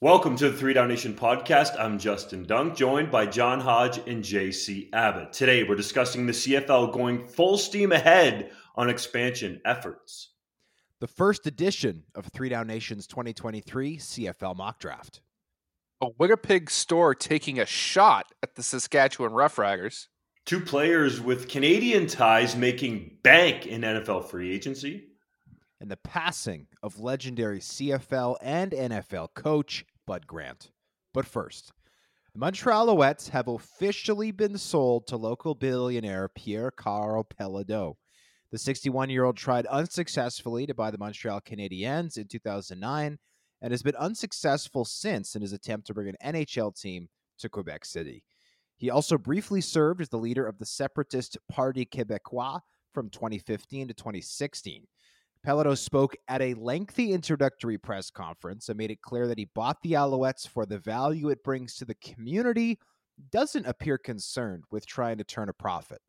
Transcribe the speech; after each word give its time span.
Welcome 0.00 0.36
to 0.36 0.48
the 0.48 0.56
Three 0.56 0.74
Down 0.74 0.86
Nation 0.86 1.12
podcast. 1.12 1.74
I'm 1.76 1.98
Justin 1.98 2.44
Dunk, 2.44 2.76
joined 2.76 3.10
by 3.10 3.26
John 3.26 3.58
Hodge 3.58 3.98
and 4.06 4.22
JC 4.22 4.90
Abbott. 4.92 5.32
Today, 5.32 5.64
we're 5.64 5.74
discussing 5.74 6.24
the 6.24 6.32
CFL 6.32 6.92
going 6.92 7.26
full 7.26 7.58
steam 7.58 7.90
ahead 7.90 8.52
on 8.76 8.88
expansion 8.88 9.60
efforts. 9.64 10.34
The 11.00 11.08
first 11.08 11.48
edition 11.48 12.04
of 12.14 12.26
Three 12.26 12.48
Down 12.48 12.68
Nation's 12.68 13.08
2023 13.08 13.96
CFL 13.96 14.54
mock 14.54 14.78
draft. 14.78 15.20
A 16.00 16.10
Winnipeg 16.16 16.70
store 16.70 17.12
taking 17.12 17.58
a 17.58 17.66
shot 17.66 18.26
at 18.40 18.54
the 18.54 18.62
Saskatchewan 18.62 19.32
Roughriders. 19.32 20.06
Two 20.44 20.60
players 20.60 21.20
with 21.20 21.48
Canadian 21.48 22.06
ties 22.06 22.54
making 22.54 23.18
bank 23.24 23.66
in 23.66 23.80
NFL 23.80 24.26
free 24.26 24.54
agency 24.54 25.07
and 25.80 25.90
the 25.90 25.96
passing 25.96 26.66
of 26.82 27.00
legendary 27.00 27.60
CFL 27.60 28.36
and 28.42 28.72
NFL 28.72 29.34
coach 29.34 29.84
Bud 30.06 30.26
Grant. 30.26 30.70
But 31.14 31.26
first, 31.26 31.72
the 32.32 32.40
Montreal 32.40 32.88
Alouettes 32.88 33.28
have 33.30 33.48
officially 33.48 34.30
been 34.30 34.58
sold 34.58 35.06
to 35.06 35.16
local 35.16 35.54
billionaire 35.54 36.28
Pierre 36.28 36.70
Karl 36.70 37.24
Péladeau. 37.24 37.94
The 38.50 38.58
61 38.58 39.10
year 39.10 39.24
old 39.24 39.36
tried 39.36 39.66
unsuccessfully 39.66 40.66
to 40.66 40.74
buy 40.74 40.90
the 40.90 40.98
Montreal 40.98 41.40
Canadiens 41.40 42.16
in 42.16 42.28
2009 42.28 43.18
and 43.60 43.72
has 43.72 43.82
been 43.82 43.96
unsuccessful 43.96 44.84
since 44.84 45.34
in 45.34 45.42
his 45.42 45.52
attempt 45.52 45.86
to 45.86 45.94
bring 45.94 46.08
an 46.08 46.34
NHL 46.34 46.78
team 46.80 47.08
to 47.38 47.48
Quebec 47.48 47.84
City. 47.84 48.24
He 48.76 48.90
also 48.90 49.18
briefly 49.18 49.60
served 49.60 50.00
as 50.00 50.08
the 50.08 50.18
leader 50.18 50.46
of 50.46 50.58
the 50.58 50.66
separatist 50.66 51.36
Parti 51.50 51.84
Québécois 51.84 52.60
from 52.94 53.10
2015 53.10 53.88
to 53.88 53.94
2016. 53.94 54.86
Péladeau 55.46 55.76
spoke 55.76 56.16
at 56.28 56.42
a 56.42 56.54
lengthy 56.54 57.12
introductory 57.12 57.78
press 57.78 58.10
conference 58.10 58.68
and 58.68 58.78
made 58.78 58.90
it 58.90 59.02
clear 59.02 59.26
that 59.28 59.38
he 59.38 59.46
bought 59.54 59.80
the 59.82 59.92
Alouettes 59.92 60.46
for 60.46 60.66
the 60.66 60.78
value 60.78 61.28
it 61.28 61.44
brings 61.44 61.74
to 61.76 61.84
the 61.84 61.94
community, 61.96 62.78
doesn't 63.30 63.66
appear 63.66 63.98
concerned 63.98 64.64
with 64.70 64.86
trying 64.86 65.18
to 65.18 65.24
turn 65.24 65.48
a 65.48 65.52
profit. 65.52 66.00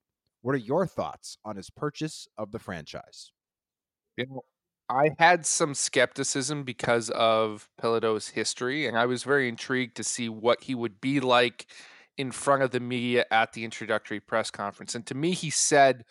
What 0.41 0.55
are 0.55 0.59
your 0.59 0.87
thoughts 0.87 1.37
on 1.43 1.55
his 1.55 1.69
purchase 1.69 2.27
of 2.37 2.51
the 2.51 2.59
franchise? 2.59 3.31
You 4.17 4.25
know, 4.27 4.41
I 4.89 5.11
had 5.19 5.45
some 5.45 5.73
skepticism 5.75 6.63
because 6.63 7.09
of 7.11 7.69
Péladeau's 7.81 8.29
history, 8.29 8.87
and 8.87 8.97
I 8.97 9.05
was 9.05 9.23
very 9.23 9.47
intrigued 9.47 9.95
to 9.97 10.03
see 10.03 10.29
what 10.29 10.63
he 10.63 10.73
would 10.73 10.99
be 10.99 11.19
like 11.19 11.67
in 12.17 12.31
front 12.31 12.63
of 12.63 12.71
the 12.71 12.79
media 12.79 13.25
at 13.31 13.53
the 13.53 13.63
introductory 13.63 14.19
press 14.19 14.49
conference. 14.49 14.95
And 14.95 15.05
to 15.05 15.15
me, 15.15 15.31
he 15.31 15.49
said 15.49 16.05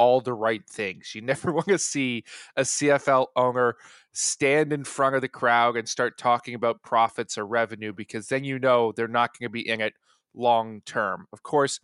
all 0.00 0.22
the 0.22 0.32
right 0.32 0.66
things. 0.66 1.14
You 1.14 1.20
never 1.20 1.52
want 1.52 1.68
to 1.68 1.78
see 1.78 2.24
a 2.56 2.62
CFL 2.62 3.26
owner 3.36 3.76
stand 4.12 4.72
in 4.72 4.82
front 4.82 5.14
of 5.14 5.20
the 5.20 5.28
crowd 5.28 5.76
and 5.76 5.86
start 5.86 6.16
talking 6.16 6.54
about 6.54 6.82
profits 6.82 7.36
or 7.36 7.46
revenue 7.46 7.92
because 7.92 8.26
then 8.28 8.42
you 8.42 8.58
know 8.58 8.92
they're 8.92 9.06
not 9.06 9.38
going 9.38 9.46
to 9.46 9.52
be 9.52 9.68
in 9.68 9.82
it 9.82 9.92
long 10.34 10.80
term. 10.86 11.26
Of 11.34 11.42
course, 11.42 11.80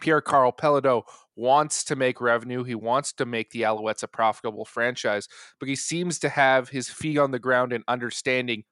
Pierre 0.00 0.20
Karl 0.20 0.52
Péladeau 0.52 1.04
wants 1.36 1.84
to 1.84 1.94
make 1.94 2.20
revenue. 2.20 2.64
He 2.64 2.74
wants 2.74 3.12
to 3.14 3.24
make 3.24 3.50
the 3.50 3.62
Alouettes 3.62 4.02
a 4.02 4.08
profitable 4.08 4.64
franchise, 4.64 5.28
but 5.60 5.68
he 5.68 5.76
seems 5.76 6.18
to 6.18 6.28
have 6.28 6.68
his 6.68 6.88
feet 6.88 7.16
on 7.16 7.30
the 7.30 7.38
ground 7.38 7.72
and 7.72 7.84
understanding 7.86 8.64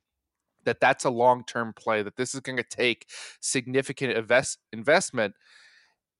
that 0.65 0.81
that's 0.81 1.05
a 1.05 1.11
long 1.11 1.45
term 1.45 1.73
play, 1.75 2.03
that 2.03 2.17
this 2.17 2.35
is 2.35 2.41
going 2.41 2.57
to 2.57 2.65
take 2.65 3.07
significant 3.41 4.17
invest- 4.17 4.59
investment. 4.73 5.35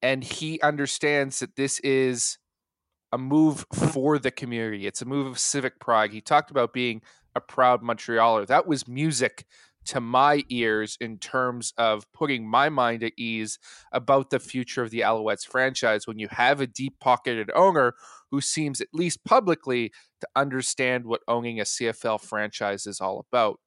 And 0.03 0.23
he 0.23 0.61
understands 0.61 1.41
that 1.41 1.57
this 1.57 1.81
is 1.81 2.39
a 3.15 3.19
move 3.19 3.65
for 3.73 4.19
the 4.19 4.33
community. 4.33 4.89
It's 4.89 5.01
a 5.01 5.05
move 5.05 5.29
of 5.29 5.39
civic 5.39 5.79
pride. 5.79 6.11
He 6.11 6.21
talked 6.21 6.51
about 6.51 6.73
being 6.73 7.01
a 7.37 7.41
proud 7.41 7.81
Montrealer. 7.81 8.45
That 8.45 8.67
was 8.67 8.89
music 8.89 9.47
to 9.85 10.01
my 10.01 10.43
ears 10.49 10.99
in 11.01 11.19
terms 11.19 11.73
of 11.79 12.11
putting 12.13 12.49
my 12.49 12.69
mind 12.69 13.05
at 13.05 13.13
ease 13.17 13.61
about 13.93 14.31
the 14.31 14.41
future 14.41 14.83
of 14.83 14.91
the 14.91 15.01
Alouettes 15.01 15.47
franchise 15.47 16.09
when 16.09 16.19
you 16.19 16.27
have 16.29 16.61
a 16.61 16.67
deep 16.67 16.99
pocketed 16.99 17.53
owner 17.55 17.95
who 18.33 18.41
seems, 18.41 18.81
at 18.81 18.89
least 18.93 19.25
publicly, 19.25 19.93
to 20.21 20.27
understand 20.35 21.05
what 21.05 21.21
owning 21.29 21.61
a 21.61 21.65
CFL 21.65 22.21
franchise 22.21 22.85
is 22.85 23.01
all 23.01 23.25
about. 23.31 23.61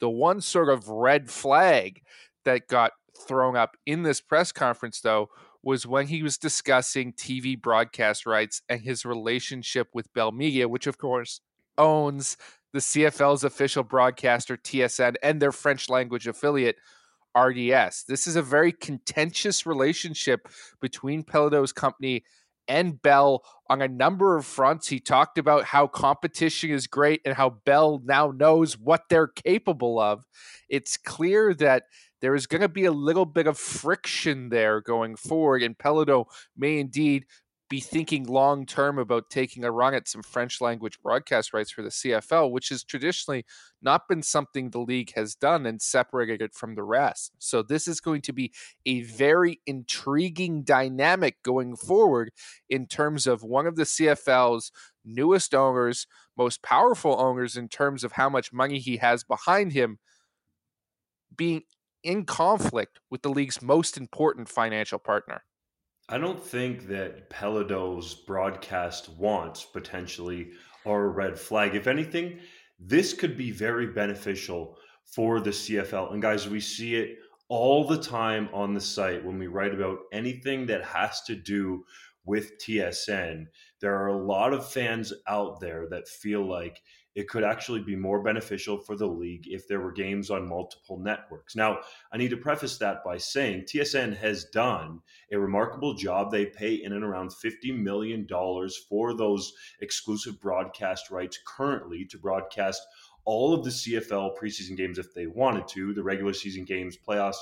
The 0.00 0.08
one 0.08 0.40
sort 0.40 0.70
of 0.70 0.88
red 0.88 1.30
flag 1.30 2.00
that 2.46 2.68
got 2.68 2.92
thrown 3.28 3.54
up 3.54 3.76
in 3.84 4.02
this 4.02 4.22
press 4.22 4.50
conference, 4.50 5.02
though, 5.02 5.28
was 5.64 5.86
when 5.86 6.06
he 6.06 6.22
was 6.22 6.38
discussing 6.38 7.12
TV 7.12 7.60
broadcast 7.60 8.26
rights 8.26 8.62
and 8.68 8.80
his 8.80 9.04
relationship 9.04 9.88
with 9.94 10.12
Bell 10.12 10.32
Media, 10.32 10.68
which 10.68 10.86
of 10.86 10.98
course 10.98 11.40
owns 11.78 12.36
the 12.72 12.80
CFL's 12.80 13.44
official 13.44 13.82
broadcaster 13.82 14.56
TSN 14.56 15.14
and 15.22 15.40
their 15.40 15.52
French 15.52 15.88
language 15.88 16.26
affiliate 16.26 16.76
RDS. 17.36 18.04
This 18.08 18.26
is 18.26 18.36
a 18.36 18.42
very 18.42 18.72
contentious 18.72 19.66
relationship 19.66 20.48
between 20.80 21.24
Péladeau's 21.24 21.72
company 21.72 22.24
and 22.68 23.00
Bell 23.02 23.44
on 23.68 23.82
a 23.82 23.88
number 23.88 24.36
of 24.36 24.46
fronts. 24.46 24.88
He 24.88 25.00
talked 25.00 25.38
about 25.38 25.64
how 25.64 25.86
competition 25.86 26.70
is 26.70 26.86
great 26.86 27.20
and 27.24 27.34
how 27.34 27.50
Bell 27.64 28.00
now 28.04 28.32
knows 28.34 28.78
what 28.78 29.04
they're 29.08 29.26
capable 29.26 29.98
of. 29.98 30.24
It's 30.68 30.96
clear 30.96 31.54
that 31.54 31.84
there 32.24 32.34
is 32.34 32.46
going 32.46 32.62
to 32.62 32.70
be 32.70 32.86
a 32.86 32.90
little 32.90 33.26
bit 33.26 33.46
of 33.46 33.58
friction 33.58 34.48
there 34.48 34.80
going 34.80 35.14
forward, 35.14 35.62
and 35.62 35.76
Péladeau 35.76 36.24
may 36.56 36.78
indeed 36.78 37.26
be 37.68 37.80
thinking 37.80 38.24
long 38.24 38.64
term 38.64 38.98
about 38.98 39.28
taking 39.28 39.62
a 39.62 39.70
run 39.70 39.92
at 39.92 40.08
some 40.08 40.22
French 40.22 40.58
language 40.62 40.98
broadcast 41.02 41.52
rights 41.52 41.70
for 41.70 41.82
the 41.82 41.90
CFL, 41.90 42.50
which 42.50 42.70
has 42.70 42.82
traditionally 42.82 43.44
not 43.82 44.08
been 44.08 44.22
something 44.22 44.70
the 44.70 44.78
league 44.78 45.12
has 45.14 45.34
done 45.34 45.66
and 45.66 45.82
separated 45.82 46.40
it 46.40 46.54
from 46.54 46.76
the 46.76 46.82
rest. 46.82 47.32
So, 47.40 47.62
this 47.62 47.86
is 47.86 48.00
going 48.00 48.22
to 48.22 48.32
be 48.32 48.54
a 48.86 49.02
very 49.02 49.60
intriguing 49.66 50.62
dynamic 50.62 51.42
going 51.42 51.76
forward 51.76 52.30
in 52.70 52.86
terms 52.86 53.26
of 53.26 53.42
one 53.42 53.66
of 53.66 53.76
the 53.76 53.82
CFL's 53.82 54.72
newest 55.04 55.54
owners, 55.54 56.06
most 56.38 56.62
powerful 56.62 57.20
owners 57.20 57.54
in 57.54 57.68
terms 57.68 58.02
of 58.02 58.12
how 58.12 58.30
much 58.30 58.50
money 58.50 58.78
he 58.78 58.96
has 58.96 59.24
behind 59.24 59.72
him 59.72 59.98
being 61.36 61.62
in 62.04 62.24
conflict 62.24 63.00
with 63.10 63.22
the 63.22 63.30
league's 63.30 63.60
most 63.60 63.96
important 63.96 64.48
financial 64.48 64.98
partner. 64.98 65.42
I 66.08 66.18
don't 66.18 66.42
think 66.42 66.86
that 66.88 67.30
Péladeau's 67.30 68.14
broadcast 68.14 69.08
wants 69.08 69.64
potentially 69.64 70.52
are 70.84 71.04
a 71.04 71.08
red 71.08 71.38
flag. 71.38 71.74
If 71.74 71.86
anything, 71.86 72.40
this 72.78 73.14
could 73.14 73.38
be 73.38 73.50
very 73.50 73.86
beneficial 73.86 74.76
for 75.04 75.40
the 75.40 75.50
CFL. 75.50 76.12
And 76.12 76.20
guys, 76.20 76.48
we 76.48 76.60
see 76.60 76.96
it 76.96 77.16
all 77.48 77.86
the 77.86 78.00
time 78.00 78.48
on 78.52 78.74
the 78.74 78.80
site 78.80 79.24
when 79.24 79.38
we 79.38 79.46
write 79.46 79.74
about 79.74 79.98
anything 80.12 80.66
that 80.66 80.84
has 80.84 81.22
to 81.22 81.34
do 81.34 81.84
with 82.26 82.58
TSN. 82.58 83.46
There 83.80 83.96
are 83.96 84.08
a 84.08 84.26
lot 84.26 84.52
of 84.52 84.70
fans 84.70 85.12
out 85.26 85.60
there 85.60 85.86
that 85.90 86.08
feel 86.08 86.46
like 86.46 86.80
it 87.14 87.28
could 87.28 87.44
actually 87.44 87.80
be 87.80 87.94
more 87.94 88.22
beneficial 88.22 88.76
for 88.78 88.96
the 88.96 89.06
league 89.06 89.46
if 89.46 89.68
there 89.68 89.80
were 89.80 89.92
games 89.92 90.30
on 90.30 90.48
multiple 90.48 90.98
networks. 90.98 91.54
Now, 91.54 91.78
I 92.12 92.16
need 92.16 92.30
to 92.30 92.36
preface 92.36 92.76
that 92.78 93.04
by 93.04 93.18
saying 93.18 93.62
TSN 93.62 94.16
has 94.16 94.46
done 94.46 95.00
a 95.32 95.38
remarkable 95.38 95.94
job. 95.94 96.30
They 96.30 96.46
pay 96.46 96.74
in 96.74 96.92
and 96.92 97.04
around 97.04 97.30
$50 97.30 97.78
million 97.78 98.26
for 98.88 99.14
those 99.14 99.52
exclusive 99.80 100.40
broadcast 100.40 101.10
rights 101.10 101.38
currently 101.46 102.04
to 102.06 102.18
broadcast 102.18 102.82
all 103.24 103.54
of 103.54 103.64
the 103.64 103.70
CFL 103.70 104.36
preseason 104.36 104.76
games 104.76 104.98
if 104.98 105.14
they 105.14 105.26
wanted 105.26 105.68
to, 105.68 105.94
the 105.94 106.02
regular 106.02 106.32
season 106.32 106.64
games, 106.64 106.96
playoffs, 106.96 107.36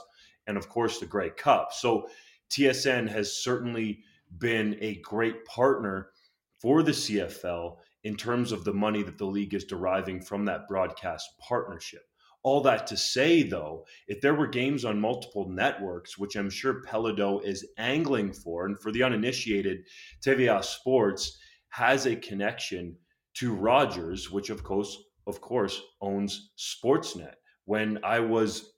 and 0.47 0.57
of 0.57 0.69
course 0.69 0.99
the 0.99 1.07
Grey 1.07 1.31
Cup. 1.31 1.73
So 1.73 2.09
TSN 2.51 3.09
has 3.09 3.33
certainly 3.33 4.03
been 4.39 4.77
a 4.81 4.97
great 4.97 5.45
partner 5.45 6.11
for 6.61 6.83
the 6.83 6.93
CFL 6.93 7.79
in 8.05 8.17
terms 8.17 8.53
of 8.53 8.65
the 8.65 8.73
money 8.73 9.03
that 9.03 9.19
the 9.19 9.25
league 9.25 9.55
is 9.55 9.65
deriving 9.65 10.21
from 10.21 10.45
that 10.45 10.67
broadcast 10.69 11.29
partnership. 11.39 12.03
All 12.45 12.61
that 12.63 12.89
to 12.89 12.97
say, 12.97 13.45
though, 13.45 13.87
if 14.09 14.21
there 14.21 14.35
were 14.35 14.49
games 14.49 14.85
on 14.85 15.01
multiple 15.01 15.49
networks, 15.49 16.19
which 16.19 16.35
I'm 16.35 16.51
sure 16.51 16.83
Péladeau 16.83 17.45
is 17.45 17.65
angling 17.79 18.33
for, 18.33 18.67
and 18.67 18.81
for 18.81 18.91
the 18.91 19.05
uninitiated, 19.05 19.85
TVA 20.27 20.65
Sports 20.65 21.39
has 21.69 22.07
a 22.07 22.17
connection 22.17 22.97
to 23.35 23.55
Rogers, 23.55 24.31
which 24.31 24.51
of 24.51 24.65
course, 24.65 24.99
of 25.27 25.41
course, 25.41 25.81
owns 26.01 26.51
Sportsnet. 26.59 27.35
When 27.65 28.01
I 28.03 28.19
was 28.19 28.73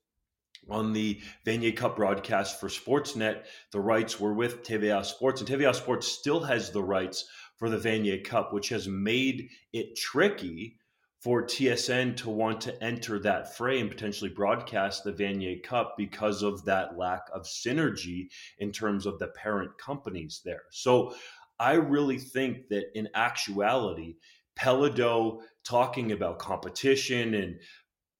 on 0.70 0.92
the 0.92 1.20
Vanier 1.46 1.76
Cup 1.76 1.96
broadcast 1.96 2.60
for 2.60 2.68
Sportsnet, 2.68 3.44
the 3.72 3.80
rights 3.80 4.20
were 4.20 4.34
with 4.34 4.62
TVA 4.62 5.04
Sports, 5.04 5.40
and 5.40 5.48
TVA 5.48 5.74
Sports 5.74 6.06
still 6.06 6.40
has 6.40 6.70
the 6.70 6.82
rights 6.82 7.26
for 7.56 7.70
the 7.70 7.78
Vanier 7.78 8.22
Cup, 8.22 8.52
which 8.52 8.68
has 8.70 8.88
made 8.88 9.48
it 9.72 9.96
tricky 9.96 10.76
for 11.24 11.46
TSN 11.46 12.16
to 12.18 12.28
want 12.28 12.60
to 12.60 12.84
enter 12.84 13.18
that 13.18 13.56
fray 13.56 13.80
and 13.80 13.90
potentially 13.90 14.28
broadcast 14.28 15.04
the 15.04 15.12
Vanier 15.12 15.62
Cup 15.62 15.94
because 15.96 16.42
of 16.42 16.62
that 16.66 16.98
lack 16.98 17.22
of 17.32 17.44
synergy 17.44 18.28
in 18.58 18.70
terms 18.70 19.06
of 19.06 19.18
the 19.18 19.28
parent 19.28 19.70
companies 19.78 20.42
there. 20.44 20.64
So 20.70 21.14
I 21.58 21.74
really 21.74 22.18
think 22.18 22.68
that 22.68 22.86
in 22.94 23.08
actuality, 23.14 24.16
Péladeau 24.58 25.40
talking 25.64 26.12
about 26.12 26.38
competition 26.38 27.34
and 27.34 27.56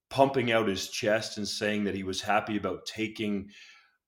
pumping 0.09 0.51
out 0.51 0.67
his 0.67 0.89
chest 0.89 1.37
and 1.37 1.47
saying 1.47 1.83
that 1.83 1.95
he 1.95 2.03
was 2.03 2.21
happy 2.21 2.57
about 2.57 2.85
taking 2.85 3.49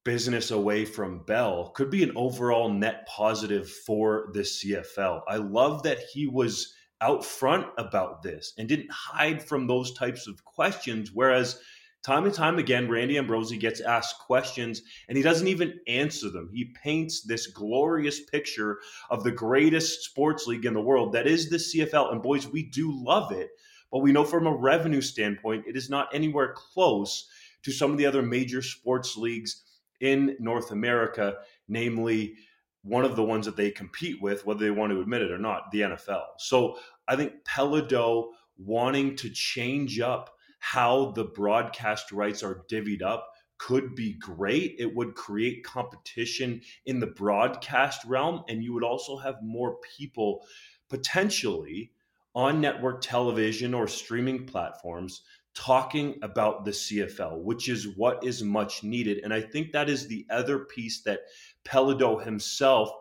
business 0.08 0.52
away 0.52 0.86
from 0.86 1.20
Bell 1.26 1.72
could 1.76 1.90
be 1.90 2.02
an 2.02 2.14
overall 2.16 2.70
net 2.70 3.06
positive 3.10 3.70
for 3.70 4.30
the 4.32 4.40
CFL. 4.40 5.20
I 5.28 5.36
love 5.36 5.84
that 5.84 6.00
he 6.00 6.28
was 6.28 6.74
out 7.02 7.26
front 7.26 7.68
about 7.78 8.24
this 8.24 8.54
and 8.58 8.70
didn't 8.70 8.90
hide 8.90 9.44
from 9.44 9.68
those 9.68 9.92
types 9.96 10.26
of 10.26 10.46
questions. 10.46 11.12
Whereas 11.14 11.60
time 12.06 12.24
and 12.24 12.34
time 12.34 12.58
again, 12.58 12.90
Randy 12.90 13.18
Ambrosie 13.18 13.58
gets 13.58 13.82
asked 13.82 14.18
questions 14.20 14.82
and 15.10 15.18
he 15.18 15.24
doesn't 15.24 15.50
even 15.50 15.78
answer 15.90 16.30
them. 16.30 16.50
He 16.54 16.74
paints 16.82 17.24
this 17.24 17.48
glorious 17.48 18.22
picture 18.22 18.80
of 19.10 19.26
the 19.26 19.32
greatest 19.32 20.06
sports 20.06 20.48
league 20.48 20.64
in 20.64 20.74
the 20.74 20.80
world 20.80 21.12
that 21.12 21.28
is 21.28 21.50
the 21.50 21.58
CFL. 21.58 22.14
And 22.14 22.24
boys, 22.24 22.48
we 22.48 22.64
do 22.64 22.94
love 22.94 23.34
it. 23.34 23.50
But 23.92 24.00
we 24.00 24.14
know 24.14 24.24
from 24.24 24.48
a 24.48 24.56
revenue 24.56 25.02
standpoint, 25.02 25.66
it 25.68 25.76
is 25.76 25.90
not 25.90 26.08
anywhere 26.14 26.54
close 26.56 27.28
to 27.64 27.74
some 27.74 27.92
of 27.92 27.98
the 27.98 28.06
other 28.06 28.22
major 28.22 28.62
sports 28.62 29.18
leagues 29.18 29.64
in 30.00 30.36
North 30.40 30.72
America, 30.72 31.38
namely 31.68 32.36
one 32.84 33.04
of 33.04 33.16
the 33.16 33.24
ones 33.24 33.46
that 33.46 33.58
they 33.58 33.72
compete 33.72 34.22
with, 34.22 34.46
whether 34.46 34.60
they 34.60 34.72
want 34.72 34.92
to 34.92 35.02
admit 35.02 35.22
it 35.22 35.32
or 35.32 35.38
not, 35.38 35.72
the 35.72 35.82
NFL. 35.82 36.24
So 36.38 36.78
I 37.08 37.16
think 37.16 37.34
Péladeau 37.44 38.30
wanting 38.58 39.16
to 39.18 39.30
change 39.30 40.00
up 40.00 40.30
how 40.60 41.12
the 41.12 41.26
broadcast 41.26 42.12
rights 42.12 42.44
are 42.44 42.64
divvied 42.70 43.02
up 43.02 43.30
could 43.58 43.96
be 43.96 44.14
great. 44.14 44.76
It 44.80 44.96
would 44.96 45.16
create 45.16 45.64
competition 45.64 46.62
in 46.86 47.00
the 47.00 47.08
broadcast 47.08 48.06
realm, 48.06 48.44
and 48.48 48.64
you 48.64 48.74
would 48.74 48.84
also 48.84 49.18
have 49.18 49.36
more 49.42 49.78
people 49.98 50.46
potentially 50.90 51.92
on 52.36 52.62
network 52.62 53.02
television 53.02 53.74
or 53.74 53.88
streaming 53.88 54.46
platforms 54.46 55.24
talking 55.58 56.20
about 56.22 56.66
the 56.66 56.72
CFL, 56.72 57.42
which 57.42 57.68
is 57.68 57.88
what 57.98 58.24
is 58.24 58.44
much 58.44 58.84
needed. 58.84 59.22
And 59.24 59.34
I 59.34 59.42
think 59.42 59.72
that 59.72 59.90
is 59.90 60.08
the 60.08 60.24
other 60.30 60.60
piece 60.60 61.02
that 61.02 61.22
Péladeau 61.66 62.24
himself 62.24 62.92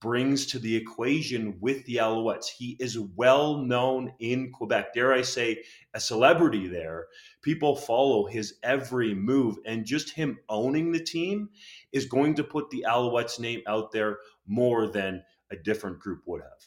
brings 0.00 0.46
to 0.46 0.58
the 0.58 0.74
equation 0.74 1.56
with 1.60 1.84
the 1.84 1.96
Alouettes. 1.96 2.48
He 2.48 2.76
is 2.80 2.98
well 2.98 3.58
known 3.58 4.12
in 4.18 4.50
Quebec. 4.50 4.92
Dare 4.92 5.12
I 5.12 5.22
say, 5.22 5.62
a 5.94 6.00
celebrity 6.00 6.66
there. 6.66 7.06
People 7.42 7.76
follow 7.76 8.26
his 8.26 8.54
every 8.64 9.14
move, 9.14 9.58
and 9.64 9.84
just 9.84 10.10
him 10.10 10.38
owning 10.48 10.90
the 10.90 11.04
team 11.04 11.50
is 11.92 12.06
going 12.06 12.34
to 12.34 12.44
put 12.44 12.70
the 12.70 12.86
Alouettes 12.88 13.38
name 13.38 13.60
out 13.68 13.92
there 13.92 14.18
more 14.48 14.88
than 14.88 15.22
a 15.52 15.56
different 15.56 16.00
group 16.00 16.22
would 16.26 16.40
have. 16.40 16.66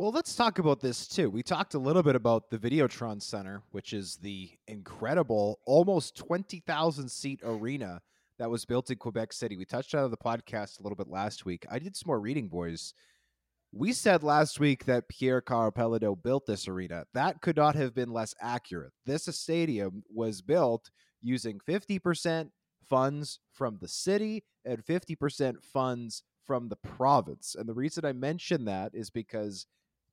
Well, 0.00 0.12
let's 0.12 0.34
talk 0.34 0.58
about 0.58 0.80
this 0.80 1.06
too. 1.06 1.28
We 1.28 1.42
talked 1.42 1.74
a 1.74 1.78
little 1.78 2.02
bit 2.02 2.16
about 2.16 2.48
the 2.48 2.56
Videotron 2.56 3.20
Center, 3.20 3.62
which 3.72 3.92
is 3.92 4.16
the 4.16 4.50
incredible, 4.66 5.60
almost 5.66 6.16
20,000 6.16 7.06
seat 7.06 7.40
arena 7.44 8.00
that 8.38 8.48
was 8.48 8.64
built 8.64 8.90
in 8.90 8.96
Quebec 8.96 9.34
City. 9.34 9.58
We 9.58 9.66
touched 9.66 9.94
on 9.94 10.10
the 10.10 10.16
podcast 10.16 10.80
a 10.80 10.82
little 10.82 10.96
bit 10.96 11.08
last 11.08 11.44
week. 11.44 11.66
I 11.70 11.78
did 11.78 11.96
some 11.96 12.06
more 12.06 12.18
reading, 12.18 12.48
boys. 12.48 12.94
We 13.72 13.92
said 13.92 14.22
last 14.22 14.58
week 14.58 14.86
that 14.86 15.10
Pierre 15.10 15.42
Karl 15.42 15.70
built 15.70 16.46
this 16.46 16.66
arena. 16.66 17.04
That 17.12 17.42
could 17.42 17.58
not 17.58 17.74
have 17.74 17.94
been 17.94 18.10
less 18.10 18.34
accurate. 18.40 18.94
This 19.04 19.26
stadium 19.26 20.02
was 20.08 20.40
built 20.40 20.90
using 21.20 21.60
50% 21.68 22.52
funds 22.88 23.38
from 23.52 23.76
the 23.82 23.88
city 23.88 24.44
and 24.64 24.82
50% 24.82 25.62
funds 25.62 26.22
from 26.46 26.70
the 26.70 26.76
province. 26.76 27.54
And 27.54 27.68
the 27.68 27.74
reason 27.74 28.06
I 28.06 28.14
mention 28.14 28.64
that 28.64 28.92
is 28.94 29.10
because 29.10 29.66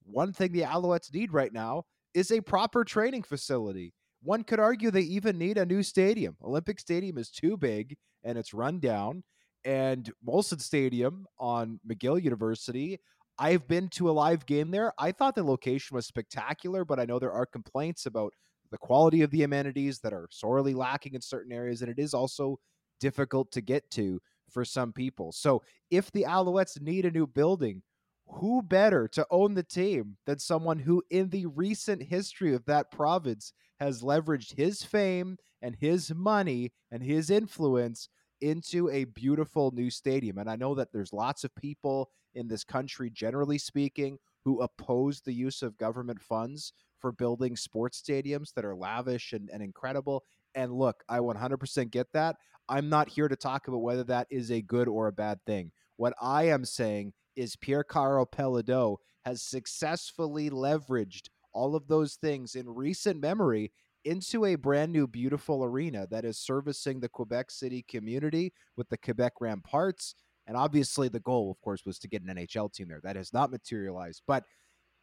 one 0.10 0.34
thing 0.34 0.52
the 0.52 0.62
Alouettes 0.62 1.14
need 1.14 1.34
right 1.34 1.54
now 1.54 1.84
is 2.14 2.32
a 2.32 2.42
proper 2.42 2.84
training 2.84 3.24
facility. 3.24 3.94
One 4.24 4.44
could 4.44 4.60
argue 4.60 4.90
they 4.90 5.02
even 5.02 5.38
need 5.38 5.58
a 5.58 5.66
new 5.66 5.84
stadium. 5.84 6.36
Olympic 6.44 6.80
Stadium 6.80 7.18
is 7.18 7.30
too 7.30 7.56
big 7.58 7.96
and 8.24 8.38
it's 8.38 8.54
run 8.54 8.80
down. 8.80 9.24
And 9.64 10.12
Molson 10.28 10.62
Stadium 10.62 11.26
on 11.40 11.80
McGill 11.88 12.22
University, 12.22 13.00
I've 13.38 13.68
been 13.68 13.90
to 13.90 14.10
a 14.10 14.12
live 14.12 14.46
game 14.46 14.72
there. 14.72 14.94
I 14.98 15.12
thought 15.12 15.36
the 15.36 15.44
location 15.44 15.96
was 15.96 16.08
spectacular, 16.08 16.84
but 16.86 17.00
I 17.00 17.06
know 17.06 17.20
there 17.20 17.32
are 17.32 17.46
complaints 17.46 18.06
about 18.06 18.34
the 18.72 18.78
quality 18.78 19.22
of 19.22 19.32
the 19.32 19.44
amenities 19.44 20.00
that 20.00 20.14
are 20.14 20.28
sorely 20.32 20.74
lacking 20.74 21.14
in 21.14 21.22
certain 21.22 21.52
areas. 21.52 21.82
And 21.82 21.92
it 21.92 22.00
is 22.00 22.14
also 22.14 22.58
difficult 23.00 23.52
to 23.52 23.62
get 23.62 23.90
to 23.92 24.20
for 24.50 24.66
some 24.66 24.92
people. 24.92 25.32
So 25.32 25.62
if 25.92 26.12
the 26.12 26.24
Alouettes 26.24 26.82
need 26.82 27.06
a 27.06 27.12
new 27.12 27.28
building, 27.28 27.84
who 28.28 28.62
better 28.62 29.08
to 29.08 29.26
own 29.32 29.54
the 29.54 29.64
team 29.64 30.18
than 30.26 30.40
someone 30.40 30.80
who, 30.80 31.04
in 31.10 31.30
the 31.30 31.46
recent 31.48 32.04
history 32.04 32.54
of 32.54 32.66
that 32.66 32.92
province, 32.92 33.54
has 33.80 34.02
leveraged 34.02 34.56
his 34.56 34.84
fame 34.84 35.38
and 35.62 35.76
his 35.80 36.14
money 36.14 36.72
and 36.92 37.02
his 37.02 37.30
influence 37.30 38.10
into 38.42 38.90
a 38.90 39.06
beautiful 39.06 39.72
new 39.72 39.90
stadium? 39.90 40.38
And 40.38 40.50
I 40.50 40.56
know 40.56 40.76
that 40.76 40.92
there's 40.92 41.14
lots 41.14 41.44
of 41.44 41.56
people 41.56 42.10
in 42.36 42.48
this 42.48 42.64
country, 42.64 43.10
generally 43.10 43.58
speaking, 43.58 44.18
who 44.44 44.62
oppose 44.62 45.22
the 45.22 45.34
use 45.34 45.62
of 45.62 45.78
government 45.78 46.22
funds 46.22 46.74
for 47.00 47.12
building 47.12 47.56
sports 47.56 48.02
stadiums 48.02 48.54
that 48.54 48.66
are 48.66 48.76
lavish 48.76 49.34
and, 49.34 49.50
and 49.52 49.62
incredible. 49.62 50.24
And 50.56 50.74
look, 50.74 51.04
I 51.10 51.20
100% 51.20 51.92
get 51.92 52.08
that. 52.14 52.36
I'm 52.70 52.90
not 52.90 53.10
here 53.10 53.28
to 53.28 53.36
talk 53.36 53.68
about 53.68 53.82
whether 53.82 54.04
that 54.06 54.28
is 54.30 54.52
a 54.52 54.62
good 54.62 54.88
or 54.88 55.08
a 55.08 55.14
bad 55.14 55.40
thing. 55.46 55.72
What 55.96 56.14
I 56.22 56.44
am 56.50 56.66
saying 56.66 57.14
is 57.38 57.56
Pierre 57.56 57.86
Karl 57.86 58.26
Péladeau 58.26 58.98
has 59.24 59.42
successfully 59.42 60.50
leveraged 60.50 61.30
all 61.54 61.76
of 61.76 61.88
those 61.88 62.16
things 62.16 62.56
in 62.56 62.68
recent 62.68 63.22
memory 63.22 63.72
into 64.04 64.46
a 64.46 64.56
brand 64.56 64.92
new 64.92 65.08
beautiful 65.08 65.64
arena 65.64 66.08
that 66.10 66.26
is 66.26 66.38
servicing 66.38 67.00
the 67.00 67.10
Quebec 67.10 67.52
City 67.52 67.84
community 67.88 68.54
with 68.76 68.90
the 68.90 68.98
Quebec 68.98 69.34
Ramparts. 69.40 70.16
And 70.48 70.56
obviously 70.56 71.10
the 71.10 71.20
goal, 71.20 71.52
of 71.52 71.60
course, 71.62 71.86
was 71.86 72.00
to 72.00 72.08
get 72.08 72.22
an 72.22 72.36
NHL 72.36 72.74
team 72.74 72.88
there. 72.88 73.02
That 73.04 73.18
has 73.18 73.34
not 73.34 73.52
materialized. 73.52 74.24
But 74.28 74.44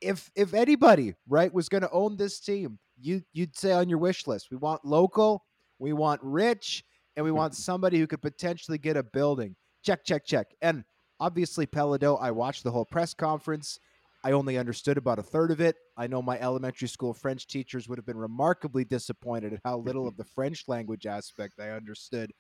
if 0.01 0.31
if 0.35 0.55
anybody, 0.55 1.15
right, 1.29 1.53
was 1.53 1.69
going 1.69 1.83
to 1.83 1.91
own 1.91 2.17
this 2.17 2.41
team, 2.41 2.79
you 2.99 3.23
you'd 3.33 3.57
say 3.57 3.73
on 3.73 3.89
your 3.89 3.99
wish 3.99 4.27
list, 4.27 4.49
we 4.51 4.57
want 4.57 4.85
local, 4.85 5.45
we 5.79 5.93
want 5.93 6.21
rich, 6.23 6.83
and 7.17 7.25
we 7.25 7.31
want 7.31 7.55
somebody 7.55 7.99
who 7.99 8.07
could 8.07 8.23
potentially 8.23 8.79
get 8.79 8.97
a 8.97 9.03
building. 9.03 9.55
Check, 9.85 10.05
check, 10.05 10.25
check. 10.25 10.47
And 10.63 10.85
Obviously, 11.21 11.67
Péladeau, 11.67 12.21
I 12.21 12.31
watched 12.31 12.65
the 12.65 12.71
whole 12.71 12.85
press 12.85 13.15
conference. 13.15 13.79
I 14.25 14.33
only 14.33 14.57
understood 14.57 14.97
about 14.97 15.19
a 15.19 15.23
third 15.23 15.51
of 15.51 15.61
it. 15.61 15.77
I 15.97 16.07
know 16.07 16.23
my 16.23 16.41
elementary 16.41 16.89
school 16.89 17.13
French 17.13 17.47
teachers 17.47 17.89
would 17.89 17.99
have 17.99 18.07
been 18.07 18.17
remarkably 18.17 18.85
disappointed 18.85 19.53
at 19.53 19.61
how 19.65 19.79
little 19.79 20.09
of 20.09 20.17
the 20.17 20.25
French 20.25 20.65
language 20.67 21.07
aspect 21.07 21.61
I 21.61 21.71
understood. 21.71 22.33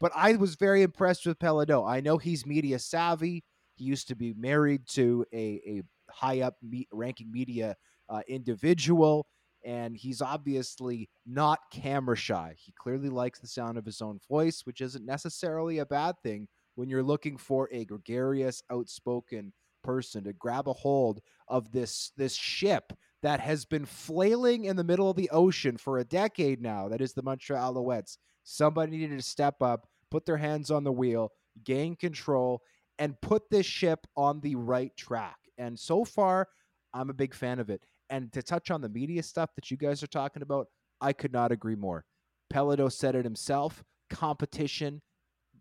But 0.00 0.12
I 0.14 0.36
was 0.36 0.54
very 0.54 0.82
impressed 0.82 1.26
with 1.26 1.38
Péladeau. 1.38 1.88
I 1.88 2.00
know 2.00 2.16
he's 2.16 2.46
media 2.46 2.78
savvy. 2.78 3.44
He 3.74 3.84
used 3.84 4.08
to 4.08 4.14
be 4.14 4.34
married 4.34 4.86
to 4.90 5.24
a, 5.32 5.60
a 5.66 5.82
high 6.10 6.40
up 6.40 6.54
me- 6.62 6.88
ranking 6.92 7.30
media 7.32 7.76
uh, 8.08 8.20
individual, 8.28 9.26
and 9.64 9.96
he's 9.96 10.22
obviously 10.22 11.08
not 11.26 11.58
camera 11.72 12.16
shy. 12.16 12.54
He 12.56 12.72
clearly 12.78 13.08
likes 13.08 13.40
the 13.40 13.46
sound 13.46 13.78
of 13.78 13.84
his 13.84 14.00
own 14.00 14.20
voice, 14.28 14.62
which 14.64 14.80
isn't 14.80 15.04
necessarily 15.04 15.78
a 15.78 15.86
bad 15.86 16.14
thing 16.22 16.48
when 16.74 16.88
you're 16.88 17.02
looking 17.02 17.36
for 17.36 17.68
a 17.72 17.84
gregarious, 17.84 18.62
outspoken 18.70 19.52
person 19.82 20.24
to 20.24 20.32
grab 20.32 20.68
a 20.68 20.72
hold 20.72 21.20
of 21.48 21.72
this 21.72 22.12
this 22.16 22.34
ship 22.34 22.92
that 23.22 23.40
has 23.40 23.64
been 23.64 23.84
flailing 23.84 24.64
in 24.64 24.76
the 24.76 24.84
middle 24.84 25.10
of 25.10 25.16
the 25.16 25.30
ocean 25.30 25.76
for 25.76 25.98
a 25.98 26.04
decade 26.04 26.60
now. 26.60 26.88
That 26.88 27.00
is 27.00 27.12
the 27.12 27.22
Montreal 27.22 27.74
Alouettes. 27.74 28.16
Somebody 28.42 28.92
needed 28.92 29.18
to 29.18 29.24
step 29.24 29.62
up, 29.62 29.86
put 30.10 30.26
their 30.26 30.36
hands 30.36 30.70
on 30.70 30.82
the 30.82 30.92
wheel, 30.92 31.30
gain 31.64 31.94
control, 31.94 32.62
and 32.98 33.20
put 33.20 33.48
this 33.50 33.66
ship 33.66 34.06
on 34.16 34.40
the 34.40 34.56
right 34.56 34.94
track. 34.96 35.36
And 35.58 35.78
so 35.78 36.04
far, 36.04 36.48
I'm 36.92 37.10
a 37.10 37.14
big 37.14 37.34
fan 37.34 37.60
of 37.60 37.70
it. 37.70 37.84
And 38.10 38.32
to 38.32 38.42
touch 38.42 38.70
on 38.70 38.80
the 38.80 38.88
media 38.88 39.22
stuff 39.22 39.50
that 39.54 39.70
you 39.70 39.76
guys 39.76 40.02
are 40.02 40.08
talking 40.08 40.42
about, 40.42 40.66
I 41.00 41.12
could 41.12 41.32
not 41.32 41.52
agree 41.52 41.76
more. 41.76 42.04
Péladeau 42.52 42.90
said 42.90 43.14
it 43.14 43.24
himself 43.24 43.82
competition 44.10 45.00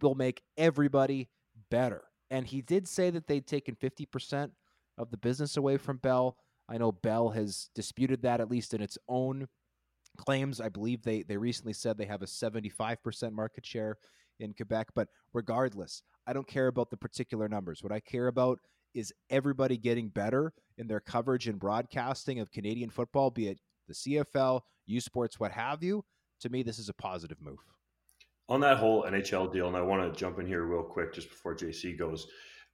will 0.04 0.16
make 0.16 0.42
everybody 0.58 1.30
better. 1.70 2.04
And 2.30 2.48
he 2.48 2.62
did 2.62 2.88
say 2.88 3.10
that 3.10 3.28
they'd 3.28 3.46
taken 3.46 3.76
50% 3.76 4.52
of 4.98 5.12
the 5.12 5.18
business 5.18 5.58
away 5.58 5.78
from 5.78 5.98
Bell. 5.98 6.38
I 6.70 6.78
know 6.78 6.92
Bell 6.92 7.30
has 7.30 7.70
disputed 7.76 8.22
that, 8.22 8.40
at 8.40 8.50
least 8.50 8.74
in 8.74 8.82
its 8.82 8.98
own 9.10 9.48
claims. 10.18 10.62
I 10.62 10.70
believe 10.70 11.04
they, 11.04 11.24
they 11.24 11.38
recently 11.38 11.74
said 11.74 11.98
they 11.98 12.06
have 12.06 12.22
a 12.22 12.26
75% 12.26 13.34
market 13.34 13.66
share 13.66 13.98
in 14.40 14.54
Quebec. 14.54 14.90
But 14.96 15.10
regardless, 15.34 16.04
I 16.26 16.34
don't 16.34 16.48
care 16.48 16.68
about 16.68 16.90
the 16.90 16.98
particular 16.98 17.48
numbers. 17.48 17.84
What 17.84 17.92
I 17.92 18.00
care 18.00 18.28
about 18.28 18.60
is 18.94 19.14
everybody 19.30 19.78
getting 19.78 20.10
better 20.10 20.54
in 20.78 20.88
their 20.88 21.00
coverage 21.00 21.48
and 21.48 21.60
broadcasting 21.60 22.40
of 22.40 22.52
Canadian 22.52 22.90
football, 22.90 23.30
be 23.30 23.48
it 23.48 23.60
the 23.88 23.94
CFL, 23.94 24.62
U 24.86 25.02
Sports, 25.02 25.40
what 25.40 25.52
have 25.52 25.84
you. 25.84 26.04
To 26.42 26.50
me, 26.50 26.64
this 26.64 26.80
is 26.80 26.90
a 26.90 26.94
positive 26.94 27.42
move. 27.42 27.60
On 28.52 28.60
that 28.60 28.80
whole 28.80 29.04
NHL 29.04 29.54
deal, 29.54 29.70
and 29.70 29.78
I 29.78 29.82
want 29.82 30.14
to 30.14 30.20
jump 30.20 30.38
in 30.38 30.46
here 30.46 30.64
real 30.64 30.84
quick 30.84 31.14
just 31.14 31.30
before 31.30 31.56
JC 31.56 31.98
goes. 31.98 32.28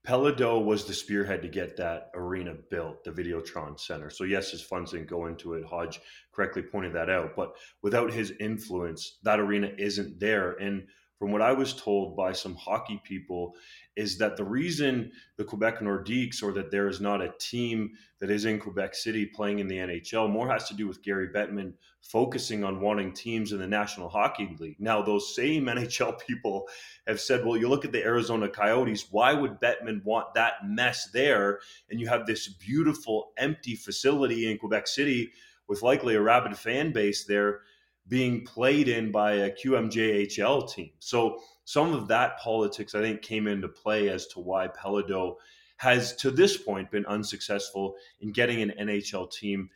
Péladeau 0.03 0.65
was 0.65 0.85
the 0.85 0.93
spearhead 0.93 1.43
to 1.43 1.47
get 1.47 1.77
that 1.77 2.09
arena 2.15 2.55
built, 2.71 3.03
the 3.03 3.11
Videotron 3.11 3.79
Center. 3.79 4.09
So 4.09 4.23
yes, 4.23 4.49
his 4.49 4.63
funds 4.63 4.89
didn't 4.89 5.07
go 5.07 5.27
into 5.27 5.53
it. 5.53 5.63
Hodge 5.63 5.99
correctly 6.33 6.63
pointed 6.63 6.93
that 6.93 7.11
out. 7.11 7.35
But 7.35 7.57
without 7.83 8.11
his 8.11 8.33
influence, 8.39 9.19
that 9.21 9.39
arena 9.39 9.69
isn't 9.77 10.19
there. 10.19 10.53
And 10.53 10.87
from 11.17 11.31
what 11.31 11.41
I 11.41 11.51
was 11.51 11.73
told 11.73 12.15
by 12.15 12.31
some 12.31 12.55
hockey 12.55 13.01
people, 13.03 13.55
is 13.95 14.19
that 14.19 14.37
the 14.37 14.43
reason 14.43 15.11
the 15.37 15.43
Quebec 15.43 15.79
Nordiques 15.79 16.43
or 16.43 16.53
that 16.53 16.69
there 16.69 16.87
is 16.87 17.01
not 17.01 17.21
a 17.21 17.33
team 17.39 17.91
that 18.19 18.29
is 18.29 18.45
in 18.45 18.59
Quebec 18.59 18.93
City 18.93 19.25
playing 19.25 19.57
in 19.57 19.67
the 19.67 19.77
NHL 19.77 20.29
more 20.29 20.47
has 20.47 20.67
to 20.67 20.75
do 20.75 20.87
with 20.87 21.01
Gary 21.01 21.29
Bettman 21.29 21.73
focusing 22.03 22.63
on 22.63 22.79
wanting 22.79 23.11
teams 23.11 23.51
in 23.51 23.57
the 23.57 23.67
National 23.67 24.07
Hockey 24.07 24.55
League. 24.59 24.79
Now, 24.79 25.01
those 25.01 25.35
same 25.35 25.65
NHL 25.65 26.19
people 26.19 26.67
have 27.07 27.19
said, 27.19 27.43
well, 27.43 27.57
you 27.57 27.67
look 27.67 27.85
at 27.85 27.91
the 27.91 28.03
Arizona 28.03 28.47
Coyotes, 28.47 29.07
why 29.11 29.33
would 29.33 29.59
Bettman 29.59 30.03
want 30.05 30.35
that 30.35 30.53
mess 30.63 31.09
there? 31.11 31.59
And 31.89 31.99
you 31.99 32.07
have 32.07 32.27
this 32.27 32.47
beautiful 32.47 33.31
empty 33.37 33.75
facility 33.75 34.51
in 34.51 34.59
Quebec 34.59 34.87
City 34.87 35.31
with 35.67 35.81
likely 35.81 36.15
a 36.15 36.21
rabid 36.21 36.55
fan 36.55 36.93
base 36.93 37.25
there 37.25 37.61
being 38.07 38.45
played 38.45 38.87
in 38.87 39.11
by 39.11 39.33
a 39.33 39.51
QMJHL 39.51 40.71
team. 40.73 40.91
So 40.99 41.39
some 41.65 41.93
of 41.93 42.07
that 42.07 42.39
politics, 42.39 42.95
I 42.95 43.01
think, 43.01 43.21
came 43.21 43.47
into 43.47 43.67
play 43.67 44.09
as 44.09 44.27
to 44.27 44.39
why 44.39 44.67
Péladeau 44.67 45.35
has, 45.77 46.15
to 46.17 46.31
this 46.31 46.57
point, 46.57 46.91
been 46.91 47.05
unsuccessful 47.05 47.95
in 48.21 48.31
getting 48.31 48.61
an 48.61 48.73
NHL 48.79 49.31
team 49.31 49.69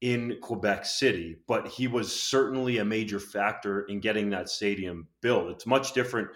in 0.00 0.38
Quebec 0.40 0.84
City. 0.84 1.36
But 1.46 1.68
he 1.68 1.88
was 1.88 2.14
certainly 2.14 2.78
a 2.78 2.84
major 2.84 3.20
factor 3.20 3.82
in 3.82 4.00
getting 4.00 4.30
that 4.30 4.48
stadium 4.48 5.08
built. 5.20 5.50
It's 5.50 5.66
much 5.66 5.92
different. 5.92 6.28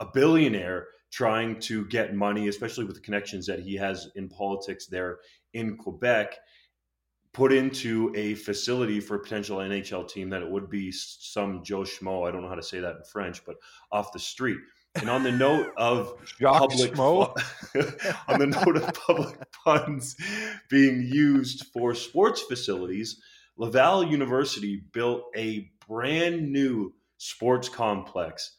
A 0.00 0.06
billionaire 0.06 0.88
trying 1.10 1.60
to 1.60 1.84
get 1.86 2.14
money, 2.14 2.48
especially 2.48 2.84
with 2.84 2.94
the 2.94 3.02
connections 3.02 3.46
that 3.46 3.60
he 3.60 3.74
has 3.76 4.08
in 4.14 4.28
politics 4.28 4.86
there 4.86 5.18
in 5.52 5.76
Quebec 5.76 6.36
put 7.32 7.52
into 7.52 8.12
a 8.14 8.34
facility 8.34 9.00
for 9.00 9.16
a 9.16 9.18
potential 9.18 9.58
NHL 9.58 10.08
team 10.08 10.30
that 10.30 10.42
it 10.42 10.50
would 10.50 10.68
be 10.68 10.92
some 10.92 11.64
Joe 11.64 11.80
Schmo. 11.80 12.28
I 12.28 12.30
don't 12.30 12.42
know 12.42 12.48
how 12.48 12.54
to 12.54 12.62
say 12.62 12.80
that 12.80 12.96
in 12.96 13.04
French, 13.04 13.44
but 13.44 13.56
off 13.90 14.12
the 14.12 14.18
street. 14.18 14.58
And 14.94 15.08
on 15.08 15.22
the 15.22 15.32
note 15.32 15.72
of 15.78 16.14
public 16.40 16.98
on 16.98 18.38
the 18.38 18.46
note 18.46 18.76
of 18.76 18.92
public 18.94 19.38
funds 19.64 20.16
being 20.68 21.02
used 21.02 21.66
for 21.72 21.94
sports 21.94 22.42
facilities, 22.42 23.20
Laval 23.56 24.04
University 24.04 24.82
built 24.92 25.24
a 25.34 25.70
brand 25.88 26.52
new 26.52 26.92
sports 27.16 27.68
complex 27.68 28.56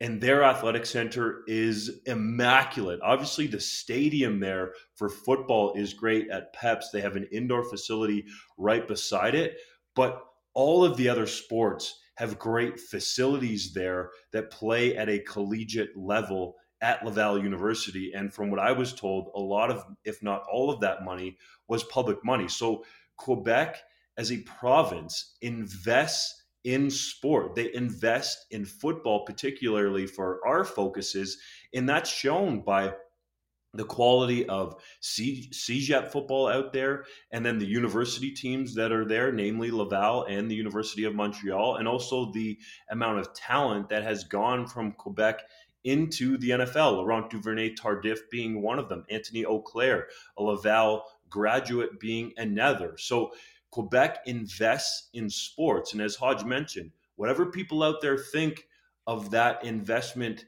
and 0.00 0.20
their 0.20 0.42
athletic 0.42 0.86
center 0.86 1.42
is 1.46 2.00
immaculate. 2.06 3.00
Obviously, 3.02 3.46
the 3.46 3.60
stadium 3.60 4.40
there 4.40 4.72
for 4.94 5.10
football 5.10 5.74
is 5.74 5.92
great 5.92 6.30
at 6.30 6.54
PEPS. 6.54 6.86
They 6.90 7.02
have 7.02 7.16
an 7.16 7.28
indoor 7.30 7.64
facility 7.64 8.24
right 8.56 8.88
beside 8.88 9.34
it, 9.34 9.58
but 9.94 10.24
all 10.54 10.84
of 10.84 10.96
the 10.96 11.08
other 11.08 11.26
sports 11.26 12.00
have 12.14 12.38
great 12.38 12.80
facilities 12.80 13.72
there 13.72 14.10
that 14.32 14.50
play 14.50 14.96
at 14.96 15.08
a 15.08 15.20
collegiate 15.20 15.96
level 15.96 16.56
at 16.80 17.04
Laval 17.04 17.42
University. 17.42 18.12
And 18.14 18.32
from 18.32 18.50
what 18.50 18.60
I 18.60 18.72
was 18.72 18.94
told, 18.94 19.30
a 19.34 19.40
lot 19.40 19.70
of, 19.70 19.84
if 20.04 20.22
not 20.22 20.44
all 20.50 20.70
of 20.70 20.80
that 20.80 21.04
money, 21.04 21.36
was 21.68 21.84
public 21.84 22.24
money. 22.24 22.48
So 22.48 22.84
Quebec 23.16 23.82
as 24.16 24.32
a 24.32 24.38
province 24.38 25.36
invests 25.42 26.39
in 26.64 26.90
sport. 26.90 27.54
They 27.54 27.72
invest 27.74 28.46
in 28.50 28.64
football, 28.64 29.24
particularly 29.24 30.06
for 30.06 30.46
our 30.46 30.64
focuses, 30.64 31.38
and 31.74 31.88
that's 31.88 32.10
shown 32.10 32.60
by 32.60 32.94
the 33.74 33.84
quality 33.84 34.46
of 34.48 34.82
C- 35.00 35.48
CEGEP 35.52 36.10
football 36.10 36.48
out 36.48 36.72
there, 36.72 37.04
and 37.30 37.46
then 37.46 37.58
the 37.58 37.66
university 37.66 38.32
teams 38.32 38.74
that 38.74 38.90
are 38.90 39.04
there, 39.04 39.30
namely 39.30 39.70
Laval 39.70 40.24
and 40.24 40.50
the 40.50 40.56
University 40.56 41.04
of 41.04 41.14
Montreal, 41.14 41.76
and 41.76 41.86
also 41.86 42.32
the 42.32 42.58
amount 42.90 43.20
of 43.20 43.32
talent 43.32 43.88
that 43.88 44.02
has 44.02 44.24
gone 44.24 44.66
from 44.66 44.92
Quebec 44.92 45.42
into 45.84 46.36
the 46.38 46.50
NFL. 46.50 46.96
Laurent 46.96 47.30
Duvernay 47.30 47.74
Tardif 47.74 48.18
being 48.30 48.60
one 48.60 48.78
of 48.78 48.88
them, 48.88 49.04
Anthony 49.08 49.44
Auclair, 49.44 50.06
a 50.36 50.42
Laval 50.42 51.04
graduate 51.28 52.00
being 52.00 52.32
another. 52.36 52.96
So 52.98 53.32
Quebec 53.70 54.20
invests 54.26 55.08
in 55.14 55.30
sports. 55.30 55.92
And 55.92 56.02
as 56.02 56.16
Hodge 56.16 56.44
mentioned, 56.44 56.90
whatever 57.16 57.46
people 57.46 57.82
out 57.82 58.00
there 58.00 58.18
think 58.18 58.66
of 59.06 59.30
that 59.30 59.64
investment, 59.64 60.46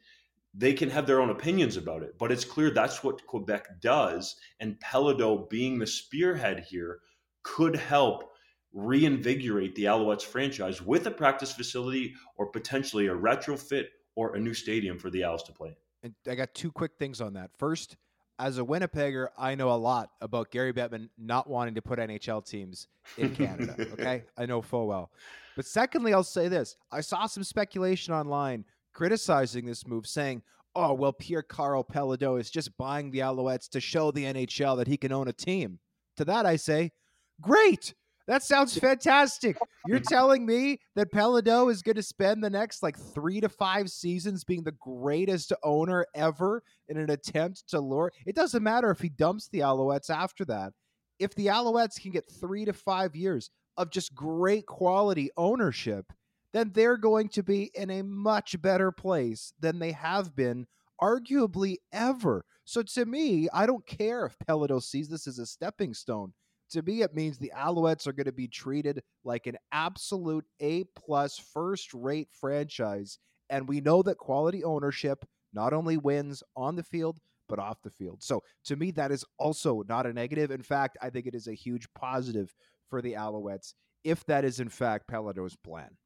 they 0.55 0.73
can 0.73 0.91
have 0.91 1.07
their 1.07 1.21
own 1.21 1.31
opinions 1.31 1.77
about 1.77 2.03
it. 2.03 2.19
But 2.19 2.33
it's 2.33 2.45
clear 2.45 2.71
that's 2.71 3.03
what 3.03 3.27
Quebec 3.27 3.81
does. 3.81 4.37
And 4.61 4.79
Péladeau, 4.81 5.49
being 5.49 5.79
the 5.79 5.87
spearhead 5.87 6.67
here, 6.69 7.01
could 7.43 7.77
help 7.77 8.31
reinvigorate 8.73 9.75
the 9.75 9.85
Alouettes 9.85 10.23
franchise 10.23 10.81
with 10.81 11.07
a 11.07 11.11
practice 11.11 11.53
facility 11.53 12.15
or 12.37 12.47
potentially 12.47 13.07
a 13.07 13.15
retrofit 13.15 13.87
or 14.15 14.35
a 14.35 14.41
new 14.41 14.55
stadium 14.55 14.99
for 14.99 15.11
the 15.11 15.25
Owls 15.25 15.43
to 15.45 15.53
play. 15.53 15.77
And 16.03 16.15
I 16.29 16.35
got 16.35 16.55
two 16.55 16.73
quick 16.73 16.93
things 16.99 17.21
on 17.21 17.35
that. 17.35 17.51
First, 17.59 17.97
as 18.39 18.59
a 18.59 18.63
Winnipegger, 18.63 19.29
I 19.39 19.55
know 19.55 19.71
a 19.71 19.77
lot 19.77 20.11
about 20.21 20.51
Gary 20.51 20.73
Bettman 20.73 21.09
not 21.19 21.49
wanting 21.49 21.75
to 21.75 21.83
put 21.83 21.99
NHL 21.99 22.45
teams 22.45 22.89
in 23.19 23.35
Canada. 23.37 23.77
okay, 23.93 24.25
I 24.37 24.47
know 24.47 24.63
full 24.63 24.87
well. 24.87 25.11
But 25.57 25.67
secondly, 25.67 26.15
I'll 26.15 26.25
say 26.25 26.49
this: 26.49 26.77
I 26.91 27.01
saw 27.03 27.27
some 27.27 27.45
speculation 27.45 28.15
online 28.15 28.65
criticizing 28.93 29.67
this 29.67 29.87
move, 29.87 30.07
saying, 30.07 30.43
"Oh, 30.75 30.95
well, 30.95 31.13
Pierre 31.13 31.43
Karl 31.43 31.85
Péladeau 31.85 32.41
is 32.41 32.51
just 32.51 32.77
buying 32.79 33.11
the 33.11 33.21
Alouettes 33.21 33.69
to 33.71 33.81
show 33.81 34.11
the 34.11 34.25
NHL 34.25 34.77
that 34.79 34.89
he 34.89 34.97
can 34.97 35.13
own 35.13 35.29
a 35.29 35.33
team." 35.33 35.79
To 36.17 36.25
that, 36.25 36.47
I 36.47 36.57
say, 36.57 36.93
"Great! 37.41 37.95
That 38.33 38.43
sounds 38.43 38.79
fantastic. 38.79 39.59
You're 39.87 40.01
telling 40.01 40.47
me 40.47 40.81
that 40.97 41.13
Péladeau 41.13 41.71
is 41.71 41.83
going 41.83 41.97
to 41.97 42.03
spend 42.03 42.43
the 42.43 42.49
next 42.49 42.83
like 42.83 42.99
three 42.99 43.43
to 43.43 43.49
five 43.51 43.91
seasons 43.91 44.43
being 44.43 44.63
the 44.63 44.73
greatest 44.73 45.53
owner 45.63 46.07
ever 46.15 46.63
in 46.89 46.97
an 46.97 47.11
attempt 47.11 47.69
to 47.69 47.79
lure. 47.79 48.11
It 48.25 48.35
doesn't 48.35 48.63
matter 48.63 48.91
if 48.91 49.01
he 49.01 49.11
dumps 49.11 49.49
the 49.49 49.59
Alouettes 49.59 50.09
after 50.09 50.47
that. 50.47 50.73
If 51.19 51.35
the 51.35 51.49
Alouettes 51.49 52.01
can 52.01 52.11
get 52.11 52.25
three 52.41 52.65
to 52.65 52.73
five 52.73 53.15
years 53.15 53.51
of 53.77 53.91
just 53.91 54.15
great 54.15 54.65
quality 54.65 55.29
ownership, 55.37 56.11
then 56.55 56.71
they're 56.73 56.97
going 56.97 57.29
to 57.29 57.43
be 57.43 57.71
in 57.75 57.91
a 57.91 58.03
much 58.03 58.59
better 58.63 58.91
place 58.91 59.53
than 59.61 59.79
they 59.79 59.93
have 59.93 60.35
been, 60.35 60.67
arguably 61.03 61.77
ever. 61.93 62.47
So 62.65 62.83
to 62.83 63.05
me, 63.05 63.51
I 63.53 63.67
don't 63.67 63.87
care 63.87 64.25
if 64.25 64.39
Péladeau 64.49 64.83
sees 64.83 65.11
this 65.11 65.27
as 65.27 65.39
a 65.39 65.45
stepping 65.45 65.93
stone 65.93 66.33
to 66.73 66.83
me, 66.83 67.03
it 67.03 67.15
means 67.15 67.39
the 67.39 67.53
Alouettes 67.57 68.07
are 68.07 68.13
going 68.13 68.27
to 68.27 68.33
be 68.33 68.49
treated 68.49 69.03
like 69.25 69.47
an 69.47 69.57
absolute 69.73 70.45
A 70.61 70.85
plus 70.97 71.39
first 71.39 71.93
rate 71.95 72.29
franchise. 72.33 73.19
And 73.51 73.69
we 73.69 73.81
know 73.81 74.03
that 74.03 74.19
quality 74.19 74.65
ownership 74.65 75.25
not 75.53 75.73
only 75.73 75.97
wins 75.97 76.43
on 76.57 76.77
the 76.77 76.83
field, 76.83 77.19
but 77.49 77.59
off 77.59 77.83
the 77.83 77.91
field. 77.91 78.23
So 78.23 78.43
to 78.65 78.77
me, 78.77 78.91
that 78.93 79.13
is 79.13 79.25
also 79.39 79.83
not 79.89 80.07
a 80.07 80.13
negative. 80.13 80.51
In 80.51 80.63
fact, 80.63 80.97
I 81.03 81.11
think 81.11 81.27
it 81.27 81.35
is 81.35 81.49
a 81.49 81.55
huge 81.55 81.87
positive 81.95 82.55
for 82.89 83.03
the 83.03 83.13
Alouettes 83.13 83.75
if 84.05 84.25
that 84.27 84.45
is 84.45 84.61
in 84.61 84.69
fact 84.69 85.09
Péladeau's 85.09 85.57
plan. 85.57 85.97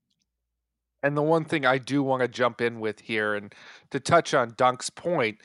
And 1.02 1.16
the 1.16 1.22
one 1.22 1.44
thing 1.44 1.64
I 1.64 1.78
do 1.78 2.02
want 2.02 2.22
to 2.22 2.28
jump 2.28 2.60
in 2.60 2.80
with 2.80 3.00
here 3.00 3.34
and 3.34 3.54
to 3.90 4.00
touch 4.00 4.34
on 4.34 4.54
Dunk's 4.56 4.90
point, 4.90 5.40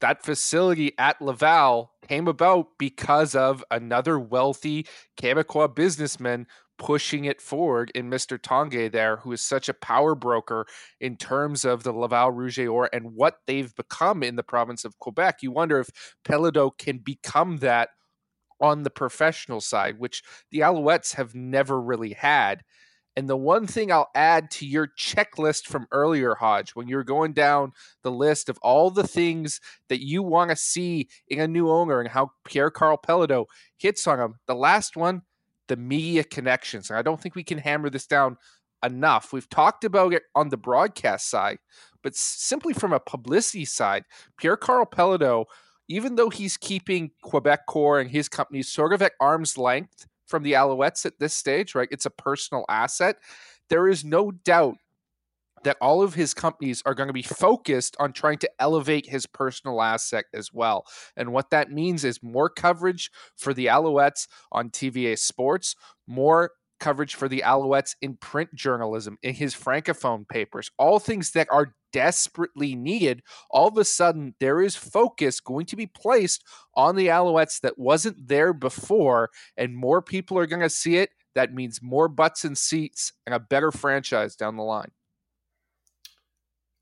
that 0.00 0.24
facility 0.24 0.92
at 0.98 1.20
Laval 1.20 1.92
came 2.06 2.28
about 2.28 2.78
because 2.78 3.34
of 3.34 3.64
another 3.70 4.18
wealthy 4.18 4.86
Quebecois 5.20 5.74
businessman 5.74 6.46
pushing 6.78 7.24
it 7.24 7.40
forward 7.40 7.90
in 7.94 8.10
Mr. 8.10 8.38
Tanguay 8.38 8.90
there, 8.90 9.16
who 9.18 9.32
is 9.32 9.40
such 9.40 9.68
a 9.68 9.74
power 9.74 10.14
broker 10.14 10.66
in 11.00 11.16
terms 11.16 11.64
of 11.64 11.82
the 11.82 11.92
Laval 11.92 12.30
Rouge 12.30 12.58
et 12.58 12.66
Or 12.66 12.90
and 12.92 13.14
what 13.14 13.38
they've 13.46 13.74
become 13.74 14.22
in 14.22 14.36
the 14.36 14.42
province 14.42 14.84
of 14.84 14.98
Quebec. 14.98 15.38
You 15.42 15.52
wonder 15.52 15.80
if 15.80 15.88
Péladeau 16.24 16.76
can 16.76 16.98
become 16.98 17.58
that 17.58 17.90
on 18.60 18.82
the 18.82 18.90
professional 18.90 19.60
side, 19.60 19.98
which 19.98 20.22
the 20.50 20.60
Alouettes 20.60 21.14
have 21.14 21.34
never 21.34 21.80
really 21.80 22.12
had. 22.12 22.62
And 23.16 23.30
the 23.30 23.36
one 23.36 23.66
thing 23.66 23.90
I'll 23.90 24.10
add 24.14 24.50
to 24.52 24.66
your 24.66 24.88
checklist 24.88 25.64
from 25.64 25.86
earlier, 25.90 26.34
Hodge, 26.34 26.72
when 26.72 26.86
you're 26.86 27.02
going 27.02 27.32
down 27.32 27.72
the 28.02 28.10
list 28.10 28.50
of 28.50 28.58
all 28.60 28.90
the 28.90 29.06
things 29.06 29.58
that 29.88 30.04
you 30.04 30.22
want 30.22 30.50
to 30.50 30.56
see 30.56 31.08
in 31.26 31.40
a 31.40 31.48
new 31.48 31.70
owner 31.70 31.98
and 31.98 32.10
how 32.10 32.32
Pierre 32.44 32.70
Karl 32.70 32.98
Péladeau 32.98 33.46
hits 33.78 34.06
on 34.06 34.18
them, 34.18 34.34
the 34.46 34.54
last 34.54 34.98
one, 34.98 35.22
the 35.68 35.76
media 35.76 36.24
connections. 36.24 36.90
And 36.90 36.98
I 36.98 37.02
don't 37.02 37.18
think 37.18 37.34
we 37.34 37.42
can 37.42 37.58
hammer 37.58 37.88
this 37.88 38.06
down 38.06 38.36
enough. 38.84 39.32
We've 39.32 39.48
talked 39.48 39.84
about 39.84 40.12
it 40.12 40.24
on 40.34 40.50
the 40.50 40.58
broadcast 40.58 41.30
side, 41.30 41.58
but 42.02 42.14
simply 42.14 42.74
from 42.74 42.92
a 42.92 43.00
publicity 43.00 43.64
side, 43.64 44.04
Pierre 44.36 44.58
Karl 44.58 44.84
Péladeau, 44.84 45.46
even 45.88 46.16
though 46.16 46.30
he's 46.30 46.58
keeping 46.58 47.12
Quebec 47.22 47.60
Quebecor 47.66 48.00
and 48.00 48.10
his 48.10 48.28
company 48.28 48.62
sort 48.62 48.92
of 48.92 49.00
at 49.00 49.12
arm's 49.20 49.56
length 49.56 50.06
from 50.26 50.42
the 50.42 50.52
Alouettes 50.52 51.06
at 51.06 51.18
this 51.18 51.34
stage, 51.34 51.74
right? 51.74 51.88
It's 51.90 52.06
a 52.06 52.10
personal 52.10 52.64
asset. 52.68 53.16
There 53.68 53.88
is 53.88 54.04
no 54.04 54.30
doubt 54.30 54.76
that 55.64 55.76
all 55.80 56.02
of 56.02 56.14
his 56.14 56.34
companies 56.34 56.82
are 56.86 56.94
going 56.94 57.08
to 57.08 57.12
be 57.12 57.22
focused 57.22 57.96
on 57.98 58.12
trying 58.12 58.38
to 58.38 58.50
elevate 58.60 59.08
his 59.08 59.26
personal 59.26 59.82
asset 59.82 60.26
as 60.32 60.52
well. 60.52 60.84
And 61.16 61.32
what 61.32 61.50
that 61.50 61.72
means 61.72 62.04
is 62.04 62.22
more 62.22 62.48
coverage 62.48 63.10
for 63.36 63.52
the 63.52 63.66
Alouettes 63.66 64.28
on 64.52 64.70
TVA 64.70 65.18
Sports, 65.18 65.74
more 66.06 66.52
coverage 66.78 67.14
for 67.14 67.28
the 67.28 67.42
Alouettes 67.44 67.96
in 68.02 68.16
print 68.16 68.54
journalism, 68.54 69.18
in 69.22 69.34
his 69.34 69.54
francophone 69.54 70.28
papers, 70.28 70.70
all 70.78 70.98
things 70.98 71.32
that 71.32 71.48
are 71.50 71.74
desperately 71.92 72.74
needed. 72.74 73.22
All 73.50 73.68
of 73.68 73.78
a 73.78 73.84
sudden, 73.84 74.34
there 74.40 74.60
is 74.60 74.76
focus 74.76 75.40
going 75.40 75.66
to 75.66 75.76
be 75.76 75.86
placed 75.86 76.44
on 76.74 76.96
the 76.96 77.06
Alouettes 77.06 77.60
that 77.60 77.78
wasn't 77.78 78.28
there 78.28 78.52
before, 78.52 79.30
and 79.56 79.76
more 79.76 80.02
people 80.02 80.38
are 80.38 80.46
going 80.46 80.62
to 80.62 80.70
see 80.70 80.96
it. 80.96 81.10
That 81.34 81.54
means 81.54 81.80
more 81.82 82.08
butts 82.08 82.44
and 82.44 82.56
seats 82.56 83.12
and 83.26 83.34
a 83.34 83.40
better 83.40 83.70
franchise 83.72 84.36
down 84.36 84.56
the 84.56 84.62
line. 84.62 84.90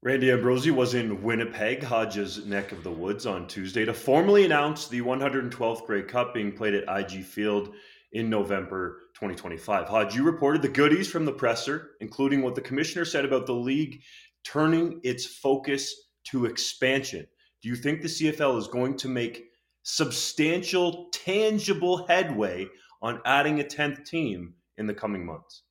Randy 0.03 0.31
Ambrosie 0.31 0.71
was 0.71 0.95
in 0.95 1.23
Winnipeg, 1.23 1.83
Hodge's 1.83 2.45
neck 2.45 2.73
of 2.73 2.83
the 2.85 2.91
woods, 2.91 3.25
on 3.25 3.49
Tuesday 3.49 3.87
to 3.87 3.95
formally 3.95 4.45
announce 4.45 4.87
the 4.87 5.01
112th 5.01 5.87
Grey 5.87 6.03
Cup 6.03 6.35
being 6.35 6.53
played 6.53 6.75
at 6.75 6.85
IG 7.01 7.25
Field 7.25 7.73
in 8.13 8.29
November 8.29 9.04
2025. 9.15 9.89
Hodge, 9.89 10.15
you 10.15 10.25
reported 10.25 10.63
the 10.63 10.69
goodies 10.69 11.09
from 11.09 11.25
the 11.25 11.33
presser, 11.33 11.93
including 12.01 12.43
what 12.43 12.55
the 12.55 12.61
commissioner 12.61 13.05
said 13.05 13.25
about 13.25 13.47
the 13.47 13.53
league 13.53 14.03
turning 14.45 15.01
its 15.03 15.25
focus 15.25 16.09
to 16.25 16.47
expansion. 16.47 17.27
Do 17.63 17.69
you 17.69 17.77
think 17.77 18.03
the 18.03 18.09
CFL 18.09 18.59
is 18.59 18.69
going 18.69 18.97
to 18.99 19.09
make 19.09 19.45
substantial, 19.83 21.09
tangible 21.13 22.07
headway 22.07 22.67
on 23.01 23.21
adding 23.25 23.61
a 23.61 23.65
10th 23.65 24.05
team 24.05 24.55
in 24.77 24.87
the 24.87 24.95
coming 24.95 25.25
months? 25.25 25.63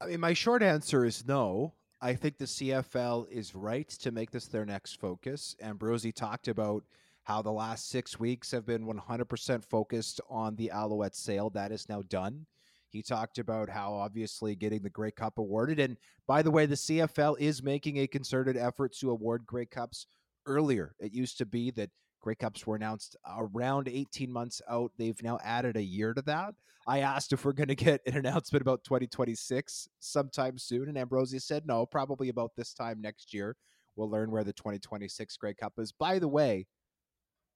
I 0.00 0.06
mean, 0.06 0.20
my 0.20 0.34
short 0.34 0.62
answer 0.62 1.04
is 1.04 1.26
no. 1.26 1.74
I 2.00 2.14
think 2.14 2.38
the 2.38 2.44
CFL 2.44 3.28
is 3.28 3.54
right 3.54 3.88
to 3.88 4.12
make 4.12 4.30
this 4.30 4.46
their 4.46 4.64
next 4.64 5.00
focus. 5.00 5.56
Ambrosie 5.60 6.12
talked 6.12 6.46
about 6.46 6.84
how 7.28 7.42
the 7.42 7.52
last 7.52 7.90
six 7.90 8.18
weeks 8.18 8.50
have 8.50 8.64
been 8.64 8.86
100% 8.86 9.62
focused 9.62 10.18
on 10.30 10.56
the 10.56 10.70
Alouette 10.70 11.14
sale. 11.14 11.50
That 11.50 11.72
is 11.72 11.86
now 11.86 12.00
done. 12.08 12.46
He 12.88 13.02
talked 13.02 13.38
about 13.38 13.68
how 13.68 13.92
obviously 13.92 14.56
getting 14.56 14.80
the 14.80 14.88
Grey 14.88 15.10
Cup 15.10 15.36
awarded. 15.36 15.78
And 15.78 15.98
by 16.26 16.40
the 16.40 16.50
way, 16.50 16.64
the 16.64 16.74
CFL 16.74 17.36
is 17.38 17.62
making 17.62 17.98
a 17.98 18.06
concerted 18.06 18.56
effort 18.56 18.94
to 19.00 19.10
award 19.10 19.44
Grey 19.44 19.66
Cups 19.66 20.06
earlier. 20.46 20.94
It 20.98 21.12
used 21.12 21.36
to 21.36 21.44
be 21.44 21.70
that 21.72 21.90
Grey 22.22 22.34
Cups 22.34 22.66
were 22.66 22.76
announced 22.76 23.14
around 23.36 23.88
18 23.88 24.32
months 24.32 24.62
out. 24.66 24.92
They've 24.96 25.22
now 25.22 25.38
added 25.44 25.76
a 25.76 25.82
year 25.82 26.14
to 26.14 26.22
that. 26.22 26.54
I 26.86 27.00
asked 27.00 27.34
if 27.34 27.44
we're 27.44 27.52
going 27.52 27.68
to 27.68 27.74
get 27.74 28.00
an 28.06 28.16
announcement 28.16 28.62
about 28.62 28.84
2026 28.84 29.86
sometime 30.00 30.56
soon, 30.56 30.88
and 30.88 30.96
Ambrosie 30.96 31.40
said 31.40 31.66
no, 31.66 31.84
probably 31.84 32.30
about 32.30 32.52
this 32.56 32.72
time 32.72 33.02
next 33.02 33.34
year. 33.34 33.54
We'll 33.96 34.08
learn 34.08 34.30
where 34.30 34.44
the 34.44 34.54
2026 34.54 35.36
Grey 35.36 35.52
Cup 35.52 35.74
is. 35.78 35.92
By 35.92 36.18
the 36.18 36.28
way, 36.28 36.66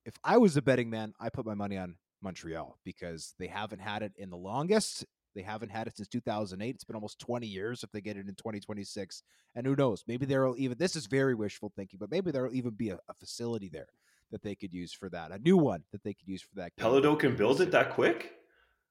if 0.04 0.14
I 0.24 0.38
was 0.38 0.56
a 0.56 0.62
betting 0.62 0.90
man, 0.90 1.14
I 1.20 1.28
put 1.28 1.46
my 1.46 1.54
money 1.54 1.76
on 1.76 1.96
Montreal 2.22 2.78
because 2.84 3.34
they 3.38 3.46
haven't 3.46 3.80
had 3.80 4.02
it 4.02 4.12
in 4.16 4.30
the 4.30 4.36
longest. 4.36 5.04
They 5.34 5.42
haven't 5.42 5.70
had 5.70 5.86
it 5.86 5.96
since 5.96 6.08
2008. 6.08 6.74
It's 6.74 6.84
been 6.84 6.96
almost 6.96 7.18
20 7.18 7.46
years 7.46 7.82
if 7.82 7.90
they 7.90 8.00
get 8.00 8.16
it 8.16 8.28
in 8.28 8.34
2026. 8.34 9.22
And 9.54 9.66
who 9.66 9.74
knows? 9.74 10.04
Maybe 10.06 10.26
there'll 10.26 10.56
even, 10.58 10.78
this 10.78 10.96
is 10.96 11.06
very 11.06 11.34
wishful 11.34 11.72
thinking, 11.74 11.98
but 11.98 12.10
maybe 12.10 12.30
there'll 12.30 12.54
even 12.54 12.72
be 12.72 12.90
a, 12.90 12.98
a 13.08 13.14
facility 13.14 13.68
there 13.68 13.88
that 14.30 14.42
they 14.42 14.54
could 14.54 14.72
use 14.72 14.92
for 14.92 15.08
that, 15.10 15.30
a 15.30 15.38
new 15.38 15.56
one 15.56 15.84
that 15.92 16.02
they 16.02 16.14
could 16.14 16.28
use 16.28 16.42
for 16.42 16.54
that. 16.56 16.72
Péladeau 16.78 17.18
can 17.18 17.36
build 17.36 17.60
it 17.60 17.70
that 17.70 17.90
quick? 17.90 18.32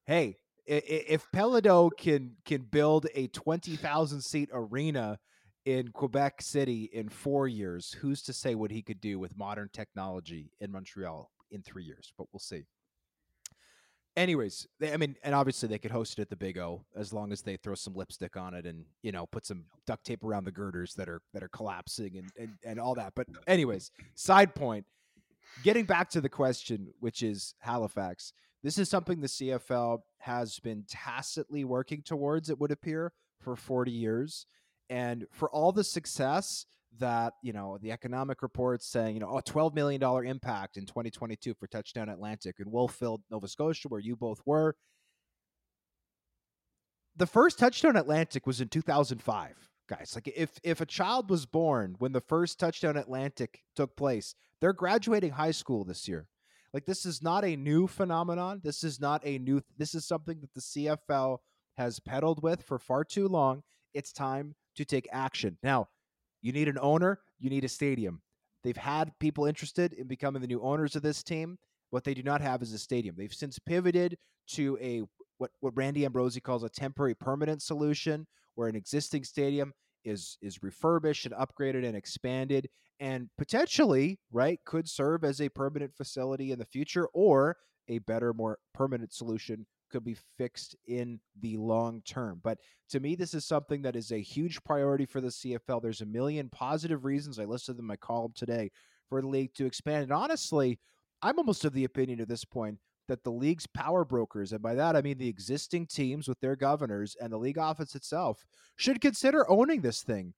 Hey, 0.04 0.36
if 0.66 1.26
Péladeau 1.32 1.90
can 1.96 2.36
can 2.44 2.62
build 2.62 3.06
a 3.14 3.26
20,000 3.28 4.20
seat 4.20 4.48
arena 4.52 5.18
in 5.64 5.88
Quebec 5.88 6.42
City 6.42 6.90
in 6.92 7.08
four 7.08 7.46
years, 7.46 7.92
who's 7.92 8.22
to 8.22 8.32
say 8.32 8.54
what 8.54 8.70
he 8.70 8.82
could 8.82 9.00
do 9.00 9.18
with 9.18 9.36
modern 9.36 9.68
technology 9.72 10.50
in 10.60 10.72
Montreal 10.72 11.30
in 11.50 11.62
three 11.62 11.84
years? 11.84 12.12
But 12.16 12.26
we'll 12.32 12.40
see. 12.40 12.64
Anyways, 14.14 14.66
they, 14.78 14.92
I 14.92 14.98
mean, 14.98 15.16
and 15.22 15.34
obviously 15.34 15.68
they 15.68 15.78
could 15.78 15.90
host 15.90 16.18
it 16.18 16.22
at 16.22 16.30
the 16.30 16.36
Big 16.36 16.58
O 16.58 16.84
as 16.96 17.12
long 17.12 17.32
as 17.32 17.40
they 17.40 17.56
throw 17.56 17.74
some 17.74 17.94
lipstick 17.94 18.36
on 18.36 18.52
it 18.52 18.66
and 18.66 18.84
you 19.02 19.10
know 19.10 19.24
put 19.26 19.46
some 19.46 19.64
duct 19.86 20.04
tape 20.04 20.22
around 20.22 20.44
the 20.44 20.52
girders 20.52 20.92
that 20.94 21.08
are 21.08 21.22
that 21.32 21.42
are 21.42 21.48
collapsing 21.48 22.18
and 22.18 22.30
and, 22.38 22.52
and 22.64 22.78
all 22.78 22.94
that. 22.94 23.14
But 23.14 23.26
anyways, 23.46 23.90
side 24.14 24.54
point. 24.54 24.84
Getting 25.62 25.84
back 25.84 26.08
to 26.10 26.20
the 26.20 26.28
question, 26.28 26.88
which 27.00 27.22
is 27.22 27.54
Halifax. 27.58 28.32
This 28.62 28.78
is 28.78 28.88
something 28.88 29.20
the 29.20 29.26
CFL 29.26 30.00
has 30.18 30.60
been 30.60 30.84
tacitly 30.88 31.64
working 31.64 32.00
towards. 32.02 32.48
It 32.48 32.58
would 32.60 32.70
appear 32.70 33.12
for 33.40 33.56
40 33.56 33.90
years. 33.90 34.46
And 34.92 35.26
for 35.30 35.48
all 35.48 35.72
the 35.72 35.84
success 35.84 36.66
that, 36.98 37.32
you 37.42 37.54
know, 37.54 37.78
the 37.80 37.92
economic 37.92 38.42
reports 38.42 38.86
saying, 38.86 39.14
you 39.14 39.20
know, 39.20 39.30
oh, 39.30 39.38
a 39.38 39.42
$12 39.42 39.74
million 39.74 40.02
impact 40.26 40.76
in 40.76 40.84
2022 40.84 41.54
for 41.54 41.66
Touchdown 41.66 42.10
Atlantic 42.10 42.56
in 42.58 42.70
Wolfville, 42.70 43.22
Nova 43.30 43.48
Scotia, 43.48 43.88
where 43.88 44.02
you 44.02 44.16
both 44.16 44.42
were. 44.44 44.76
The 47.16 47.26
first 47.26 47.58
Touchdown 47.58 47.96
Atlantic 47.96 48.46
was 48.46 48.60
in 48.60 48.68
2005, 48.68 49.70
guys. 49.88 50.12
Like 50.14 50.30
if 50.36 50.60
if 50.62 50.82
a 50.82 50.86
child 50.86 51.30
was 51.30 51.46
born 51.46 51.96
when 51.98 52.12
the 52.12 52.20
first 52.20 52.60
Touchdown 52.60 52.98
Atlantic 52.98 53.62
took 53.74 53.96
place, 53.96 54.34
they're 54.60 54.74
graduating 54.74 55.32
high 55.32 55.52
school 55.52 55.84
this 55.84 56.06
year. 56.06 56.28
Like 56.74 56.84
this 56.84 57.06
is 57.06 57.22
not 57.22 57.46
a 57.46 57.56
new 57.56 57.86
phenomenon. 57.86 58.60
This 58.62 58.84
is 58.84 59.00
not 59.00 59.22
a 59.24 59.38
new 59.38 59.62
this 59.78 59.94
is 59.94 60.06
something 60.06 60.38
that 60.42 60.52
the 60.52 60.60
CFL 60.60 61.38
has 61.78 61.98
peddled 61.98 62.42
with 62.42 62.62
for 62.62 62.78
far 62.78 63.04
too 63.04 63.26
long. 63.26 63.62
It's 63.94 64.12
time 64.12 64.54
to 64.76 64.84
take 64.84 65.08
action. 65.12 65.58
Now, 65.62 65.88
you 66.40 66.52
need 66.52 66.68
an 66.68 66.78
owner, 66.80 67.20
you 67.38 67.50
need 67.50 67.64
a 67.64 67.68
stadium. 67.68 68.22
They've 68.64 68.76
had 68.76 69.12
people 69.18 69.46
interested 69.46 69.92
in 69.92 70.06
becoming 70.06 70.40
the 70.40 70.48
new 70.48 70.62
owners 70.62 70.96
of 70.96 71.02
this 71.02 71.22
team. 71.22 71.58
What 71.90 72.04
they 72.04 72.14
do 72.14 72.22
not 72.22 72.40
have 72.40 72.62
is 72.62 72.72
a 72.72 72.78
stadium. 72.78 73.16
They've 73.18 73.32
since 73.32 73.58
pivoted 73.58 74.16
to 74.50 74.78
a 74.80 75.02
what 75.38 75.50
what 75.60 75.76
Randy 75.76 76.04
Ambrosie 76.04 76.40
calls 76.40 76.62
a 76.62 76.68
temporary 76.68 77.14
permanent 77.14 77.62
solution, 77.62 78.26
where 78.54 78.68
an 78.68 78.76
existing 78.76 79.24
stadium 79.24 79.72
is 80.04 80.38
is 80.40 80.62
refurbished 80.62 81.26
and 81.26 81.34
upgraded 81.34 81.84
and 81.86 81.96
expanded 81.96 82.68
and 83.00 83.28
potentially 83.38 84.18
right 84.32 84.60
could 84.64 84.88
serve 84.88 85.24
as 85.24 85.40
a 85.40 85.48
permanent 85.48 85.94
facility 85.96 86.52
in 86.52 86.58
the 86.58 86.64
future 86.64 87.08
or 87.14 87.56
a 87.88 87.98
better 87.98 88.32
more 88.32 88.58
permanent 88.74 89.12
solution 89.12 89.66
could 89.92 90.04
be 90.04 90.16
fixed 90.36 90.74
in 90.86 91.20
the 91.40 91.56
long 91.56 92.02
term. 92.04 92.40
But 92.42 92.58
to 92.90 93.00
me, 93.00 93.14
this 93.14 93.34
is 93.34 93.44
something 93.44 93.82
that 93.82 93.96
is 93.96 94.10
a 94.10 94.20
huge 94.20 94.62
priority 94.64 95.06
for 95.06 95.20
the 95.20 95.28
CFL. 95.28 95.82
There's 95.82 96.00
a 96.00 96.06
million 96.06 96.48
positive 96.48 97.04
reasons 97.04 97.38
I 97.38 97.44
listed 97.44 97.76
them 97.76 97.84
in 97.84 97.88
my 97.88 97.96
column 97.96 98.32
today 98.34 98.70
for 99.08 99.20
the 99.20 99.28
league 99.28 99.54
to 99.54 99.66
expand. 99.66 100.04
And 100.04 100.12
honestly, 100.12 100.80
I'm 101.22 101.38
almost 101.38 101.64
of 101.64 101.72
the 101.72 101.84
opinion 101.84 102.20
at 102.20 102.28
this 102.28 102.44
point 102.44 102.78
that 103.08 103.24
the 103.24 103.30
league's 103.30 103.66
power 103.66 104.04
brokers, 104.04 104.52
and 104.52 104.62
by 104.62 104.74
that 104.74 104.96
I 104.96 105.02
mean 105.02 105.18
the 105.18 105.28
existing 105.28 105.86
teams 105.86 106.28
with 106.28 106.40
their 106.40 106.56
governors 106.56 107.16
and 107.20 107.32
the 107.32 107.38
league 107.38 107.58
office 107.58 107.94
itself, 107.94 108.44
should 108.76 109.00
consider 109.00 109.48
owning 109.50 109.80
this 109.80 110.02
thing, 110.02 110.34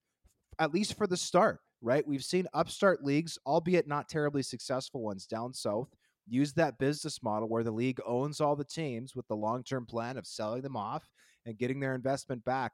at 0.59 0.73
least 0.73 0.97
for 0.97 1.07
the 1.07 1.17
start, 1.17 1.59
right? 1.81 2.05
We've 2.07 2.23
seen 2.23 2.47
upstart 2.53 3.03
leagues, 3.03 3.37
albeit 3.45 3.87
not 3.87 4.09
terribly 4.09 4.43
successful 4.43 5.01
ones 5.01 5.25
down 5.25 5.53
south, 5.53 5.89
use 6.27 6.53
that 6.53 6.77
business 6.79 7.21
model 7.21 7.47
where 7.47 7.63
the 7.63 7.71
league 7.71 7.99
owns 8.05 8.41
all 8.41 8.55
the 8.55 8.63
teams 8.63 9.15
with 9.15 9.27
the 9.27 9.35
long 9.35 9.63
term 9.63 9.85
plan 9.85 10.17
of 10.17 10.27
selling 10.27 10.61
them 10.61 10.75
off 10.75 11.09
and 11.45 11.57
getting 11.57 11.79
their 11.79 11.95
investment 11.95 12.43
back. 12.45 12.73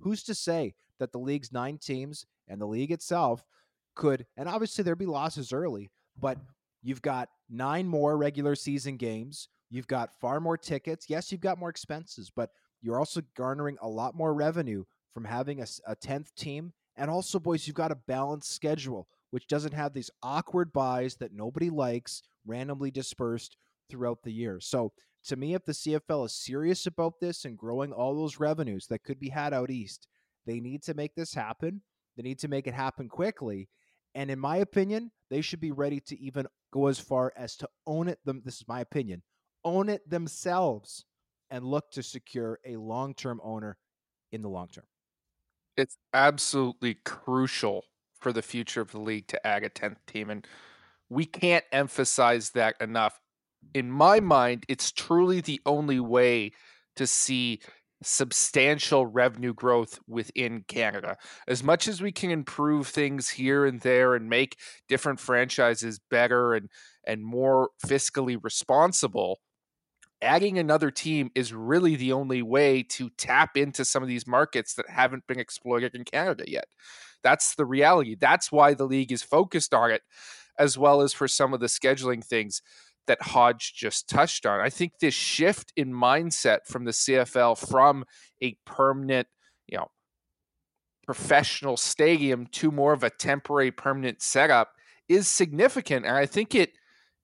Who's 0.00 0.22
to 0.24 0.34
say 0.34 0.74
that 0.98 1.12
the 1.12 1.18
league's 1.18 1.52
nine 1.52 1.78
teams 1.78 2.26
and 2.48 2.60
the 2.60 2.66
league 2.66 2.92
itself 2.92 3.44
could, 3.94 4.26
and 4.36 4.48
obviously 4.48 4.84
there'd 4.84 4.98
be 4.98 5.06
losses 5.06 5.52
early, 5.52 5.90
but 6.18 6.38
you've 6.82 7.02
got 7.02 7.28
nine 7.48 7.86
more 7.86 8.16
regular 8.16 8.54
season 8.54 8.96
games. 8.96 9.48
You've 9.70 9.86
got 9.86 10.18
far 10.20 10.40
more 10.40 10.56
tickets. 10.56 11.06
Yes, 11.08 11.30
you've 11.32 11.40
got 11.40 11.58
more 11.58 11.70
expenses, 11.70 12.30
but 12.34 12.50
you're 12.80 12.98
also 12.98 13.22
garnering 13.36 13.78
a 13.80 13.88
lot 13.88 14.14
more 14.14 14.34
revenue 14.34 14.84
from 15.14 15.24
having 15.24 15.60
a, 15.60 15.66
a 15.86 15.96
10th 15.96 16.34
team. 16.34 16.72
And 16.96 17.10
also, 17.10 17.38
boys, 17.38 17.66
you've 17.66 17.76
got 17.76 17.92
a 17.92 17.96
balanced 18.06 18.52
schedule, 18.52 19.08
which 19.32 19.48
doesn't 19.48 19.72
have 19.72 19.94
these 19.94 20.10
awkward 20.22 20.72
buys 20.72 21.16
that 21.16 21.32
nobody 21.32 21.70
likes 21.70 22.22
randomly 22.46 22.90
dispersed 22.90 23.56
throughout 23.90 24.22
the 24.22 24.30
year. 24.30 24.60
So 24.60 24.92
to 25.24 25.36
me, 25.36 25.54
if 25.54 25.64
the 25.64 25.72
CFL 25.72 26.26
is 26.26 26.34
serious 26.34 26.86
about 26.86 27.18
this 27.18 27.46
and 27.46 27.56
growing 27.56 27.92
all 27.92 28.14
those 28.14 28.38
revenues 28.38 28.86
that 28.88 29.04
could 29.04 29.18
be 29.18 29.30
had 29.30 29.54
out 29.54 29.70
east, 29.70 30.06
they 30.46 30.60
need 30.60 30.82
to 30.82 30.94
make 30.94 31.14
this 31.14 31.32
happen. 31.32 31.80
They 32.16 32.22
need 32.22 32.40
to 32.40 32.48
make 32.48 32.66
it 32.66 32.74
happen 32.74 33.08
quickly. 33.08 33.70
And 34.14 34.30
in 34.30 34.38
my 34.38 34.58
opinion, 34.58 35.10
they 35.30 35.40
should 35.40 35.60
be 35.60 35.72
ready 35.72 36.00
to 36.00 36.20
even 36.20 36.46
go 36.70 36.88
as 36.88 36.98
far 36.98 37.32
as 37.34 37.56
to 37.56 37.68
own 37.86 38.08
it 38.08 38.18
them. 38.26 38.42
This 38.44 38.56
is 38.56 38.68
my 38.68 38.80
opinion. 38.80 39.22
Own 39.64 39.88
it 39.88 40.08
themselves 40.08 41.06
and 41.50 41.64
look 41.64 41.90
to 41.92 42.02
secure 42.02 42.58
a 42.66 42.76
long-term 42.76 43.40
owner 43.42 43.78
in 44.30 44.42
the 44.42 44.50
long 44.50 44.68
term. 44.68 44.84
It's 45.78 45.96
absolutely 46.12 46.94
crucial 46.94 47.84
for 48.22 48.32
the 48.32 48.42
future 48.42 48.80
of 48.80 48.92
the 48.92 49.00
league 49.00 49.26
to 49.28 49.46
add 49.46 49.64
a 49.64 49.70
10th 49.70 49.96
team 50.06 50.30
and 50.30 50.46
we 51.08 51.26
can't 51.26 51.64
emphasize 51.72 52.50
that 52.50 52.74
enough. 52.80 53.20
In 53.74 53.90
my 53.90 54.20
mind, 54.20 54.64
it's 54.68 54.90
truly 54.90 55.40
the 55.40 55.60
only 55.66 56.00
way 56.00 56.52
to 56.96 57.06
see 57.06 57.60
substantial 58.02 59.06
revenue 59.06 59.52
growth 59.52 59.98
within 60.08 60.64
Canada. 60.66 61.16
As 61.46 61.62
much 61.62 61.86
as 61.86 62.00
we 62.00 62.12
can 62.12 62.30
improve 62.30 62.88
things 62.88 63.28
here 63.28 63.66
and 63.66 63.80
there 63.80 64.14
and 64.14 64.28
make 64.28 64.58
different 64.88 65.20
franchises 65.20 66.00
better 66.10 66.54
and 66.54 66.68
and 67.04 67.24
more 67.24 67.70
fiscally 67.84 68.38
responsible, 68.42 69.40
adding 70.22 70.58
another 70.58 70.90
team 70.90 71.30
is 71.34 71.52
really 71.52 71.96
the 71.96 72.12
only 72.12 72.42
way 72.42 72.82
to 72.84 73.10
tap 73.10 73.56
into 73.56 73.84
some 73.84 74.02
of 74.02 74.08
these 74.08 74.26
markets 74.26 74.74
that 74.74 74.88
haven't 74.88 75.26
been 75.26 75.40
exploited 75.40 75.94
in 75.94 76.04
Canada 76.04 76.44
yet. 76.46 76.66
That's 77.22 77.54
the 77.54 77.64
reality. 77.64 78.16
That's 78.18 78.50
why 78.50 78.74
the 78.74 78.84
league 78.84 79.12
is 79.12 79.22
focused 79.22 79.74
on 79.74 79.90
it 79.90 80.02
as 80.58 80.76
well 80.76 81.00
as 81.00 81.12
for 81.12 81.28
some 81.28 81.54
of 81.54 81.60
the 81.60 81.66
scheduling 81.66 82.24
things 82.24 82.62
that 83.06 83.22
Hodge 83.22 83.74
just 83.74 84.08
touched 84.08 84.46
on. 84.46 84.60
I 84.60 84.70
think 84.70 84.92
this 85.00 85.14
shift 85.14 85.72
in 85.76 85.92
mindset 85.92 86.66
from 86.66 86.84
the 86.84 86.92
CFL 86.92 87.58
from 87.58 88.04
a 88.40 88.56
permanent, 88.64 89.26
you 89.66 89.78
know, 89.78 89.88
professional 91.04 91.76
stadium 91.76 92.46
to 92.46 92.70
more 92.70 92.92
of 92.92 93.02
a 93.02 93.10
temporary 93.10 93.72
permanent 93.72 94.22
setup 94.22 94.72
is 95.08 95.26
significant 95.26 96.06
and 96.06 96.16
I 96.16 96.26
think 96.26 96.54
it 96.54 96.72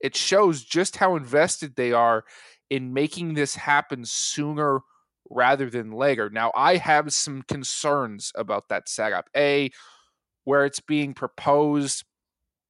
it 0.01 0.17
shows 0.17 0.63
just 0.63 0.97
how 0.97 1.17
invested 1.17 1.75
they 1.77 1.93
are 1.93 2.25
in 2.71 2.93
making 2.93 3.35
this 3.35 3.55
happen 3.55 4.05
sooner 4.05 4.81
rather 5.31 5.69
than 5.71 5.93
later. 5.93 6.31
Now, 6.31 6.53
I 6.55 6.77
have 6.77 7.12
some 7.12 7.43
concerns 7.43 8.33
about 8.35 8.69
that 8.69 8.88
setup. 8.88 9.29
A, 9.37 9.71
where 10.45 10.64
it's 10.64 10.81
being 10.81 11.12
proposed 11.12 12.05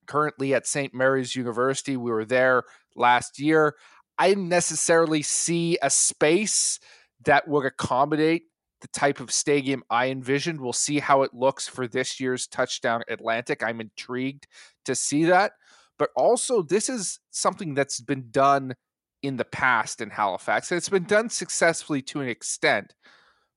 currently 0.07 0.55
at 0.55 0.66
St. 0.66 0.92
Mary's 0.92 1.37
University. 1.37 1.97
We 1.97 2.11
were 2.11 2.25
there 2.25 2.64
last 2.97 3.38
year. 3.38 3.77
I 4.18 4.29
didn't 4.29 4.49
necessarily 4.49 5.23
see 5.23 5.79
a 5.81 5.90
space 5.90 6.81
that 7.25 7.47
would 7.47 7.66
accommodate 7.66 8.42
the 8.81 8.88
type 8.88 9.21
of 9.21 9.31
stadium 9.31 9.83
I 9.90 10.09
envisioned. 10.09 10.61
We'll 10.61 10.73
see 10.73 10.99
how 10.99 11.23
it 11.23 11.35
looks 11.35 11.68
for 11.68 11.87
this 11.87 12.18
year's 12.18 12.47
Touchdown 12.47 13.03
Atlantic. 13.09 13.62
I'm 13.62 13.81
intrigued 13.81 14.47
to 14.85 14.94
see 14.94 15.25
that. 15.27 15.53
But 15.99 16.11
also, 16.16 16.62
this 16.62 16.88
is 16.88 17.21
something 17.31 17.75
that's 17.75 18.01
been 18.01 18.29
done 18.31 18.75
in 19.22 19.37
the 19.37 19.44
past 19.44 20.00
in 20.00 20.11
Halifax, 20.11 20.70
and 20.70 20.76
it's 20.76 20.88
been 20.88 21.04
done 21.04 21.28
successfully 21.28 22.02
to 22.02 22.20
an 22.20 22.28
extent. 22.28 22.94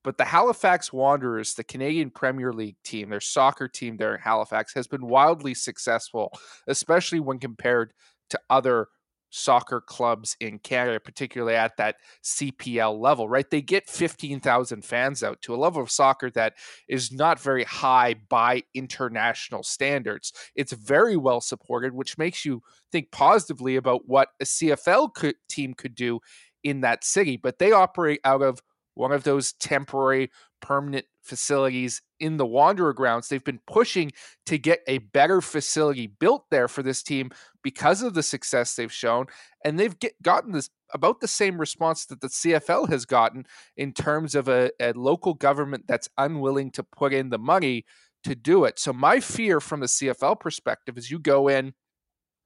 But 0.04 0.17
the 0.17 0.26
Halifax 0.26 0.91
Wanderers, 0.91 1.54
the 1.54 1.63
Canadian 1.63 2.10
Premier 2.10 2.52
League 2.52 2.78
team, 2.84 3.10
their 3.10 3.19
soccer 3.19 3.67
team 3.67 3.97
there 3.97 4.15
in 4.15 4.21
Halifax, 4.21 4.74
has 4.74 4.88
been 4.88 5.06
wildly 5.06 5.54
successful, 5.54 6.34
especially 6.67 7.19
when 7.19 7.38
compared 7.38 7.93
to 8.32 8.39
other 8.50 8.88
soccer 9.32 9.82
clubs 9.82 10.36
in 10.39 10.60
Canada, 10.60 11.00
particularly 11.00 11.56
at 11.56 11.76
that 11.78 11.96
CPL 12.24 13.00
level, 13.00 13.28
right? 13.28 13.50
They 13.50 13.62
get 13.62 13.89
15,000 13.89 14.86
fans 14.86 15.24
out 15.24 15.41
to 15.41 15.56
a 15.56 15.58
level 15.58 15.82
of 15.82 15.89
soccer 15.89 16.30
that 16.32 16.54
is 16.88 17.12
not 17.12 17.39
very 17.39 17.63
high 17.63 18.15
by 18.30 18.63
international 18.74 19.63
standards. 19.63 20.34
It's 20.56 20.74
very 20.74 21.17
well 21.17 21.41
supported, 21.41 21.94
which 21.94 22.17
makes 22.17 22.46
you 22.46 22.62
think 22.91 23.12
positively 23.12 23.78
about 23.78 24.08
what 24.08 24.30
a 24.39 24.46
CFL 24.46 25.13
could, 25.13 25.36
team 25.50 25.74
could 25.74 25.96
do 25.96 26.20
in 26.63 26.82
that 26.82 27.04
city. 27.04 27.38
But 27.38 27.58
they 27.58 27.72
operate 27.72 28.20
out 28.24 28.41
of 28.41 28.62
one 28.94 29.12
of 29.12 29.24
those 29.24 29.54
temporary 29.54 30.30
permanent 30.62 31.06
facilities 31.22 32.02
in 32.20 32.38
the 32.38 32.46
Wanderer 32.46 32.94
grounds. 32.94 33.28
They've 33.28 33.44
been 33.44 33.62
pushing 33.68 34.12
to 34.46 34.58
get 34.58 34.82
a 34.88 35.00
better 35.00 35.42
facility 35.42 36.08
built 36.08 36.46
there 36.52 36.68
for 36.68 36.84
this 36.84 37.04
team 37.04 37.32
because 37.64 38.02
of 38.02 38.14
the 38.14 38.24
success 38.24 38.76
they've 38.76 38.92
shown, 38.92 39.28
and 39.64 39.80
they've 39.80 39.98
get, 40.00 40.22
gotten 40.22 40.52
this 40.52 40.70
about 40.94 41.22
the 41.22 41.28
same 41.28 41.58
response 41.58 42.06
that 42.06 42.22
the 42.22 42.28
CFL 42.28 42.90
has 42.90 43.06
gotten 43.06 43.46
in 43.78 43.94
terms 43.94 44.36
of 44.36 44.50
a, 44.50 44.72
a 44.80 44.94
local 44.94 45.34
government 45.34 45.86
that's 45.88 46.10
unwilling 46.18 46.72
to 46.72 46.84
put 46.84 47.14
in 47.14 47.30
the 47.30 47.40
money 47.40 47.86
to 48.24 48.36
do 48.36 48.66
it. 48.66 48.78
So 48.78 48.94
my 48.94 49.20
fear 49.20 49.60
from 49.60 49.80
the 49.80 49.88
CFL 49.88 50.40
perspective 50.40 50.98
is 50.98 51.10
you 51.10 51.20
go 51.20 51.48
in 51.48 51.74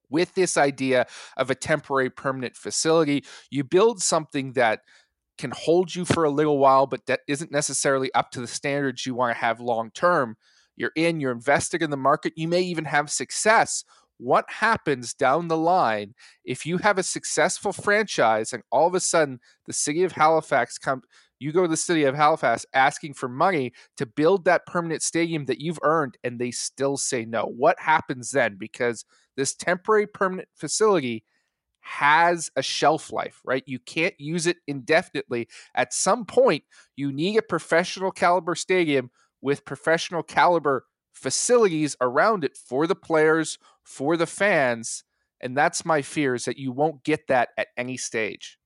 with 0.09 0.35
this 0.35 0.57
idea 0.57 1.07
of 1.37 1.49
a 1.49 1.55
temporary 1.55 2.09
permanent 2.09 2.55
facility, 2.55 3.25
you 3.49 3.63
build 3.63 4.01
something 4.01 4.53
that 4.53 4.81
can 5.37 5.51
hold 5.51 5.93
you 5.93 6.05
for 6.05 6.23
a 6.23 6.29
little 6.29 6.57
while, 6.57 6.87
but 6.87 7.05
that 7.07 7.21
isn't 7.27 7.51
necessarily 7.51 8.13
up 8.13 8.31
to 8.31 8.41
the 8.41 8.47
standards 8.47 9.05
you 9.05 9.15
want 9.15 9.35
to 9.35 9.41
have 9.41 9.59
long 9.59 9.91
term. 9.91 10.37
You're 10.75 10.91
in, 10.95 11.19
you're 11.19 11.31
invested 11.31 11.81
in 11.81 11.89
the 11.89 11.97
market, 11.97 12.33
you 12.35 12.47
may 12.47 12.61
even 12.61 12.85
have 12.85 13.09
success. 13.09 13.83
What 14.17 14.45
happens 14.49 15.13
down 15.13 15.49
the 15.49 15.57
line 15.57 16.13
if 16.45 16.65
you 16.65 16.77
have 16.77 16.97
a 16.97 17.03
successful 17.03 17.73
franchise 17.73 18.53
and 18.53 18.63
all 18.71 18.87
of 18.87 18.95
a 18.95 18.99
sudden 19.01 19.39
the 19.65 19.73
city 19.73 20.03
of 20.03 20.13
Halifax 20.13 20.77
come 20.77 21.01
you 21.39 21.51
go 21.51 21.63
to 21.63 21.67
the 21.67 21.75
city 21.75 22.05
of 22.05 22.15
Halifax 22.15 22.65
asking 22.73 23.13
for 23.13 23.27
money 23.27 23.73
to 23.97 24.05
build 24.05 24.45
that 24.45 24.65
permanent 24.65 25.01
stadium 25.01 25.45
that 25.45 25.59
you've 25.59 25.79
earned 25.83 26.17
and 26.23 26.39
they 26.39 26.51
still 26.51 26.95
say 26.95 27.25
no. 27.25 27.43
What 27.43 27.77
happens 27.79 28.31
then? 28.31 28.55
Because 28.57 29.03
this 29.35 29.53
temporary 29.53 30.07
permanent 30.07 30.47
facility 30.55 31.25
has 31.85 32.49
a 32.55 32.63
shelf 32.63 33.11
life, 33.11 33.39
right? 33.45 33.63
You 33.67 33.77
can't 33.77 34.19
use 34.19 34.47
it 34.47 34.57
indefinitely. 34.65 35.47
At 35.75 35.93
some 35.93 36.25
point, 36.25 36.63
you 36.95 37.11
need 37.11 37.37
a 37.37 37.43
professional 37.43 38.09
caliber 38.09 38.55
stadium 38.55 39.11
with 39.39 39.65
professional 39.65 40.23
caliber 40.23 40.85
facilities 41.13 41.95
around 42.01 42.43
it 42.43 42.57
for 42.57 42.87
the 42.87 42.95
players, 42.95 43.59
for 43.83 44.17
the 44.17 44.25
fans. 44.25 45.03
And 45.39 45.55
that's 45.55 45.85
my 45.85 46.01
fear 46.01 46.33
is 46.33 46.45
that 46.45 46.57
you 46.57 46.71
won't 46.71 47.03
get 47.03 47.27
that 47.27 47.49
at 47.55 47.67
any 47.77 47.97
stage. 47.97 48.57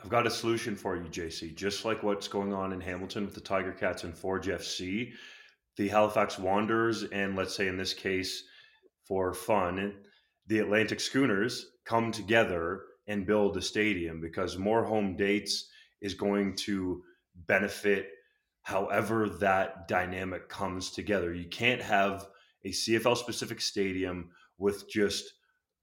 I've 0.00 0.08
got 0.08 0.28
a 0.28 0.30
solution 0.30 0.76
for 0.76 0.94
you, 0.94 1.02
JC. 1.02 1.56
Just 1.56 1.84
like 1.84 2.04
what's 2.04 2.28
going 2.28 2.54
on 2.54 2.72
in 2.72 2.80
Hamilton 2.80 3.24
with 3.24 3.34
the 3.34 3.40
Tiger 3.40 3.72
Cats 3.72 4.04
and 4.04 4.16
Forge 4.16 4.46
FC, 4.46 5.10
the 5.76 5.88
Halifax 5.88 6.38
Wanderers, 6.38 7.02
and 7.02 7.34
let's 7.34 7.56
say 7.56 7.66
in 7.66 7.76
this 7.76 7.94
case, 7.94 8.44
for 9.08 9.34
fun, 9.34 9.92
the 10.46 10.60
Atlantic 10.60 11.00
Schooners 11.00 11.69
come 11.84 12.12
together 12.12 12.82
and 13.06 13.26
build 13.26 13.56
a 13.56 13.62
stadium 13.62 14.20
because 14.20 14.56
more 14.56 14.84
home 14.84 15.16
dates 15.16 15.68
is 16.00 16.14
going 16.14 16.54
to 16.56 17.02
benefit 17.46 18.10
however 18.62 19.28
that 19.28 19.88
dynamic 19.88 20.48
comes 20.48 20.90
together. 20.90 21.34
You 21.34 21.48
can't 21.48 21.80
have 21.80 22.26
a 22.64 22.70
CFL 22.70 23.16
specific 23.16 23.60
stadium 23.60 24.30
with 24.58 24.88
just 24.88 25.32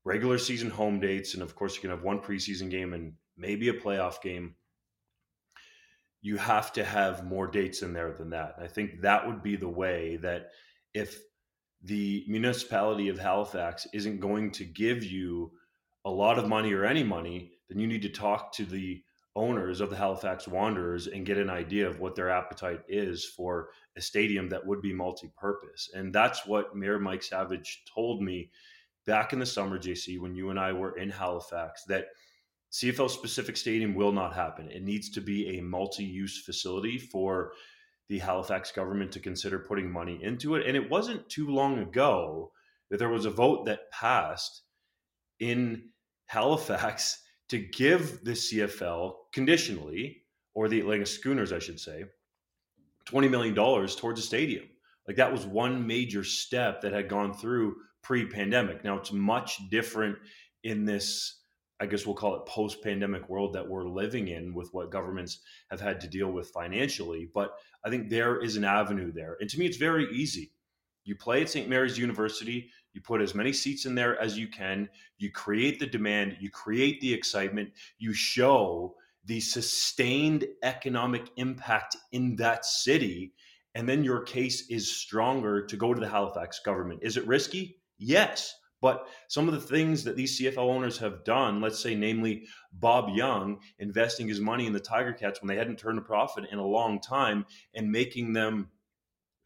regular 0.03 0.37
season 0.37 0.69
home 0.69 0.99
dates. 0.99 1.33
And 1.33 1.43
of 1.43 1.55
course, 1.55 1.75
you 1.75 1.81
can 1.81 1.89
have 1.89 2.03
one 2.03 2.19
preseason 2.19 2.69
game 2.69 2.93
and 2.93 3.13
maybe 3.35 3.69
a 3.69 3.73
playoff 3.73 4.21
game. 4.21 4.55
You 6.21 6.37
have 6.37 6.71
to 6.73 6.83
have 6.83 7.25
more 7.25 7.47
dates 7.47 7.81
in 7.81 7.93
there 7.93 8.13
than 8.13 8.29
that. 8.31 8.55
I 8.59 8.67
think 8.67 9.01
that 9.01 9.27
would 9.27 9.43
be 9.43 9.55
the 9.55 9.69
way 9.69 10.17
that 10.17 10.51
if 10.93 11.19
the 11.83 12.25
municipality 12.27 13.09
of 13.09 13.19
Halifax 13.19 13.87
isn't 13.93 14.19
going 14.19 14.51
to 14.51 14.65
give 14.65 15.03
you 15.03 15.51
a 16.07 16.09
lot 16.09 16.39
of 16.39 16.47
money 16.47 16.73
or 16.73 16.85
any 16.85 17.03
money, 17.03 17.51
then 17.67 17.79
you 17.79 17.85
need 17.85 18.01
to 18.01 18.09
talk 18.09 18.53
to 18.53 18.63
the 18.63 19.03
owners 19.35 19.81
of 19.81 19.89
the 19.89 19.95
Halifax 19.95 20.47
Wanderers 20.47 21.07
and 21.07 21.25
get 21.25 21.37
an 21.37 21.49
idea 21.49 21.87
of 21.87 21.99
what 21.99 22.15
their 22.15 22.29
appetite 22.29 22.79
is 22.87 23.25
for 23.25 23.69
a 23.97 24.01
stadium 24.01 24.47
that 24.49 24.65
would 24.65 24.81
be 24.81 24.93
multi-purpose. 24.93 25.89
And 25.93 26.13
that's 26.13 26.47
what 26.47 26.75
Mayor 26.75 26.97
Mike 26.97 27.23
Savage 27.23 27.83
told 27.93 28.21
me 28.21 28.49
back 29.05 29.33
in 29.33 29.39
the 29.39 29.45
summer, 29.45 29.77
JC, 29.77 30.17
when 30.17 30.33
you 30.33 30.49
and 30.49 30.57
I 30.57 30.71
were 30.71 30.97
in 30.97 31.09
Halifax, 31.09 31.83
that 31.83 32.05
CFL 32.71 33.09
specific 33.09 33.57
stadium 33.57 33.93
will 33.93 34.13
not 34.13 34.33
happen. 34.33 34.71
It 34.71 34.83
needs 34.83 35.09
to 35.11 35.21
be 35.21 35.57
a 35.57 35.61
multi-use 35.61 36.41
facility 36.41 36.97
for 36.97 37.51
the 38.07 38.19
Halifax 38.19 38.71
government 38.71 39.11
to 39.11 39.19
consider 39.19 39.59
putting 39.59 39.91
money 39.91 40.19
into 40.23 40.55
it. 40.55 40.65
And 40.65 40.77
it 40.77 40.89
wasn't 40.89 41.29
too 41.29 41.49
long 41.49 41.79
ago 41.79 42.53
that 42.89 42.97
there 42.97 43.09
was 43.09 43.25
a 43.25 43.29
vote 43.29 43.65
that 43.65 43.91
passed 43.91 44.63
in 45.39 45.89
Halifax 46.27 47.23
to 47.49 47.59
give 47.59 48.23
the 48.23 48.31
CFL 48.31 49.13
conditionally, 49.33 50.23
or 50.53 50.67
the 50.67 50.79
Atlantic 50.79 51.07
Schooners, 51.07 51.53
I 51.53 51.59
should 51.59 51.79
say, 51.79 52.05
$20 53.05 53.29
million 53.29 53.55
towards 53.55 54.19
a 54.19 54.23
stadium. 54.23 54.65
Like 55.07 55.17
that 55.17 55.31
was 55.31 55.45
one 55.45 55.87
major 55.87 56.23
step 56.23 56.81
that 56.81 56.91
had 56.91 57.09
gone 57.09 57.33
through 57.33 57.75
pre 58.03 58.25
pandemic. 58.25 58.83
Now 58.83 58.97
it's 58.97 59.11
much 59.11 59.69
different 59.69 60.17
in 60.63 60.85
this 60.85 61.37
I 61.79 61.85
guess 61.85 62.05
we'll 62.07 62.15
call 62.15 62.35
it 62.35 62.45
post 62.47 62.83
pandemic 62.83 63.29
world 63.29 63.53
that 63.53 63.67
we're 63.67 63.87
living 63.87 64.29
in 64.29 64.53
with 64.53 64.73
what 64.73 64.89
governments 64.89 65.41
have 65.69 65.79
had 65.79 66.01
to 66.01 66.07
deal 66.07 66.31
with 66.31 66.49
financially. 66.49 67.29
But 67.31 67.51
I 67.85 67.89
think 67.89 68.09
there 68.09 68.41
is 68.41 68.55
an 68.55 68.63
avenue 68.63 69.11
there. 69.11 69.37
And 69.39 69.49
to 69.49 69.59
me, 69.59 69.67
it's 69.67 69.77
very 69.77 70.11
easy. 70.11 70.51
You 71.03 71.15
play 71.15 71.43
at 71.43 71.49
St. 71.49 71.69
Mary's 71.69 71.97
University, 71.97 72.71
you 72.97 73.01
put 73.01 73.21
as 73.21 73.35
many 73.35 73.53
seats 73.53 73.85
in 73.85 73.93
there 73.93 74.19
as 74.19 74.39
you 74.39 74.47
can, 74.47 74.89
you 75.19 75.29
create 75.31 75.79
the 75.79 75.85
demand, 75.85 76.35
you 76.39 76.49
create 76.49 76.99
the 76.99 77.13
excitement, 77.13 77.69
you 77.99 78.11
show 78.11 78.95
the 79.25 79.39
sustained 79.39 80.47
economic 80.63 81.29
impact 81.35 81.95
in 82.11 82.35
that 82.37 82.65
city. 82.65 83.33
And 83.75 83.87
then 83.87 84.03
your 84.03 84.21
case 84.21 84.67
is 84.71 84.91
stronger 84.91 85.63
to 85.63 85.77
go 85.77 85.93
to 85.93 85.99
the 85.99 86.09
Halifax 86.09 86.59
government. 86.65 87.01
Is 87.03 87.17
it 87.17 87.27
risky? 87.27 87.77
Yes. 87.99 88.55
But 88.81 89.07
some 89.27 89.47
of 89.47 89.53
the 89.53 89.61
things 89.61 90.03
that 90.03 90.15
these 90.15 90.39
CFL 90.39 90.57
owners 90.57 90.97
have 90.97 91.23
done, 91.23 91.61
let's 91.61 91.79
say, 91.79 91.93
namely 91.93 92.45
Bob 92.73 93.15
Young 93.15 93.59
investing 93.77 94.27
his 94.27 94.39
money 94.39 94.65
in 94.65 94.73
the 94.73 94.79
Tiger 94.79 95.13
Cats 95.13 95.39
when 95.39 95.47
they 95.47 95.55
hadn't 95.55 95.77
turned 95.77 95.99
a 95.99 96.01
profit 96.01 96.45
in 96.51 96.57
a 96.57 96.65
long 96.65 96.99
time 96.99 97.45
and 97.75 97.91
making 97.91 98.33
them 98.33 98.69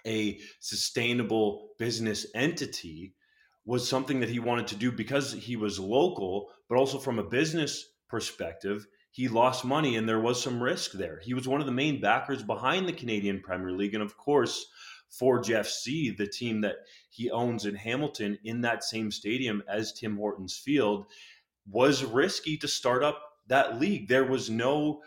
a 0.08 0.40
sustainable 0.62 1.72
business 1.78 2.26
entity, 2.34 3.14
was 3.65 3.88
something 3.88 4.19
that 4.19 4.30
he 4.30 4.39
wanted 4.39 4.67
to 4.67 4.76
do 4.76 4.91
because 4.91 5.34
he 5.34 5.56
was 5.56 5.80
local, 5.80 6.50
but 6.67 6.78
also 6.78 6.97
from 6.97 7.19
a 7.19 7.24
business 7.24 7.86
perspective. 8.10 8.88
He 9.12 9.28
lost 9.28 9.65
money 9.65 9.97
and 9.97 10.08
there 10.08 10.19
was 10.19 10.41
some 10.41 10.63
risk 10.63 10.93
there. 10.93 11.19
He 11.21 11.34
was 11.34 11.47
one 11.47 11.60
of 11.60 11.67
the 11.67 11.71
main 11.71 12.00
backers 12.00 12.43
behind 12.43 12.88
the 12.88 12.93
Canadian 12.93 13.41
Premier 13.41 13.71
League. 13.71 13.93
And 13.93 14.04
of 14.04 14.17
course, 14.17 14.65
Forge 15.10 15.50
FC, 15.50 16.15
the 16.15 16.28
team 16.28 16.62
that 16.62 16.78
he 17.10 17.30
owns 17.30 17.65
in 17.65 17.76
Hamilton 17.76 18.38
in 18.45 18.62
that 18.62 18.84
same 18.84 19.12
stadium 19.12 19.62
as 19.67 19.91
Tim 19.91 20.15
Hortons 20.15 20.58
Field, 20.58 21.06
was 21.69 22.04
risky 22.04 22.58
to 22.58 22.67
start 22.67 23.04
up 23.04 23.21
that 23.47 23.80
league. 23.80 24.08
There 24.08 24.26
was 24.26 24.50
no 24.50 25.02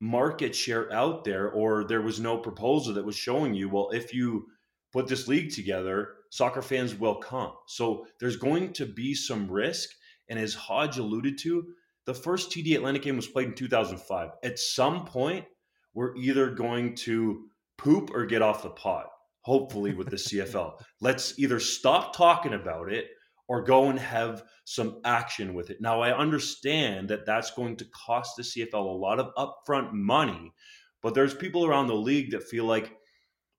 market 0.00 0.54
share 0.54 0.90
out 0.92 1.24
there, 1.24 1.50
or 1.50 1.84
there 1.84 2.00
was 2.00 2.18
no 2.18 2.38
proposal 2.38 2.94
that 2.94 3.04
was 3.04 3.14
showing 3.14 3.54
you, 3.54 3.68
well, 3.68 3.90
if 3.90 4.12
you 4.12 4.46
put 4.92 5.06
this 5.06 5.28
league 5.28 5.52
together, 5.52 6.14
soccer 6.32 6.62
fans 6.62 6.94
will 6.94 7.16
come. 7.16 7.52
So 7.66 8.06
there's 8.18 8.36
going 8.36 8.72
to 8.72 8.86
be 8.86 9.14
some 9.14 9.50
risk. 9.50 9.90
And 10.30 10.38
as 10.38 10.54
Hodge 10.54 10.96
alluded 10.96 11.36
to, 11.40 11.66
the 12.06 12.14
first 12.14 12.50
TD 12.50 12.74
Atlantic 12.74 13.02
game 13.02 13.16
was 13.16 13.26
played 13.26 13.48
in 13.48 13.54
2005. 13.54 14.30
At 14.42 14.58
some 14.58 15.04
point, 15.04 15.44
we're 15.92 16.16
either 16.16 16.50
going 16.50 16.94
to 16.96 17.44
poop 17.76 18.10
or 18.14 18.24
get 18.24 18.40
off 18.40 18.62
the 18.62 18.70
pot 18.70 19.08
hopefully 19.42 19.92
with 19.92 20.08
the 20.08 20.16
CFL. 20.16 20.80
Let's 21.02 21.38
either 21.38 21.60
stop 21.60 22.16
talking 22.16 22.54
about 22.54 22.90
it 22.90 23.08
or 23.46 23.62
go 23.62 23.90
and 23.90 23.98
have 23.98 24.42
some 24.64 25.00
action 25.04 25.52
with 25.52 25.68
it. 25.68 25.82
Now, 25.82 26.00
I 26.00 26.16
understand 26.16 27.08
that 27.08 27.26
that's 27.26 27.50
going 27.50 27.76
to 27.76 27.84
cost 27.86 28.36
the 28.36 28.42
CFL 28.42 28.72
a 28.72 28.78
lot 28.78 29.20
of 29.20 29.34
upfront 29.34 29.92
money, 29.92 30.54
but 31.02 31.12
there's 31.12 31.34
people 31.34 31.66
around 31.66 31.88
the 31.88 31.94
league 31.94 32.30
that 32.30 32.44
feel 32.44 32.64
like 32.64 32.96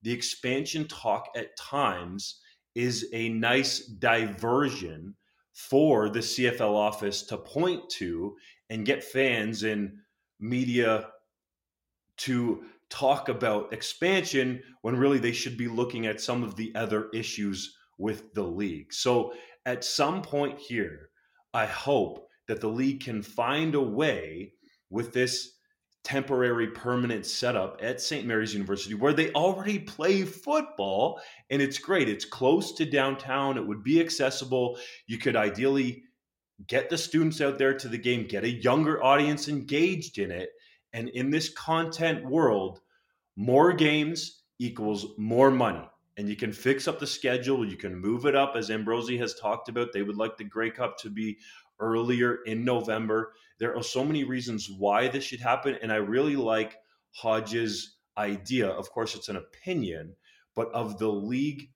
the 0.01 0.11
expansion 0.11 0.87
talk 0.87 1.27
at 1.35 1.55
times 1.55 2.39
is 2.75 3.09
a 3.13 3.29
nice 3.29 3.79
diversion 3.79 5.15
for 5.53 6.09
the 6.09 6.19
CFL 6.19 6.73
office 6.73 7.21
to 7.23 7.37
point 7.37 7.89
to 7.91 8.35
and 8.69 8.85
get 8.85 9.03
fans 9.03 9.63
and 9.63 9.93
media 10.39 11.07
to 12.17 12.63
talk 12.89 13.29
about 13.29 13.73
expansion 13.73 14.61
when 14.81 14.95
really 14.95 15.19
they 15.19 15.31
should 15.31 15.57
be 15.57 15.67
looking 15.67 16.05
at 16.05 16.21
some 16.21 16.43
of 16.43 16.55
the 16.55 16.73
other 16.75 17.09
issues 17.13 17.75
with 17.97 18.33
the 18.33 18.43
league. 18.43 18.91
So 18.93 19.33
at 19.65 19.83
some 19.83 20.21
point 20.21 20.59
here, 20.59 21.09
I 21.53 21.65
hope 21.65 22.27
that 22.47 22.61
the 22.61 22.69
league 22.69 23.03
can 23.03 23.21
find 23.21 23.75
a 23.75 23.81
way 23.81 24.53
with 24.89 25.13
this 25.13 25.53
temporary 26.03 26.67
permanent 26.67 27.25
setup 27.25 27.79
at 27.81 28.01
St. 28.01 28.25
Mary's 28.25 28.53
University 28.53 28.93
where 28.93 29.13
they 29.13 29.31
already 29.31 29.79
play 29.79 30.23
football 30.23 31.21
and 31.49 31.61
it's 31.61 31.77
great. 31.77 32.09
It's 32.09 32.25
close 32.25 32.73
to 32.73 32.85
downtown. 32.85 33.57
It 33.57 33.65
would 33.65 33.83
be 33.83 34.01
accessible. 34.01 34.77
You 35.07 35.17
could 35.17 35.35
ideally 35.37 36.03
get 36.67 36.89
the 36.89 36.97
students 36.97 37.41
out 37.41 37.57
there 37.57 37.73
to 37.73 37.87
the 37.87 37.97
game, 37.97 38.27
get 38.27 38.43
a 38.43 38.49
younger 38.49 39.03
audience 39.03 39.47
engaged 39.47 40.19
in 40.19 40.31
it. 40.31 40.49
And 40.91 41.09
in 41.09 41.31
this 41.31 41.49
content 41.49 42.25
world, 42.25 42.81
more 43.35 43.73
games 43.73 44.43
equals 44.59 45.07
more 45.17 45.51
money. 45.51 45.87
And 46.17 46.29
you 46.29 46.35
can 46.35 46.51
fix 46.51 46.87
up 46.87 46.99
the 46.99 47.07
schedule. 47.07 47.67
You 47.67 47.75
can 47.75 47.95
move 47.95 48.27
it 48.27 48.35
up, 48.35 48.55
as 48.55 48.69
Ambrosie 48.69 49.17
has 49.17 49.33
talked 49.33 49.67
about. 49.67 49.91
They 49.91 50.03
would 50.03 50.17
like 50.17 50.37
the 50.37 50.43
Grey 50.43 50.69
Cup 50.69 50.97
to 50.99 51.09
be 51.09 51.39
earlier 51.83 52.39
in 52.45 52.63
November. 52.63 53.33
There 53.59 53.75
are 53.75 53.83
so 53.83 54.03
many 54.03 54.23
reasons 54.23 54.69
why 54.69 55.07
this 55.07 55.23
should 55.23 55.39
happen. 55.39 55.77
And 55.81 55.91
I 55.91 55.97
really 55.97 56.35
like 56.35 56.77
Hodge's 57.11 57.97
idea. 58.17 58.69
Of 58.69 58.89
course, 58.91 59.15
it's 59.15 59.29
an 59.29 59.35
opinion, 59.37 60.15
but 60.55 60.71
of 60.73 60.97
the 60.99 61.07
league 61.09 61.69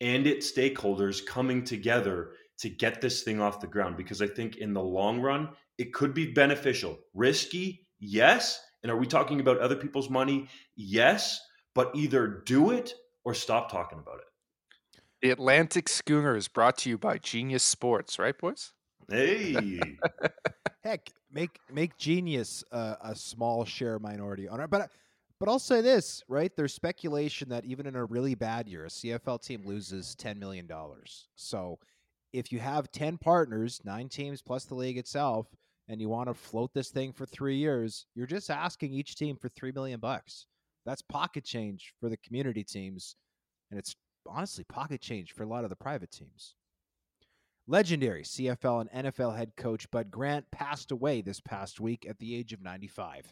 and 0.00 0.26
its 0.26 0.50
stakeholders 0.50 1.24
coming 1.24 1.64
together 1.64 2.32
to 2.58 2.68
get 2.68 3.00
this 3.00 3.22
thing 3.22 3.40
off 3.40 3.60
the 3.60 3.66
ground. 3.66 3.96
Because 3.96 4.22
I 4.22 4.26
think 4.26 4.56
in 4.56 4.72
the 4.72 4.82
long 4.82 5.20
run, 5.20 5.50
it 5.76 5.92
could 5.92 6.14
be 6.14 6.32
beneficial. 6.32 6.98
Risky, 7.14 7.86
yes. 7.98 8.60
And 8.82 8.92
are 8.92 8.96
we 8.96 9.06
talking 9.06 9.40
about 9.40 9.58
other 9.58 9.76
people's 9.76 10.10
money? 10.10 10.48
Yes, 10.76 11.40
but 11.74 11.90
either 11.94 12.42
do 12.46 12.70
it 12.70 12.94
or 13.24 13.34
stop 13.34 13.70
talking 13.70 13.98
about 13.98 14.18
it. 14.18 14.24
The 15.20 15.30
Atlantic 15.30 15.88
Schooner 15.88 16.36
is 16.36 16.46
brought 16.46 16.78
to 16.78 16.90
you 16.90 16.96
by 16.96 17.18
Genius 17.18 17.64
Sports, 17.64 18.20
right, 18.20 18.38
boys? 18.38 18.72
Hey. 19.10 19.80
Heck, 20.84 21.10
make 21.32 21.58
make 21.72 21.96
Genius 21.96 22.62
uh, 22.72 22.96
a 23.02 23.14
small 23.14 23.64
share 23.64 23.98
minority 23.98 24.48
owner. 24.48 24.68
But 24.68 24.90
but 25.40 25.48
I'll 25.48 25.58
say 25.58 25.80
this, 25.80 26.22
right? 26.28 26.54
There's 26.54 26.74
speculation 26.74 27.48
that 27.50 27.64
even 27.64 27.86
in 27.86 27.96
a 27.96 28.04
really 28.04 28.34
bad 28.34 28.68
year, 28.68 28.84
a 28.84 28.88
CFL 28.88 29.42
team 29.42 29.62
loses 29.64 30.14
ten 30.14 30.38
million 30.38 30.66
dollars. 30.66 31.28
So 31.36 31.78
if 32.32 32.52
you 32.52 32.58
have 32.58 32.90
ten 32.92 33.18
partners, 33.18 33.80
nine 33.84 34.08
teams 34.08 34.42
plus 34.42 34.64
the 34.64 34.74
league 34.74 34.98
itself, 34.98 35.46
and 35.88 36.00
you 36.00 36.08
want 36.08 36.28
to 36.28 36.34
float 36.34 36.72
this 36.74 36.90
thing 36.90 37.12
for 37.12 37.24
three 37.24 37.56
years, 37.56 38.06
you're 38.14 38.26
just 38.26 38.50
asking 38.50 38.92
each 38.92 39.16
team 39.16 39.36
for 39.36 39.48
three 39.48 39.72
million 39.72 40.00
bucks. 40.00 40.46
That's 40.84 41.02
pocket 41.02 41.44
change 41.44 41.94
for 42.00 42.08
the 42.08 42.16
community 42.18 42.64
teams, 42.64 43.16
and 43.70 43.78
it's 43.78 43.94
honestly 44.26 44.64
pocket 44.64 45.00
change 45.00 45.32
for 45.32 45.44
a 45.44 45.48
lot 45.48 45.64
of 45.64 45.70
the 45.70 45.76
private 45.76 46.10
teams. 46.10 46.54
Legendary 47.70 48.22
CFL 48.22 48.88
and 48.90 49.04
NFL 49.04 49.36
head 49.36 49.52
coach 49.58 49.90
Bud 49.90 50.10
Grant 50.10 50.50
passed 50.50 50.90
away 50.90 51.20
this 51.20 51.38
past 51.38 51.80
week 51.80 52.06
at 52.08 52.18
the 52.18 52.34
age 52.34 52.54
of 52.54 52.62
95. 52.62 53.30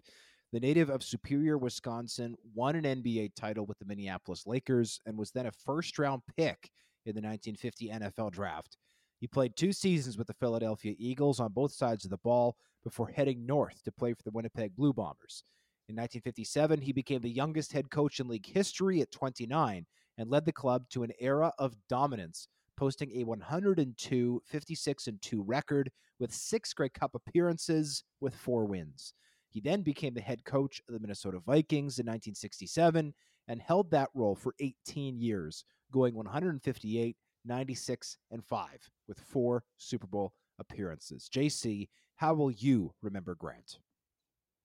The 0.52 0.60
native 0.60 0.90
of 0.90 1.02
Superior, 1.02 1.56
Wisconsin, 1.56 2.36
won 2.54 2.76
an 2.76 2.84
NBA 2.84 3.34
title 3.34 3.64
with 3.64 3.78
the 3.78 3.86
Minneapolis 3.86 4.46
Lakers 4.46 5.00
and 5.06 5.16
was 5.16 5.30
then 5.30 5.46
a 5.46 5.52
first 5.52 5.98
round 5.98 6.20
pick 6.36 6.70
in 7.06 7.14
the 7.14 7.22
1950 7.22 7.88
NFL 7.88 8.30
draft. 8.30 8.76
He 9.20 9.26
played 9.26 9.56
two 9.56 9.72
seasons 9.72 10.18
with 10.18 10.26
the 10.26 10.34
Philadelphia 10.34 10.94
Eagles 10.98 11.40
on 11.40 11.52
both 11.52 11.72
sides 11.72 12.04
of 12.04 12.10
the 12.10 12.18
ball 12.18 12.56
before 12.84 13.08
heading 13.08 13.46
north 13.46 13.82
to 13.84 13.92
play 13.92 14.12
for 14.12 14.22
the 14.22 14.32
Winnipeg 14.32 14.76
Blue 14.76 14.92
Bombers. 14.92 15.44
In 15.88 15.96
1957, 15.96 16.82
he 16.82 16.92
became 16.92 17.22
the 17.22 17.30
youngest 17.30 17.72
head 17.72 17.88
coach 17.88 18.20
in 18.20 18.28
league 18.28 18.44
history 18.44 19.00
at 19.00 19.10
29 19.12 19.86
and 20.18 20.30
led 20.30 20.44
the 20.44 20.52
club 20.52 20.84
to 20.90 21.04
an 21.04 21.12
era 21.20 21.52
of 21.58 21.74
dominance, 21.88 22.48
posting 22.76 23.10
a 23.16 23.24
102 23.24 24.42
56 24.44 25.06
and 25.06 25.22
2 25.22 25.42
record 25.42 25.90
with 26.18 26.32
six 26.32 26.72
Grey 26.72 26.88
Cup 26.88 27.14
appearances 27.14 28.04
with 28.20 28.34
four 28.34 28.66
wins. 28.66 29.12
He 29.48 29.60
then 29.60 29.82
became 29.82 30.14
the 30.14 30.20
head 30.20 30.44
coach 30.44 30.80
of 30.88 30.94
the 30.94 31.00
Minnesota 31.00 31.38
Vikings 31.38 31.98
in 31.98 32.06
1967 32.06 33.14
and 33.48 33.62
held 33.62 33.90
that 33.90 34.10
role 34.14 34.34
for 34.34 34.54
18 34.60 35.18
years, 35.18 35.64
going 35.92 36.14
158 36.14 37.16
96 37.44 38.16
and 38.32 38.44
5 38.44 38.68
with 39.08 39.20
four 39.20 39.62
Super 39.78 40.06
Bowl 40.06 40.32
appearances. 40.58 41.30
JC, 41.32 41.88
how 42.16 42.34
will 42.34 42.50
you 42.50 42.92
remember 43.02 43.34
Grant? 43.34 43.78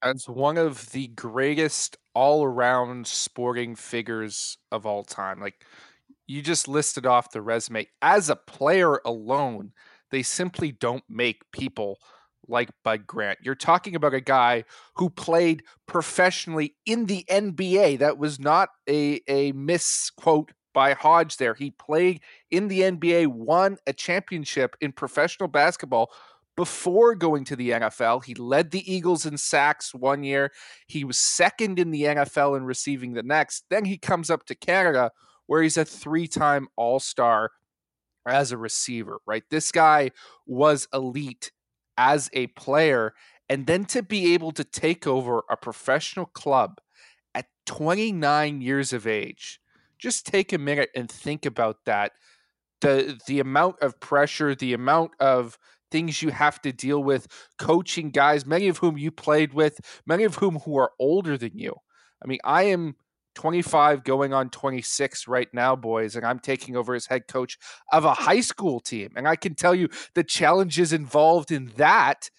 As 0.04 0.28
one 0.28 0.58
of 0.58 0.92
the 0.92 1.08
greatest 1.10 1.96
all 2.16 2.44
around 2.44 3.06
sporting 3.06 3.76
figures 3.76 4.58
of 4.72 4.86
all 4.86 5.04
time. 5.04 5.40
Like 5.40 5.64
you 6.28 6.42
just 6.42 6.68
listed 6.68 7.06
off 7.06 7.32
the 7.32 7.42
resume. 7.42 7.88
As 8.02 8.30
a 8.30 8.36
player 8.36 9.02
alone, 9.06 9.74
they 10.12 10.24
simply 10.24 10.72
don't 10.72 11.04
make 11.10 11.52
people 11.52 12.00
like 12.48 12.70
Bud 12.84 13.08
Grant. 13.08 13.40
You're 13.42 13.56
talking 13.56 13.96
about 13.96 14.14
a 14.14 14.22
guy 14.22 14.66
who 14.96 15.10
played 15.10 15.64
professionally 15.88 16.76
in 16.86 17.06
the 17.06 17.26
NBA. 17.30 18.00
That 18.00 18.18
was 18.18 18.40
not 18.40 18.70
a, 18.88 19.22
a 19.28 19.52
misquote 19.54 20.52
by 20.74 20.94
Hodge 20.94 21.38
there. 21.38 21.54
He 21.54 21.72
played 21.72 22.22
in 22.50 22.68
the 22.68 22.82
NBA, 22.82 23.28
won 23.28 23.78
a 23.88 23.94
championship 23.94 24.76
in 24.82 24.92
professional 24.92 25.50
basketball 25.50 26.12
before 26.56 27.16
going 27.16 27.46
to 27.46 27.56
the 27.56 27.72
NFL. 27.72 28.26
He 28.26 28.36
led 28.36 28.72
the 28.72 28.92
Eagles 28.94 29.26
in 29.26 29.38
sacks 29.38 29.94
one 29.94 30.24
year. 30.24 30.52
He 30.88 31.04
was 31.04 31.18
second 31.18 31.80
in 31.80 31.92
the 31.92 32.04
NFL 32.04 32.58
in 32.58 32.66
receiving 32.66 33.14
the 33.14 33.24
next. 33.24 33.66
Then 33.70 33.86
he 33.86 33.98
comes 33.98 34.30
up 34.30 34.46
to 34.46 34.56
Canada 34.56 35.12
where 35.52 35.62
he's 35.62 35.76
a 35.76 35.84
three-time 35.84 36.70
All-Star 36.78 37.52
as 38.26 38.54
a 38.54 38.58
receiver, 38.58 39.20
right? 39.26 39.44
This 39.50 39.70
guy 39.70 40.12
was 40.48 40.88
elite 40.94 41.52
as 41.98 42.30
a 42.32 42.48
player 42.48 43.14
and 43.50 43.68
then 43.68 43.84
to 43.84 44.02
be 44.02 44.34
able 44.34 44.54
to 44.54 44.64
take 44.64 45.06
over 45.06 45.44
a 45.50 45.58
professional 45.58 46.26
club 46.26 46.80
at 47.36 47.48
29 47.66 48.62
years 48.62 48.94
of 48.94 49.06
age. 49.06 49.60
Just 50.00 50.26
take 50.26 50.54
a 50.54 50.58
minute 50.58 50.90
and 50.96 51.12
think 51.12 51.46
about 51.46 51.84
that. 51.84 52.14
The 52.80 53.20
the 53.28 53.42
amount 53.42 53.76
of 53.82 54.00
pressure, 54.00 54.56
the 54.56 54.72
amount 54.72 55.12
of 55.20 55.58
things 55.92 56.22
you 56.22 56.30
have 56.30 56.62
to 56.62 56.72
deal 56.72 57.04
with 57.04 57.28
coaching 57.60 58.12
guys, 58.12 58.46
many 58.46 58.70
of 58.70 58.78
whom 58.78 58.98
you 58.98 59.12
played 59.12 59.54
with, 59.54 59.82
many 60.06 60.24
of 60.24 60.36
whom 60.36 60.60
who 60.60 60.78
are 60.78 60.94
older 60.98 61.38
than 61.38 61.58
you. 61.58 61.76
I 62.24 62.28
mean, 62.30 62.40
I 62.46 62.64
am 62.64 62.96
25 63.36 64.04
going 64.04 64.34
on 64.34 64.50
26 64.50 65.28
right 65.28 65.48
now, 65.54 65.76
boys, 65.76 66.16
and 66.16 66.26
I'm 66.26 66.40
taking 66.40 66.76
over 66.76 66.94
as 66.94 67.06
head 67.06 67.28
coach 67.28 67.58
of 67.92 68.06
a 68.06 68.14
high 68.14 68.42
school 68.42 68.80
team. 68.80 69.10
And 69.16 69.28
I 69.28 69.36
can 69.36 69.56
tell 69.56 69.74
you 69.76 69.90
the 70.14 70.24
challenges 70.24 70.94
involved 70.94 71.52
in 71.52 71.72
that 71.78 72.30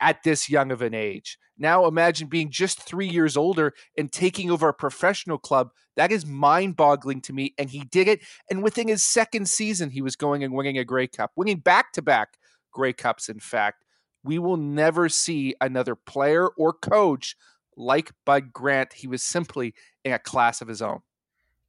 at 0.00 0.22
this 0.22 0.50
young 0.50 0.70
of 0.70 0.82
an 0.82 0.94
age. 0.94 1.38
Now 1.58 1.86
imagine 1.86 2.28
being 2.28 2.50
just 2.50 2.82
three 2.82 3.08
years 3.08 3.36
older 3.36 3.72
and 3.96 4.12
taking 4.12 4.50
over 4.50 4.68
a 4.68 4.74
professional 4.74 5.38
club. 5.38 5.70
That 5.96 6.12
is 6.12 6.26
mind 6.26 6.76
boggling 6.76 7.22
to 7.22 7.32
me. 7.32 7.54
And 7.56 7.70
he 7.70 7.80
did 7.80 8.08
it. 8.08 8.20
And 8.50 8.62
within 8.62 8.88
his 8.88 9.02
second 9.02 9.48
season, 9.48 9.90
he 9.90 10.02
was 10.02 10.16
going 10.16 10.44
and 10.44 10.52
winning 10.52 10.76
a 10.76 10.84
Grey 10.84 11.06
Cup, 11.06 11.32
winning 11.34 11.58
back 11.58 11.92
to 11.92 12.02
back 12.02 12.36
Grey 12.72 12.92
Cups, 12.92 13.28
in 13.28 13.40
fact. 13.40 13.84
We 14.22 14.38
will 14.38 14.56
never 14.56 15.08
see 15.08 15.54
another 15.60 15.94
player 15.94 16.48
or 16.48 16.72
coach 16.72 17.36
like 17.76 18.12
Bud 18.24 18.52
Grant. 18.52 18.92
He 18.92 19.06
was 19.06 19.22
simply 19.22 19.74
in 20.04 20.12
a 20.12 20.18
class 20.18 20.60
of 20.60 20.68
his 20.68 20.82
own. 20.82 21.00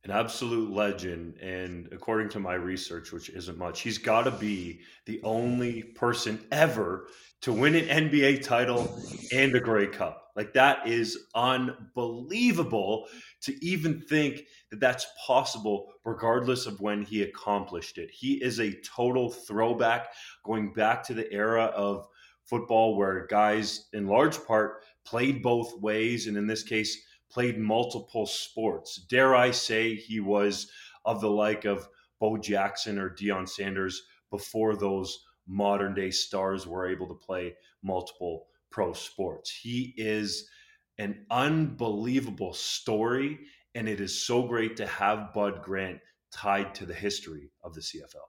An 0.03 0.11
absolute 0.11 0.71
legend. 0.71 1.37
And 1.41 1.89
according 1.91 2.29
to 2.29 2.39
my 2.39 2.53
research, 2.53 3.11
which 3.11 3.29
isn't 3.29 3.57
much, 3.57 3.81
he's 3.81 3.97
got 3.97 4.23
to 4.23 4.31
be 4.31 4.81
the 5.05 5.21
only 5.23 5.83
person 5.83 6.39
ever 6.51 7.07
to 7.41 7.51
win 7.51 7.75
an 7.75 8.09
NBA 8.09 8.41
title 8.41 8.99
and 9.33 9.53
a 9.55 9.59
Grey 9.59 9.87
Cup. 9.87 10.31
Like 10.35 10.53
that 10.53 10.87
is 10.87 11.17
unbelievable 11.35 13.07
to 13.41 13.65
even 13.65 13.99
think 14.01 14.43
that 14.69 14.79
that's 14.79 15.07
possible, 15.25 15.93
regardless 16.05 16.67
of 16.67 16.79
when 16.79 17.01
he 17.01 17.23
accomplished 17.23 17.97
it. 17.97 18.11
He 18.11 18.35
is 18.35 18.59
a 18.59 18.79
total 18.81 19.29
throwback, 19.29 20.13
going 20.45 20.73
back 20.73 21.03
to 21.05 21.13
the 21.13 21.31
era 21.33 21.65
of 21.65 22.07
football 22.43 22.95
where 22.95 23.25
guys, 23.27 23.87
in 23.93 24.07
large 24.07 24.43
part, 24.45 24.83
played 25.07 25.41
both 25.41 25.79
ways, 25.79 26.27
and 26.27 26.35
in 26.35 26.47
this 26.47 26.63
case, 26.63 26.97
played 27.31 27.57
multiple 27.57 28.25
sports. 28.25 29.05
Dare 29.09 29.35
I 29.35 29.51
say 29.51 29.95
he 29.95 30.19
was 30.19 30.69
of 31.05 31.21
the 31.21 31.29
like 31.29 31.65
of 31.65 31.87
Bo 32.19 32.37
Jackson 32.37 32.99
or 32.99 33.09
Deion 33.09 33.47
Sanders 33.47 34.03
before 34.29 34.75
those 34.75 35.17
modern 35.47 35.93
day 35.93 36.11
stars 36.11 36.67
were 36.67 36.89
able 36.89 37.07
to 37.07 37.13
play 37.25 37.55
multiple 37.81 38.47
pro 38.69 38.91
sports. 38.93 39.49
He 39.49 39.93
is 39.97 40.49
an 40.97 41.25
unbelievable 41.31 42.53
story, 42.53 43.39
and 43.75 43.87
it 43.87 44.01
is 44.01 44.25
so 44.25 44.43
great 44.43 44.75
to 44.77 44.87
have 44.87 45.33
Bud 45.33 45.63
Grant 45.63 45.99
tied 46.31 46.75
to 46.75 46.85
the 46.85 46.93
history 46.93 47.51
of 47.63 47.73
the 47.73 47.81
CFL. 47.81 48.27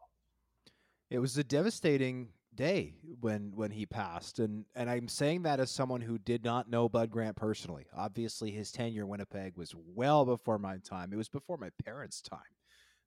It 1.11 1.19
was 1.19 1.37
a 1.39 1.45
devastating 1.45 2.29
day 2.59 2.93
when 3.21 3.53
when 3.55 3.71
he 3.71 3.87
passed 3.87 4.41
and 4.41 4.65
and 4.75 4.91
I'm 4.91 5.07
saying 5.07 5.43
that 5.43 5.61
as 5.61 5.71
someone 5.71 6.01
who 6.01 6.19
did 6.19 6.45
not 6.45 6.69
know 6.69 6.89
Bud 6.89 7.09
Grant 7.09 7.37
personally. 7.37 7.87
Obviously 7.97 8.51
his 8.51 8.73
tenure 8.73 9.03
in 9.03 9.09
Winnipeg 9.09 9.57
was 9.57 9.75
well 9.95 10.25
before 10.25 10.59
my 10.59 10.79
time. 10.79 11.13
It 11.13 11.17
was 11.17 11.29
before 11.29 11.57
my 11.57 11.71
parents' 11.85 12.21
time. 12.21 12.41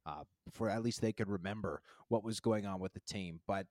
Uh, 0.05 0.23
before 0.45 0.69
at 0.69 0.81
least 0.81 1.01
they 1.01 1.11
could 1.11 1.29
remember 1.29 1.81
what 2.07 2.23
was 2.23 2.39
going 2.39 2.65
on 2.65 2.79
with 2.79 2.93
the 2.93 3.01
team. 3.01 3.41
But 3.45 3.67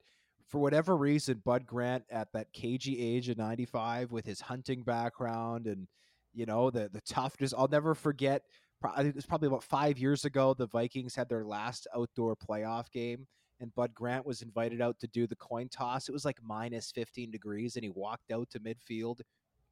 for 0.47 0.59
whatever 0.59 0.95
reason, 0.95 1.41
Bud 1.43 1.65
Grant 1.65 2.03
at 2.11 2.31
that 2.33 2.53
cagey 2.53 3.01
age 3.01 3.27
of 3.29 3.37
95 3.37 4.11
with 4.11 4.25
his 4.25 4.39
hunting 4.39 4.83
background 4.83 5.65
and 5.65 5.87
you 6.31 6.45
know 6.45 6.69
the 6.69 6.89
the 6.93 7.01
toughness, 7.01 7.55
I'll 7.57 7.67
never 7.67 7.95
forget. 7.95 8.43
I 8.83 8.97
think 8.97 9.09
It 9.09 9.15
was 9.15 9.25
probably 9.25 9.47
about 9.47 9.63
five 9.63 9.97
years 9.97 10.25
ago. 10.25 10.53
The 10.53 10.67
Vikings 10.67 11.15
had 11.15 11.27
their 11.27 11.43
last 11.43 11.87
outdoor 11.95 12.35
playoff 12.35 12.91
game, 12.91 13.27
and 13.61 13.73
Bud 13.75 13.93
Grant 13.93 14.25
was 14.25 14.41
invited 14.41 14.81
out 14.81 14.99
to 14.99 15.07
do 15.07 15.27
the 15.27 15.35
coin 15.35 15.69
toss. 15.69 16.09
It 16.09 16.11
was 16.11 16.25
like 16.25 16.39
minus 16.43 16.91
15 16.91 17.31
degrees, 17.31 17.75
and 17.75 17.83
he 17.83 17.89
walked 17.89 18.31
out 18.31 18.49
to 18.51 18.59
midfield 18.59 19.21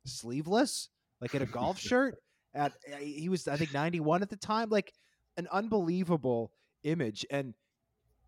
sleeveless, 0.05 0.89
like 1.21 1.35
in 1.35 1.41
a 1.41 1.47
golf 1.47 1.79
shirt. 1.79 2.15
At 2.53 2.73
eh, 2.87 2.99
he 2.99 3.29
was, 3.29 3.47
I 3.47 3.57
think, 3.57 3.73
91 3.73 4.21
at 4.21 4.29
the 4.29 4.35
time. 4.35 4.69
Like 4.69 4.93
an 5.37 5.47
unbelievable 5.51 6.51
image, 6.83 7.25
and 7.29 7.53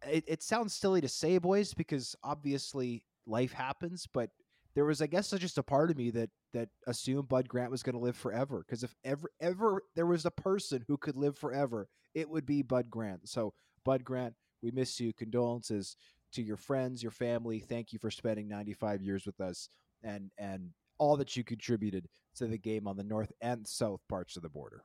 it, 0.07 0.23
it 0.27 0.43
sounds 0.43 0.73
silly 0.73 1.01
to 1.01 1.09
say, 1.09 1.37
boys, 1.37 1.73
because 1.73 2.15
obviously 2.23 3.03
life 3.25 3.53
happens, 3.53 4.07
but 4.11 4.29
there 4.73 4.85
was, 4.85 5.01
I 5.01 5.07
guess, 5.07 5.31
just 5.31 5.57
a 5.57 5.63
part 5.63 5.91
of 5.91 5.97
me 5.97 6.11
that 6.11 6.29
that 6.53 6.69
assumed 6.87 7.29
Bud 7.29 7.47
Grant 7.47 7.71
was 7.71 7.83
going 7.83 7.95
to 7.95 8.01
live 8.01 8.15
forever. 8.15 8.63
Because 8.65 8.83
if 8.83 8.93
ever 9.03 9.29
ever 9.39 9.83
there 9.95 10.05
was 10.05 10.25
a 10.25 10.31
person 10.31 10.83
who 10.87 10.97
could 10.97 11.15
live 11.15 11.37
forever, 11.37 11.87
it 12.13 12.29
would 12.29 12.45
be 12.45 12.61
Bud 12.61 12.89
Grant. 12.89 13.27
So, 13.27 13.53
Bud 13.83 14.03
Grant, 14.03 14.33
we 14.61 14.71
miss 14.71 14.99
you. 14.99 15.13
Condolences 15.13 15.95
to 16.33 16.41
your 16.41 16.57
friends, 16.57 17.03
your 17.03 17.11
family. 17.11 17.59
Thank 17.59 17.93
you 17.93 17.99
for 17.99 18.11
spending 18.11 18.47
95 18.47 19.01
years 19.01 19.25
with 19.25 19.39
us, 19.41 19.69
and 20.03 20.31
and 20.37 20.69
all 20.97 21.17
that 21.17 21.35
you 21.35 21.43
contributed 21.43 22.07
to 22.35 22.45
the 22.45 22.57
game 22.57 22.87
on 22.87 22.95
the 22.95 23.03
north 23.03 23.31
and 23.41 23.67
south 23.67 24.01
parts 24.07 24.35
of 24.37 24.43
the 24.43 24.49
border. 24.49 24.83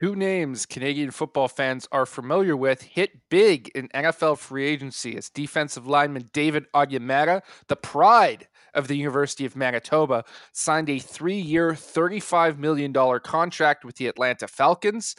Two 0.00 0.16
names 0.16 0.66
Canadian 0.66 1.10
football 1.10 1.48
fans 1.48 1.86
are 1.92 2.04
familiar 2.04 2.56
with 2.56 2.82
hit 2.82 3.28
big 3.28 3.70
in 3.74 3.88
NFL 3.88 4.38
free 4.38 4.66
agency 4.66 5.16
as 5.16 5.30
defensive 5.30 5.86
lineman 5.86 6.30
David 6.32 6.66
Onyemata, 6.74 7.42
the 7.68 7.76
pride 7.76 8.48
of 8.74 8.88
the 8.88 8.96
University 8.96 9.44
of 9.44 9.54
Manitoba, 9.54 10.24
signed 10.52 10.90
a 10.90 10.98
three 10.98 11.38
year, 11.38 11.72
$35 11.72 12.58
million 12.58 12.92
contract 13.20 13.84
with 13.84 13.96
the 13.96 14.08
Atlanta 14.08 14.48
Falcons. 14.48 15.14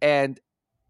And 0.00 0.38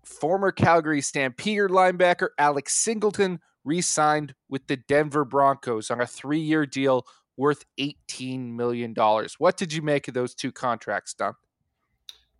former 0.05 0.53
Calgary 0.53 1.01
Stampeder 1.01 1.69
linebacker 1.69 2.29
Alex 2.38 2.75
Singleton 2.75 3.41
re 3.65 3.81
signed 3.81 4.35
with 4.49 4.67
the 4.67 4.77
Denver 4.77 5.25
Broncos 5.25 5.91
on 5.91 6.01
a 6.01 6.07
three 6.07 6.41
year 6.41 6.67
deal 6.67 7.07
worth 7.37 7.65
$18 7.79 8.53
million. 8.53 8.95
What 9.38 9.57
did 9.57 9.73
you 9.73 9.83
make 9.83 10.09
of 10.09 10.15
those 10.15 10.35
two 10.35 10.53
contracts, 10.53 11.15
Don? 11.15 11.35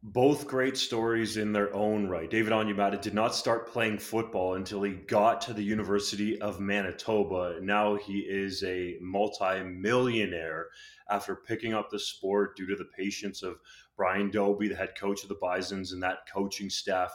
both 0.05 0.49
great 0.49 0.77
stories 0.77 1.37
in 1.37 1.53
their 1.53 1.73
own 1.73 2.09
right. 2.09 2.29
David 2.29 2.53
Onyemata 2.53 3.01
did 3.01 3.15
not 3.15 3.37
start 3.37 3.71
playing 3.71 3.99
football 3.99 4.55
until 4.55 4.83
he 4.83 4.95
got 4.95 5.41
to 5.43 5.53
the 5.53 5.63
University 5.63 6.41
of 6.41 6.59
Manitoba. 6.59 7.59
Now 7.63 7.95
he 7.95 8.19
is 8.19 8.65
a 8.65 8.97
multi-millionaire 9.01 10.67
after 11.09 11.37
picking 11.37 11.73
up 11.73 11.89
the 11.89 12.01
sport 12.01 12.57
due 12.57 12.67
to 12.67 12.75
the 12.75 12.89
patience 12.97 13.45
of 13.45 13.61
Brian 13.97 14.29
Dobie, 14.29 14.67
the 14.67 14.75
head 14.75 14.99
coach 14.99 15.23
of 15.23 15.29
the 15.29 15.39
Bisons, 15.41 15.93
and 15.93 16.03
that 16.03 16.29
coaching 16.33 16.69
staff 16.69 17.15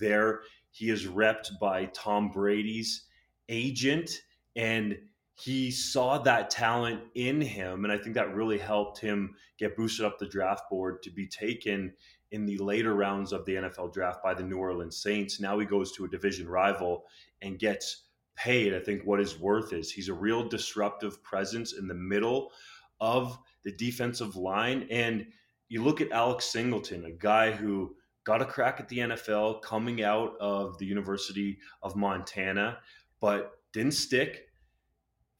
there. 0.00 0.40
He 0.70 0.90
is 0.90 1.06
repped 1.06 1.58
by 1.60 1.86
Tom 1.86 2.30
Brady's 2.30 3.06
agent, 3.48 4.10
and 4.56 4.98
he 5.34 5.70
saw 5.70 6.18
that 6.18 6.50
talent 6.50 7.00
in 7.14 7.40
him. 7.40 7.84
And 7.84 7.92
I 7.92 7.98
think 7.98 8.14
that 8.14 8.34
really 8.34 8.58
helped 8.58 8.98
him 8.98 9.34
get 9.58 9.76
boosted 9.76 10.04
up 10.04 10.18
the 10.18 10.26
draft 10.26 10.64
board 10.68 11.02
to 11.02 11.10
be 11.10 11.26
taken 11.26 11.92
in 12.32 12.46
the 12.46 12.58
later 12.58 12.94
rounds 12.94 13.32
of 13.32 13.44
the 13.44 13.54
NFL 13.54 13.92
draft 13.92 14.22
by 14.22 14.34
the 14.34 14.42
New 14.42 14.58
Orleans 14.58 14.96
Saints. 14.96 15.40
Now 15.40 15.58
he 15.58 15.66
goes 15.66 15.92
to 15.92 16.04
a 16.04 16.08
division 16.08 16.48
rival 16.48 17.04
and 17.42 17.58
gets 17.58 18.04
paid. 18.36 18.74
I 18.74 18.80
think 18.80 19.02
what 19.04 19.18
his 19.18 19.38
worth 19.38 19.72
is. 19.72 19.90
He's 19.90 20.08
a 20.08 20.14
real 20.14 20.48
disruptive 20.48 21.22
presence 21.22 21.72
in 21.72 21.88
the 21.88 21.94
middle 21.94 22.52
of 23.00 23.38
the 23.64 23.72
defensive 23.72 24.36
line. 24.36 24.86
And 24.90 25.26
you 25.68 25.82
look 25.82 26.00
at 26.00 26.12
Alex 26.12 26.46
Singleton, 26.46 27.04
a 27.06 27.10
guy 27.10 27.50
who 27.50 27.96
got 28.24 28.42
a 28.42 28.46
crack 28.46 28.80
at 28.80 28.88
the 28.88 28.98
NFL 28.98 29.62
coming 29.62 30.02
out 30.02 30.34
of 30.40 30.78
the 30.78 30.86
University 30.86 31.58
of 31.82 31.96
Montana, 31.96 32.78
but 33.20 33.52
didn't 33.72 33.94
stick 33.94 34.46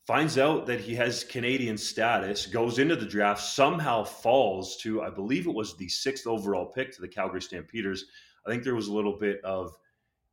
finds 0.06 0.38
out 0.38 0.66
that 0.66 0.80
he 0.80 0.92
has 0.94 1.22
Canadian 1.22 1.78
status, 1.78 2.46
goes 2.46 2.80
into 2.80 2.96
the 2.96 3.06
draft, 3.06 3.40
somehow 3.40 4.02
falls 4.02 4.76
to, 4.78 5.02
I 5.02 5.08
believe 5.08 5.46
it 5.46 5.54
was 5.54 5.76
the 5.76 5.88
sixth 5.88 6.26
overall 6.26 6.66
pick 6.66 6.92
to 6.92 7.00
the 7.00 7.06
Calgary 7.06 7.40
Stampeders. 7.40 8.06
I 8.44 8.50
think 8.50 8.64
there 8.64 8.74
was 8.74 8.88
a 8.88 8.92
little 8.92 9.16
bit 9.16 9.40
of 9.44 9.76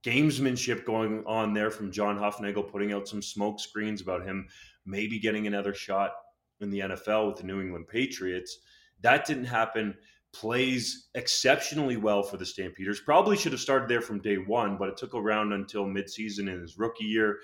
gamesmanship 0.04 0.84
going 0.84 1.24
on 1.28 1.54
there 1.54 1.70
from 1.70 1.92
John 1.92 2.18
Hufnagel, 2.18 2.68
putting 2.72 2.92
out 2.92 3.08
some 3.08 3.22
smoke 3.22 3.60
screens 3.60 4.02
about 4.02 4.26
him 4.26 4.48
maybe 4.88 5.20
getting 5.20 5.46
another 5.46 5.76
shot 5.76 6.14
in 6.62 6.72
the 6.72 6.80
NFL 6.80 7.28
with 7.28 7.38
the 7.38 7.44
New 7.44 7.62
England 7.62 7.88
Patriots. 7.88 8.60
That 9.02 9.28
didn't 9.28 9.46
happen. 9.46 9.96
Plays 10.40 11.10
exceptionally 11.16 11.98
well 11.98 12.22
for 12.22 12.38
the 12.38 12.46
Stampeders. 12.46 13.00
Probably 13.00 13.36
should 13.36 13.54
have 13.54 13.62
started 13.62 13.90
there 13.90 14.02
from 14.02 14.22
day 14.22 14.36
one, 14.36 14.78
but 14.78 14.90
it 14.90 14.98
took 14.98 15.16
around 15.16 15.52
until 15.52 15.86
midseason 15.86 16.42
in 16.42 16.62
his 16.62 16.78
rookie 16.78 17.06
year 17.06 17.40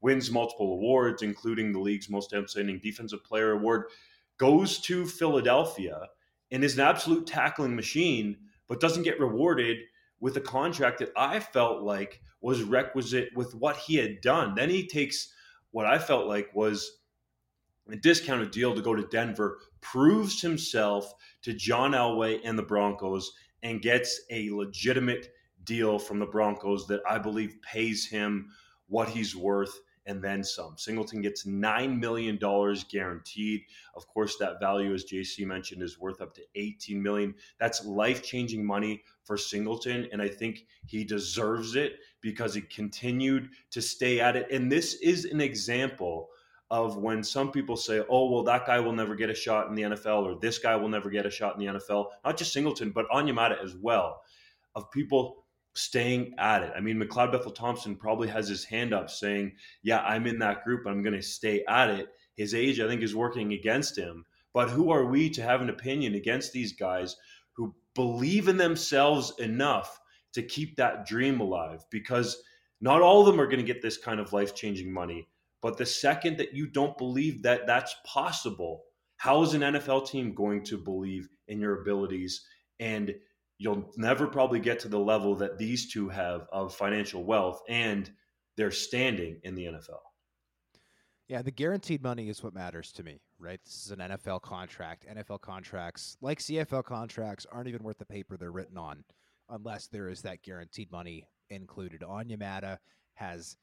wins 0.00 0.30
multiple 0.30 0.72
awards, 0.72 1.22
including 1.22 1.72
the 1.72 1.78
league's 1.78 2.08
most 2.08 2.32
outstanding 2.32 2.80
defensive 2.82 3.22
player 3.22 3.52
award, 3.52 3.84
goes 4.38 4.78
to 4.78 5.04
Philadelphia 5.04 6.00
and 6.50 6.64
is 6.64 6.74
an 6.74 6.80
absolute 6.80 7.26
tackling 7.26 7.76
machine, 7.76 8.36
but 8.66 8.80
doesn't 8.80 9.02
get 9.02 9.20
rewarded 9.20 9.78
with 10.20 10.36
a 10.38 10.40
contract 10.40 11.00
that 11.00 11.12
I 11.16 11.40
felt 11.40 11.82
like 11.82 12.22
was 12.40 12.62
requisite 12.62 13.28
with 13.34 13.54
what 13.54 13.76
he 13.76 13.96
had 13.96 14.22
done. 14.22 14.54
Then 14.54 14.70
he 14.70 14.86
takes 14.86 15.32
what 15.70 15.84
I 15.84 15.98
felt 15.98 16.26
like 16.26 16.54
was 16.54 16.97
a 17.92 17.96
discounted 17.96 18.50
deal 18.50 18.74
to 18.74 18.82
go 18.82 18.94
to 18.94 19.06
Denver, 19.06 19.58
proves 19.80 20.40
himself 20.40 21.12
to 21.42 21.52
John 21.52 21.92
Elway 21.92 22.40
and 22.44 22.58
the 22.58 22.62
Broncos, 22.62 23.32
and 23.62 23.82
gets 23.82 24.20
a 24.30 24.50
legitimate 24.50 25.32
deal 25.64 25.98
from 25.98 26.18
the 26.18 26.26
Broncos 26.26 26.86
that 26.86 27.00
I 27.08 27.18
believe 27.18 27.56
pays 27.62 28.06
him 28.06 28.50
what 28.86 29.08
he's 29.08 29.36
worth 29.36 29.80
and 30.08 30.24
then 30.24 30.42
some. 30.42 30.74
Singleton 30.78 31.20
gets 31.20 31.44
$9 31.44 32.00
million 32.00 32.38
guaranteed. 32.90 33.60
Of 33.94 34.08
course, 34.08 34.36
that 34.38 34.58
value, 34.58 34.94
as 34.94 35.04
JC 35.04 35.46
mentioned, 35.46 35.82
is 35.82 36.00
worth 36.00 36.22
up 36.22 36.34
to 36.34 36.42
18 36.54 37.00
million. 37.00 37.34
That's 37.60 37.84
life 37.84 38.22
changing 38.22 38.64
money 38.64 39.02
for 39.22 39.36
Singleton. 39.36 40.08
And 40.10 40.22
I 40.22 40.28
think 40.28 40.64
he 40.86 41.04
deserves 41.04 41.76
it 41.76 41.96
because 42.22 42.54
he 42.54 42.62
continued 42.62 43.50
to 43.70 43.82
stay 43.82 44.18
at 44.18 44.34
it. 44.34 44.50
And 44.50 44.72
this 44.72 44.94
is 44.94 45.26
an 45.26 45.42
example 45.42 46.30
of 46.70 46.98
when 46.98 47.22
some 47.22 47.50
people 47.50 47.76
say, 47.76 48.02
oh, 48.08 48.30
well, 48.30 48.42
that 48.42 48.66
guy 48.66 48.78
will 48.78 48.92
never 48.92 49.14
get 49.14 49.30
a 49.30 49.34
shot 49.34 49.68
in 49.68 49.74
the 49.74 49.82
NFL 49.82 50.24
or 50.24 50.38
this 50.38 50.58
guy 50.58 50.76
will 50.76 50.88
never 50.88 51.08
get 51.08 51.24
a 51.24 51.30
shot 51.30 51.54
in 51.54 51.60
the 51.60 51.78
NFL. 51.78 52.08
Not 52.24 52.36
just 52.36 52.52
Singleton, 52.52 52.90
but 52.90 53.08
Onyemata 53.08 53.62
as 53.62 53.74
well. 53.74 54.22
Of 54.74 54.90
people 54.90 55.46
staying 55.74 56.34
at 56.38 56.62
it. 56.62 56.72
I 56.76 56.80
mean, 56.80 57.00
McLeod 57.00 57.32
Bethel 57.32 57.52
Thompson 57.52 57.96
probably 57.96 58.28
has 58.28 58.48
his 58.48 58.64
hand 58.64 58.92
up 58.92 59.08
saying, 59.08 59.52
Yeah, 59.82 60.00
I'm 60.00 60.26
in 60.26 60.38
that 60.40 60.64
group. 60.64 60.86
I'm 60.86 61.02
going 61.02 61.14
to 61.14 61.22
stay 61.22 61.64
at 61.68 61.88
it. 61.90 62.08
His 62.34 62.54
age, 62.54 62.80
I 62.80 62.86
think, 62.86 63.02
is 63.02 63.16
working 63.16 63.52
against 63.52 63.96
him. 63.96 64.24
But 64.52 64.70
who 64.70 64.90
are 64.90 65.06
we 65.06 65.30
to 65.30 65.42
have 65.42 65.60
an 65.60 65.70
opinion 65.70 66.14
against 66.14 66.52
these 66.52 66.72
guys 66.72 67.16
who 67.52 67.74
believe 67.94 68.48
in 68.48 68.56
themselves 68.56 69.32
enough 69.38 70.00
to 70.34 70.42
keep 70.42 70.76
that 70.76 71.06
dream 71.06 71.40
alive? 71.40 71.84
Because 71.90 72.42
not 72.80 73.02
all 73.02 73.20
of 73.20 73.26
them 73.26 73.40
are 73.40 73.46
going 73.46 73.64
to 73.64 73.72
get 73.72 73.82
this 73.82 73.98
kind 73.98 74.20
of 74.20 74.32
life 74.32 74.54
changing 74.54 74.92
money. 74.92 75.28
But 75.60 75.76
the 75.76 75.86
second 75.86 76.36
that 76.38 76.54
you 76.54 76.66
don't 76.66 76.96
believe 76.96 77.42
that 77.42 77.66
that's 77.66 77.94
possible, 78.06 78.84
how 79.16 79.42
is 79.42 79.54
an 79.54 79.62
NFL 79.62 80.08
team 80.08 80.34
going 80.34 80.62
to 80.64 80.78
believe 80.78 81.28
in 81.48 81.60
your 81.60 81.82
abilities? 81.82 82.44
And 82.78 83.14
you'll 83.58 83.90
never 83.96 84.28
probably 84.28 84.60
get 84.60 84.78
to 84.80 84.88
the 84.88 84.98
level 84.98 85.34
that 85.36 85.58
these 85.58 85.92
two 85.92 86.08
have 86.08 86.46
of 86.52 86.74
financial 86.74 87.24
wealth 87.24 87.60
and 87.68 88.10
their 88.56 88.70
standing 88.70 89.40
in 89.42 89.54
the 89.54 89.64
NFL. 89.64 90.00
Yeah, 91.28 91.42
the 91.42 91.50
guaranteed 91.50 92.02
money 92.02 92.30
is 92.30 92.42
what 92.42 92.54
matters 92.54 92.90
to 92.92 93.02
me, 93.02 93.20
right? 93.38 93.60
This 93.62 93.84
is 93.84 93.90
an 93.90 93.98
NFL 93.98 94.40
contract. 94.40 95.04
NFL 95.06 95.42
contracts, 95.42 96.16
like 96.22 96.38
CFL 96.38 96.84
contracts, 96.84 97.46
aren't 97.52 97.68
even 97.68 97.82
worth 97.82 97.98
the 97.98 98.06
paper 98.06 98.36
they're 98.36 98.50
written 98.50 98.78
on 98.78 99.04
unless 99.50 99.88
there 99.88 100.08
is 100.08 100.22
that 100.22 100.42
guaranteed 100.42 100.90
money 100.90 101.26
included. 101.50 102.00
Onyemata 102.00 102.78
has 103.14 103.56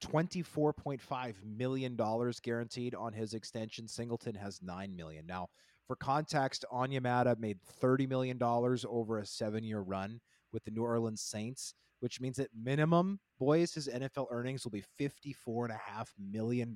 $24.5 0.00 1.34
million 1.44 1.98
guaranteed 2.42 2.94
on 2.94 3.12
his 3.12 3.34
extension. 3.34 3.88
Singleton 3.88 4.34
has 4.34 4.60
9 4.62 4.94
million. 4.94 5.26
Now, 5.26 5.48
for 5.86 5.96
context, 5.96 6.64
Onyemata 6.72 7.38
made 7.38 7.58
$30 7.82 8.08
million 8.08 8.38
over 8.40 9.18
a 9.18 9.26
seven 9.26 9.64
year 9.64 9.80
run 9.80 10.20
with 10.52 10.64
the 10.64 10.70
New 10.70 10.82
Orleans 10.82 11.22
Saints, 11.22 11.74
which 12.00 12.20
means 12.20 12.36
that 12.36 12.50
minimum, 12.54 13.18
boys, 13.38 13.74
his 13.74 13.88
NFL 13.88 14.26
earnings 14.30 14.64
will 14.64 14.70
be 14.70 14.84
$54.5 15.00 15.70
million. 16.18 16.74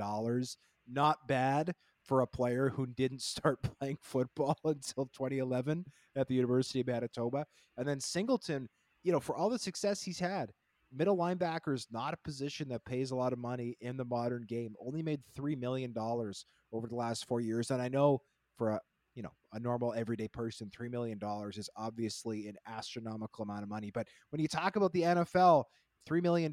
Not 0.88 1.28
bad 1.28 1.74
for 2.02 2.20
a 2.20 2.26
player 2.26 2.70
who 2.70 2.86
didn't 2.86 3.22
start 3.22 3.60
playing 3.62 3.98
football 4.00 4.58
until 4.64 5.06
2011 5.06 5.84
at 6.16 6.28
the 6.28 6.34
University 6.34 6.80
of 6.80 6.86
Manitoba. 6.86 7.46
And 7.76 7.86
then 7.86 8.00
Singleton, 8.00 8.68
you 9.02 9.12
know, 9.12 9.20
for 9.20 9.36
all 9.36 9.50
the 9.50 9.58
success 9.58 10.02
he's 10.02 10.18
had, 10.18 10.50
middle 10.94 11.16
linebacker 11.16 11.74
is 11.74 11.86
not 11.90 12.14
a 12.14 12.18
position 12.24 12.68
that 12.68 12.84
pays 12.84 13.10
a 13.10 13.16
lot 13.16 13.32
of 13.32 13.38
money 13.38 13.76
in 13.80 13.96
the 13.96 14.04
modern 14.04 14.44
game. 14.46 14.74
Only 14.84 15.02
made 15.02 15.20
$3 15.36 15.58
million 15.58 15.94
over 15.96 16.86
the 16.88 16.94
last 16.94 17.26
four 17.26 17.40
years. 17.40 17.70
And 17.70 17.82
I 17.82 17.88
know 17.88 18.20
for 18.56 18.70
a, 18.70 18.80
you 19.14 19.22
know, 19.22 19.32
a 19.52 19.60
normal 19.60 19.94
everyday 19.94 20.28
person, 20.28 20.70
$3 20.76 20.90
million 20.90 21.18
is 21.56 21.70
obviously 21.76 22.48
an 22.48 22.56
astronomical 22.66 23.44
amount 23.44 23.62
of 23.62 23.68
money. 23.68 23.90
But 23.92 24.08
when 24.30 24.40
you 24.40 24.48
talk 24.48 24.76
about 24.76 24.92
the 24.92 25.02
NFL, 25.02 25.64
$3 26.08 26.22
million 26.22 26.52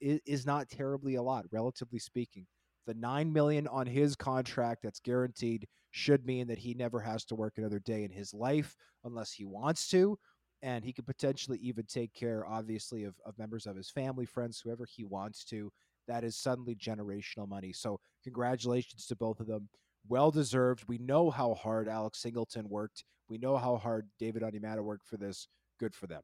is, 0.00 0.20
is 0.26 0.46
not 0.46 0.68
terribly 0.68 1.16
a 1.16 1.22
lot, 1.22 1.44
relatively 1.52 1.98
speaking. 1.98 2.46
The 2.86 2.94
9 2.94 3.32
million 3.32 3.68
on 3.68 3.86
his 3.86 4.16
contract 4.16 4.82
that's 4.82 5.00
guaranteed 5.00 5.68
should 5.90 6.24
mean 6.24 6.46
that 6.48 6.58
he 6.58 6.74
never 6.74 6.98
has 7.00 7.24
to 7.26 7.34
work 7.34 7.54
another 7.56 7.78
day 7.80 8.04
in 8.04 8.10
his 8.10 8.32
life 8.32 8.74
unless 9.04 9.32
he 9.32 9.44
wants 9.44 9.88
to. 9.88 10.18
And 10.62 10.84
he 10.84 10.92
could 10.92 11.06
potentially 11.06 11.58
even 11.62 11.86
take 11.86 12.12
care, 12.12 12.46
obviously, 12.46 13.04
of, 13.04 13.14
of 13.24 13.38
members 13.38 13.66
of 13.66 13.76
his 13.76 13.90
family, 13.90 14.26
friends, 14.26 14.60
whoever 14.60 14.84
he 14.84 15.04
wants 15.04 15.44
to. 15.46 15.72
That 16.06 16.24
is 16.24 16.36
suddenly 16.36 16.74
generational 16.74 17.48
money. 17.48 17.72
So, 17.72 17.98
congratulations 18.24 19.06
to 19.06 19.16
both 19.16 19.40
of 19.40 19.46
them 19.46 19.68
well 20.08 20.30
deserved. 20.30 20.84
We 20.88 20.98
know 20.98 21.30
how 21.30 21.54
hard 21.54 21.88
Alex 21.88 22.20
Singleton 22.20 22.68
worked. 22.68 23.04
We 23.28 23.38
know 23.38 23.56
how 23.56 23.76
hard 23.76 24.08
David 24.18 24.42
Onyemata 24.42 24.82
worked 24.82 25.06
for 25.06 25.16
this. 25.16 25.46
Good 25.78 25.94
for 25.94 26.06
them. 26.06 26.22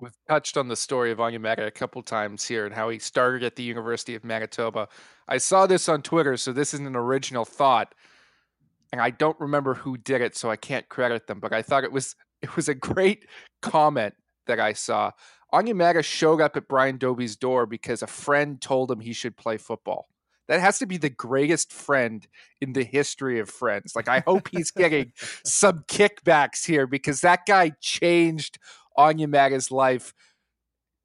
We've 0.00 0.12
touched 0.28 0.56
on 0.56 0.68
the 0.68 0.76
story 0.76 1.12
of 1.12 1.18
Onyemata 1.18 1.66
a 1.66 1.70
couple 1.70 2.02
times 2.02 2.44
here 2.44 2.66
and 2.66 2.74
how 2.74 2.88
he 2.88 2.98
started 2.98 3.44
at 3.44 3.54
the 3.54 3.62
University 3.62 4.14
of 4.14 4.24
Manitoba. 4.24 4.88
I 5.28 5.38
saw 5.38 5.66
this 5.66 5.88
on 5.88 6.02
Twitter, 6.02 6.36
so 6.36 6.52
this 6.52 6.74
is 6.74 6.80
an 6.80 6.96
original 6.96 7.44
thought, 7.44 7.94
and 8.90 9.00
I 9.00 9.10
don't 9.10 9.38
remember 9.38 9.74
who 9.74 9.96
did 9.96 10.20
it, 10.20 10.36
so 10.36 10.50
I 10.50 10.56
can't 10.56 10.88
credit 10.88 11.28
them. 11.28 11.38
But 11.38 11.52
I 11.52 11.62
thought 11.62 11.84
it 11.84 11.92
was 11.92 12.16
it 12.52 12.56
was 12.56 12.68
a 12.68 12.74
great 12.74 13.26
comment 13.60 14.14
that 14.46 14.60
I 14.60 14.72
saw. 14.72 15.12
Onyemata 15.52 16.02
showed 16.02 16.40
up 16.40 16.56
at 16.56 16.68
Brian 16.68 16.96
Dobie's 16.96 17.36
door 17.36 17.66
because 17.66 18.02
a 18.02 18.06
friend 18.06 18.60
told 18.60 18.90
him 18.90 19.00
he 19.00 19.12
should 19.12 19.36
play 19.36 19.58
football 19.58 20.08
that 20.48 20.60
has 20.60 20.78
to 20.78 20.86
be 20.86 20.96
the 20.96 21.10
greatest 21.10 21.72
friend 21.72 22.26
in 22.60 22.72
the 22.72 22.84
history 22.84 23.38
of 23.38 23.48
friends. 23.48 23.94
Like, 23.94 24.08
I 24.08 24.20
hope 24.20 24.48
he's 24.48 24.70
getting 24.70 25.12
some 25.44 25.84
kickbacks 25.88 26.66
here 26.66 26.86
because 26.86 27.20
that 27.20 27.46
guy 27.46 27.72
changed 27.80 28.58
Onyemata's 28.98 29.70
life 29.70 30.12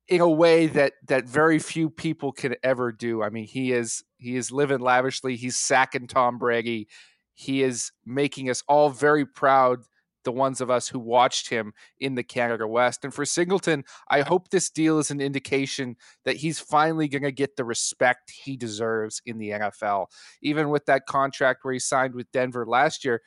in 0.07 0.21
a 0.21 0.29
way 0.29 0.67
that 0.67 0.93
that 1.07 1.25
very 1.25 1.59
few 1.59 1.89
people 1.89 2.31
can 2.31 2.55
ever 2.63 2.91
do. 2.91 3.21
I 3.21 3.29
mean, 3.29 3.45
he 3.45 3.71
is 3.71 4.03
he 4.17 4.35
is 4.35 4.51
living 4.51 4.79
lavishly. 4.79 5.35
He's 5.35 5.57
sacking 5.57 6.07
Tom 6.07 6.37
Brady. 6.37 6.87
He 7.33 7.61
is 7.61 7.91
making 8.05 8.49
us 8.49 8.63
all 8.67 8.89
very 8.89 9.25
proud 9.25 9.83
the 10.27 10.31
ones 10.33 10.59
of 10.59 10.69
us 10.69 10.89
who 10.89 10.99
watched 10.99 11.49
him 11.49 11.71
in 12.01 12.15
the 12.15 12.23
Canada 12.23 12.67
West. 12.67 13.05
And 13.05 13.13
for 13.13 13.23
Singleton, 13.23 13.85
I 14.09 14.23
hope 14.23 14.49
this 14.49 14.69
deal 14.69 14.99
is 14.99 15.09
an 15.09 15.21
indication 15.21 15.95
that 16.25 16.35
he's 16.35 16.59
finally 16.59 17.07
going 17.07 17.23
to 17.23 17.31
get 17.31 17.55
the 17.55 17.63
respect 17.63 18.29
he 18.43 18.57
deserves 18.57 19.21
in 19.25 19.37
the 19.37 19.51
NFL. 19.51 20.07
Even 20.41 20.67
with 20.67 20.85
that 20.87 21.05
contract 21.05 21.63
where 21.63 21.71
he 21.71 21.79
signed 21.79 22.13
with 22.13 22.29
Denver 22.33 22.65
last 22.65 23.05
year, 23.05 23.21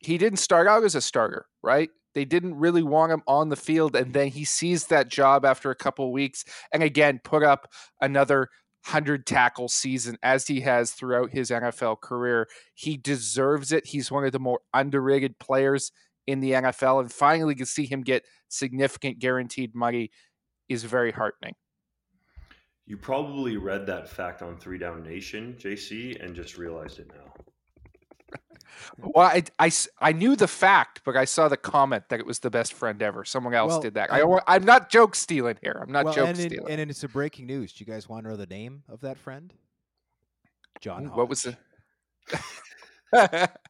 he 0.00 0.18
didn't 0.18 0.38
start 0.38 0.68
out 0.68 0.84
as 0.84 0.94
a 0.94 1.00
starter, 1.00 1.46
right? 1.64 1.90
They 2.14 2.24
didn't 2.24 2.54
really 2.54 2.84
want 2.84 3.10
him 3.10 3.22
on 3.26 3.48
the 3.48 3.56
field. 3.56 3.96
And 3.96 4.14
then 4.14 4.28
he 4.28 4.44
seized 4.44 4.88
that 4.90 5.08
job 5.08 5.44
after 5.44 5.72
a 5.72 5.76
couple 5.76 6.12
weeks 6.12 6.44
and 6.72 6.84
again 6.84 7.20
put 7.24 7.42
up 7.42 7.66
another 8.00 8.50
100 8.86 9.26
tackle 9.26 9.68
season 9.68 10.16
as 10.22 10.46
he 10.46 10.60
has 10.60 10.92
throughout 10.92 11.30
his 11.30 11.50
NFL 11.50 12.00
career. 12.00 12.48
He 12.74 12.96
deserves 12.96 13.72
it. 13.72 13.86
He's 13.86 14.10
one 14.10 14.24
of 14.24 14.32
the 14.32 14.38
more 14.38 14.60
underrated 14.72 15.38
players 15.38 15.92
in 16.30 16.40
the 16.40 16.52
NFL, 16.52 17.00
and 17.00 17.12
finally 17.12 17.54
to 17.56 17.66
see 17.66 17.86
him 17.86 18.02
get 18.02 18.24
significant 18.48 19.18
guaranteed 19.18 19.74
money 19.74 20.10
is 20.68 20.84
very 20.84 21.12
heartening. 21.12 21.54
You 22.86 22.96
probably 22.96 23.56
read 23.56 23.86
that 23.86 24.08
fact 24.08 24.42
on 24.42 24.58
Three 24.58 24.78
Down 24.78 25.02
Nation, 25.02 25.54
JC, 25.58 26.22
and 26.22 26.34
just 26.34 26.58
realized 26.58 26.98
it 26.98 27.08
now. 27.08 27.32
Well, 28.98 29.26
I, 29.26 29.42
I, 29.58 29.70
I 30.00 30.12
knew 30.12 30.36
the 30.36 30.48
fact, 30.48 31.02
but 31.04 31.16
I 31.16 31.24
saw 31.24 31.48
the 31.48 31.56
comment 31.56 32.04
that 32.08 32.18
it 32.18 32.26
was 32.26 32.38
the 32.38 32.50
best 32.50 32.72
friend 32.72 33.02
ever. 33.02 33.24
Someone 33.24 33.52
else 33.52 33.72
well, 33.72 33.80
did 33.80 33.94
that. 33.94 34.12
I, 34.12 34.22
I'm 34.46 34.64
not 34.64 34.90
joke 34.90 35.14
stealing 35.14 35.56
here. 35.60 35.78
I'm 35.82 35.92
not 35.92 36.06
well, 36.06 36.14
joke 36.14 36.28
and 36.28 36.38
stealing. 36.38 36.70
and 36.70 36.90
it's 36.90 37.04
a 37.04 37.08
breaking 37.08 37.46
news. 37.46 37.72
Do 37.72 37.84
you 37.84 37.92
guys 37.92 38.08
want 38.08 38.24
to 38.24 38.30
know 38.30 38.36
the 38.36 38.46
name 38.46 38.82
of 38.88 39.00
that 39.02 39.18
friend? 39.18 39.52
John. 40.80 41.06
What 41.06 41.28
was 41.28 41.46
it? 41.46 41.56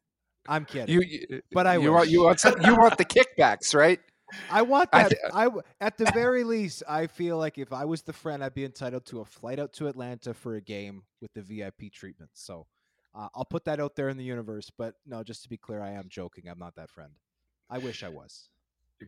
I'm 0.51 0.65
kidding. 0.65 0.93
You, 0.93 1.03
you 1.03 1.43
but 1.53 1.67
I 1.67 1.77
you 1.77 1.93
want 1.93 2.11
you 2.11 2.25
want 2.25 2.41
some, 2.41 2.61
you 2.63 2.77
want 2.77 2.99
the 2.99 3.05
kickbacks, 3.17 3.75
right? 3.75 4.01
I 4.51 4.63
want 4.63 4.91
that. 4.93 5.13
I, 5.33 5.47
I 5.47 5.51
at 5.81 5.97
the 5.97 6.11
very 6.13 6.45
least, 6.45 6.83
I 6.89 7.07
feel 7.07 7.39
like 7.39 7.57
if 7.57 7.73
I 7.73 7.85
was 7.85 8.03
the 8.03 8.13
friend, 8.13 8.43
I'd 8.43 8.55
be 8.55 8.65
entitled 8.65 9.07
to 9.07 9.21
a 9.21 9.25
flight 9.25 9.61
out 9.61 9.73
to 9.75 9.87
Atlanta 9.87 10.35
for 10.35 10.57
a 10.57 10.61
game 10.61 11.05
with 11.21 11.33
the 11.35 11.43
VIP 11.43 11.93
treatment. 11.93 12.31
So 12.35 12.67
uh, 13.15 13.29
I'll 13.35 13.45
put 13.45 13.65
that 13.67 13.81
out 13.81 13.95
there 13.95 14.09
in 14.09 14.17
the 14.17 14.25
universe. 14.25 14.71
But 14.77 14.95
no, 15.07 15.23
just 15.23 15.45
to 15.45 15.49
be 15.49 15.57
clear, 15.57 15.81
I 15.81 15.93
am 15.93 16.07
joking. 16.09 16.49
I'm 16.49 16.59
not 16.59 16.75
that 16.77 16.91
friend. 16.91 17.13
I 17.69 17.79
wish 17.79 18.03
I 18.03 18.09
was. 18.09 18.49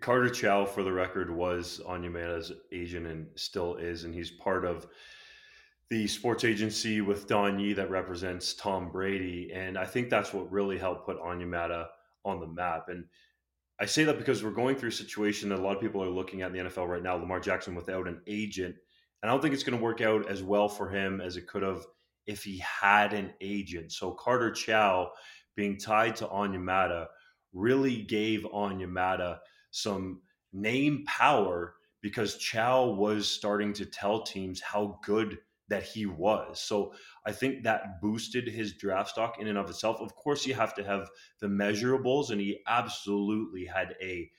Carter 0.01 0.31
Chow, 0.31 0.65
for 0.65 0.83
the 0.83 0.93
record, 0.93 1.29
was 1.29 1.81
Onyemata's 1.87 2.53
agent 2.73 3.07
and 3.07 3.27
still 3.35 3.77
is, 3.77 4.05
and 4.05 4.15
he's 4.15 4.31
part 4.31 4.65
of 4.65 4.87
the 5.93 6.07
sports 6.07 6.43
agency 6.43 7.03
with 7.03 7.27
Don 7.27 7.59
Yee 7.59 7.75
that 7.75 7.91
represents 7.91 8.55
Tom 8.55 8.91
Brady. 8.91 9.51
And 9.53 9.77
I 9.77 9.85
think 9.85 10.09
that's 10.09 10.33
what 10.33 10.51
really 10.51 10.79
helped 10.79 11.05
put 11.05 11.21
Onyemata 11.21 11.89
on 12.25 12.41
the 12.41 12.47
map. 12.47 12.89
And 12.89 13.05
I 13.79 13.85
say 13.85 14.03
that 14.05 14.17
because 14.17 14.43
we're 14.43 14.53
going 14.53 14.75
through 14.75 14.89
a 14.89 14.93
situation 14.93 15.51
that 15.51 15.59
a 15.59 15.63
lot 15.63 15.77
of 15.77 15.83
people 15.83 16.03
are 16.03 16.09
looking 16.09 16.41
at 16.41 16.47
in 16.47 16.65
the 16.65 16.71
NFL 16.71 16.89
right 16.89 17.03
now. 17.03 17.17
Lamar 17.17 17.41
Jackson 17.41 17.75
without 17.75 18.09
an 18.09 18.23
agent. 18.27 18.75
And 19.23 19.29
I 19.29 19.35
don't 19.35 19.43
think 19.43 19.53
it's 19.53 19.65
going 19.65 19.77
to 19.77 19.85
work 19.85 20.01
out 20.01 20.31
as 20.31 20.43
well 20.43 20.67
for 20.67 20.89
him 20.89 21.21
as 21.21 21.37
it 21.37 21.47
could 21.47 21.63
have 21.63 21.85
if 22.27 22.43
he 22.43 22.57
had 22.57 23.13
an 23.13 23.35
agent. 23.43 23.93
So 23.93 24.13
Carter 24.13 24.51
Chow 24.51 25.11
being 25.57 25.77
tied 25.77 26.17
to 26.17 26.27
Onyemata 26.27 27.09
really 27.53 28.01
gave 28.01 28.45
Onyemata 28.45 29.41
some 29.73 30.23
name 30.55 31.05
power 31.07 31.75
because 32.01 32.39
Chow 32.39 32.87
was 32.87 33.29
starting 33.29 33.75
to 33.75 33.85
tell 33.85 34.23
teams 34.23 34.59
how 34.59 34.99
good 35.05 35.37
that 35.73 35.83
he 35.83 36.05
was. 36.05 36.61
So 36.61 36.93
I 37.25 37.33
think 37.33 37.65
that 37.65 37.99
boosted 38.03 38.47
his 38.47 38.75
draft 38.75 39.09
stock 39.09 39.41
in 39.41 39.49
and 39.49 39.57
of 39.57 39.71
itself. 39.71 40.03
Of 40.03 40.15
course, 40.15 40.47
you 40.47 40.53
have 40.53 40.75
to 40.75 40.85
have 40.85 41.09
the 41.41 41.47
measurables, 41.47 42.31
and 42.31 42.39
he 42.39 42.61
absolutely 42.69 43.65
had 43.65 43.97
a 44.03 44.31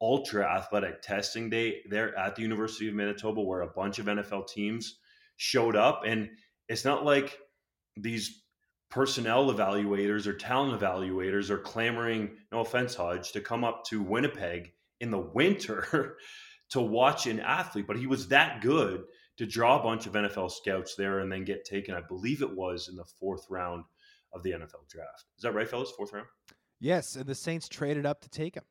ultra 0.00 0.44
athletic 0.44 1.02
testing 1.02 1.50
day 1.50 1.82
there 1.90 2.16
at 2.16 2.36
the 2.36 2.42
University 2.42 2.86
of 2.86 2.94
Manitoba 2.94 3.42
where 3.42 3.62
a 3.62 3.72
bunch 3.72 3.98
of 3.98 4.06
NFL 4.06 4.46
teams 4.46 5.00
showed 5.36 5.74
up. 5.74 6.02
And 6.06 6.30
it's 6.68 6.84
not 6.84 7.04
like 7.04 7.36
these 7.96 8.44
personnel 8.88 9.52
evaluators 9.52 10.28
or 10.28 10.34
talent 10.34 10.80
evaluators 10.80 11.50
are 11.50 11.58
clamoring, 11.58 12.30
no 12.52 12.60
offense, 12.60 12.94
Hodge, 12.94 13.32
to 13.32 13.40
come 13.40 13.64
up 13.64 13.84
to 13.86 14.00
Winnipeg 14.00 14.72
in 15.00 15.10
the 15.10 15.18
winter 15.18 16.16
to 16.70 16.80
watch 16.80 17.26
an 17.26 17.40
athlete, 17.40 17.88
but 17.88 17.98
he 17.98 18.06
was 18.06 18.28
that 18.28 18.60
good 18.60 19.02
to 19.36 19.46
draw 19.46 19.78
a 19.78 19.82
bunch 19.82 20.06
of 20.06 20.12
NFL 20.12 20.50
scouts 20.50 20.94
there 20.94 21.20
and 21.20 21.30
then 21.30 21.44
get 21.44 21.64
taken. 21.64 21.94
I 21.94 22.00
believe 22.00 22.42
it 22.42 22.56
was 22.56 22.88
in 22.88 22.96
the 22.96 23.04
fourth 23.04 23.46
round 23.50 23.84
of 24.32 24.42
the 24.42 24.50
NFL 24.50 24.88
draft. 24.88 25.24
Is 25.36 25.42
that 25.42 25.52
right, 25.52 25.68
fellas? 25.68 25.90
Fourth 25.90 26.12
round? 26.12 26.26
Yes, 26.80 27.16
and 27.16 27.26
the 27.26 27.34
Saints 27.34 27.68
traded 27.68 28.06
up 28.06 28.20
to 28.22 28.28
take 28.28 28.54
him. 28.54 28.64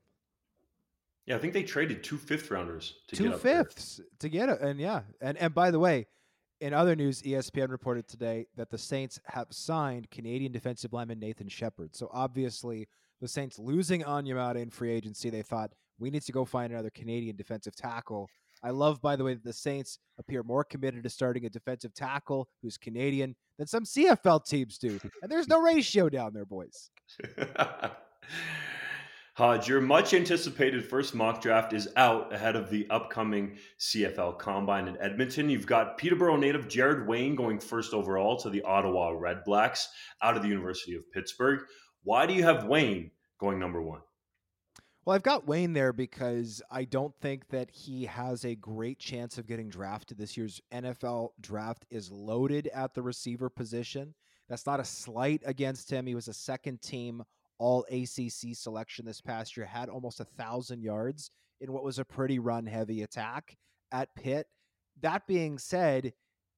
Yeah, 1.26 1.36
I 1.36 1.40
think 1.40 1.54
they 1.54 1.64
traded 1.64 2.04
two 2.04 2.18
fifth 2.18 2.52
rounders 2.52 2.96
to 3.08 3.16
two 3.16 3.30
get 3.30 3.40
fifths 3.40 4.00
to 4.20 4.30
get 4.30 4.50
it. 4.50 4.62
And 4.62 4.80
yeah, 4.80 5.02
and 5.22 5.38
and 5.40 5.54
by 5.54 5.72
the 5.72 5.80
way, 5.80 6.06
in 6.62 6.74
other 6.74 6.96
news, 6.96 7.22
ESPN 7.24 7.70
reported 7.70 8.08
today 8.08 8.46
that 8.56 8.70
the 8.70 8.78
Saints 8.78 9.20
have 9.26 9.48
signed 9.50 10.10
Canadian 10.12 10.52
defensive 10.52 10.94
lineman 10.94 11.20
Nathan 11.20 11.48
Shepard. 11.48 11.96
So 11.96 12.10
obviously, 12.14 12.88
the 13.22 13.28
Saints 13.28 13.58
losing 13.58 14.04
Onyemata 14.04 14.62
in 14.62 14.70
free 14.70 14.92
agency, 14.92 15.30
they 15.30 15.42
thought 15.42 15.72
we 15.98 16.12
need 16.12 16.24
to 16.24 16.32
go 16.32 16.46
find 16.46 16.72
another 16.72 16.92
Canadian 16.92 17.36
defensive 17.36 17.76
tackle. 17.76 18.30
I 18.66 18.72
love, 18.72 19.00
by 19.00 19.16
the 19.16 19.24
way, 19.24 19.36
that 19.36 19.44
the 19.44 19.54
Saints 19.54 20.00
appear 20.18 20.42
more 20.42 20.64
committed 20.64 21.04
to 21.04 21.10
starting 21.10 21.46
a 21.46 21.52
defensive 21.52 21.94
tackle 21.94 22.50
who's 22.64 22.78
Canadian 22.78 23.36
than 23.60 23.68
some 23.68 23.84
CFL 23.84 24.44
teams 24.44 24.80
do. 24.80 25.00
And 25.22 25.32
there's 25.32 25.48
no 25.48 25.62
ratio 25.62 26.10
down 26.10 26.34
there, 26.34 26.46
boys. 26.46 26.90
Hodge, 29.36 29.70
your 29.70 29.82
much 29.82 30.16
anticipated 30.16 30.84
first 30.84 31.14
mock 31.14 31.42
draft 31.42 31.74
is 31.74 31.90
out 31.96 32.34
ahead 32.34 32.56
of 32.56 32.72
the 32.72 32.88
upcoming 32.90 33.58
CFL 33.80 34.40
Combine 34.40 34.88
in 34.88 34.98
Edmonton. 35.00 35.48
You've 35.48 35.68
got 35.68 36.00
Peterborough 36.00 36.38
native 36.38 36.68
Jared 36.68 37.08
Wayne 37.08 37.36
going 37.36 37.60
first 37.60 37.94
overall 37.94 38.36
to 38.38 38.50
the 38.50 38.64
Ottawa 38.64 39.12
Redblacks 39.12 39.86
out 40.24 40.38
of 40.38 40.42
the 40.42 40.50
University 40.50 40.96
of 40.96 41.12
Pittsburgh. 41.12 41.60
Why 42.04 42.26
do 42.26 42.34
you 42.34 42.42
have 42.42 42.66
Wayne 42.66 43.12
going 43.40 43.60
number 43.60 43.84
one? 43.84 44.00
Well, 45.06 45.14
I've 45.14 45.22
got 45.22 45.46
Wayne 45.46 45.74
there 45.74 45.94
because 45.94 46.64
I 46.72 46.84
don't 46.84 47.14
think 47.22 47.48
that 47.50 47.70
he 47.70 48.06
has 48.06 48.44
a 48.44 48.56
great 48.56 48.98
chance 48.98 49.38
of 49.38 49.46
getting 49.46 49.70
drafted. 49.70 50.18
This 50.18 50.36
year's 50.36 50.60
NFL 50.74 51.30
draft 51.40 51.86
is 51.92 52.10
loaded 52.10 52.68
at 52.74 52.96
the 52.96 53.04
receiver 53.04 53.48
position. 53.48 54.16
That's 54.50 54.66
not 54.66 54.80
a 54.80 54.86
slight 54.86 55.44
against 55.46 55.92
him. 55.92 56.08
He 56.08 56.16
was 56.16 56.28
a 56.28 56.34
second 56.34 56.82
team 56.82 57.24
all 57.60 57.86
ACC 57.92 58.56
selection 58.56 59.06
this 59.06 59.22
past 59.22 59.56
year, 59.56 59.68
had 59.68 59.90
almost 59.90 60.22
a 60.22 60.26
thousand 60.26 60.82
yards 60.82 61.30
in 61.62 61.72
what 61.72 61.84
was 61.84 62.00
a 62.00 62.06
pretty 62.06 62.40
run 62.40 62.66
heavy 62.66 63.04
attack 63.04 63.56
at 63.92 64.14
Pitt. 64.16 64.48
That 65.02 65.28
being 65.28 65.60
said, 65.60 66.14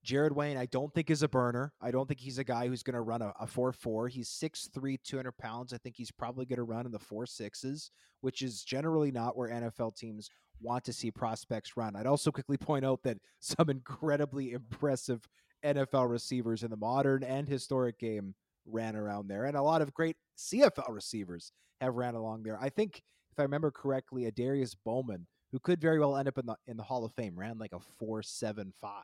Jared 0.07 0.33
Wayne, 0.33 0.55
I 0.55 0.67
don't 0.67 0.93
think 0.93 1.09
is 1.09 1.21
a 1.21 1.27
burner. 1.27 1.73
I 1.81 1.91
don't 1.91 2.07
think 2.07 2.21
he's 2.21 2.37
a 2.37 2.43
guy 2.45 2.69
who's 2.69 2.81
going 2.81 2.93
to 2.93 3.01
run 3.01 3.21
a, 3.21 3.33
a 3.41 3.45
4 3.45 3.73
4. 3.73 4.07
He's 4.07 4.29
6'3, 4.29 4.97
200 5.03 5.37
pounds. 5.37 5.73
I 5.73 5.77
think 5.79 5.97
he's 5.97 6.13
probably 6.13 6.45
going 6.45 6.55
to 6.57 6.63
run 6.63 6.85
in 6.85 6.93
the 6.93 6.97
4 6.97 7.25
6s, 7.25 7.89
which 8.21 8.41
is 8.41 8.63
generally 8.63 9.11
not 9.11 9.35
where 9.35 9.49
NFL 9.49 9.97
teams 9.97 10.29
want 10.61 10.85
to 10.85 10.93
see 10.93 11.11
prospects 11.11 11.75
run. 11.75 11.97
I'd 11.97 12.05
also 12.05 12.31
quickly 12.31 12.55
point 12.57 12.85
out 12.85 13.03
that 13.03 13.17
some 13.41 13.69
incredibly 13.69 14.53
impressive 14.53 15.27
NFL 15.65 16.09
receivers 16.09 16.63
in 16.63 16.69
the 16.69 16.77
modern 16.77 17.21
and 17.25 17.45
historic 17.45 17.99
game 17.99 18.33
ran 18.65 18.95
around 18.95 19.27
there, 19.27 19.43
and 19.43 19.57
a 19.57 19.61
lot 19.61 19.81
of 19.81 19.93
great 19.93 20.15
CFL 20.37 20.89
receivers 20.89 21.51
have 21.81 21.95
ran 21.95 22.15
along 22.15 22.43
there. 22.43 22.57
I 22.61 22.69
think, 22.69 23.03
if 23.33 23.39
I 23.39 23.43
remember 23.43 23.71
correctly, 23.71 24.23
a 24.23 24.31
Darius 24.31 24.73
Bowman, 24.73 25.27
who 25.51 25.59
could 25.59 25.81
very 25.81 25.99
well 25.99 26.15
end 26.15 26.29
up 26.29 26.37
in 26.37 26.45
the 26.45 26.55
in 26.65 26.77
the 26.77 26.83
Hall 26.83 27.03
of 27.03 27.11
Fame, 27.11 27.37
ran 27.37 27.57
like 27.57 27.73
a 27.73 27.79
four 27.99 28.23
seven 28.23 28.71
five 28.79 29.03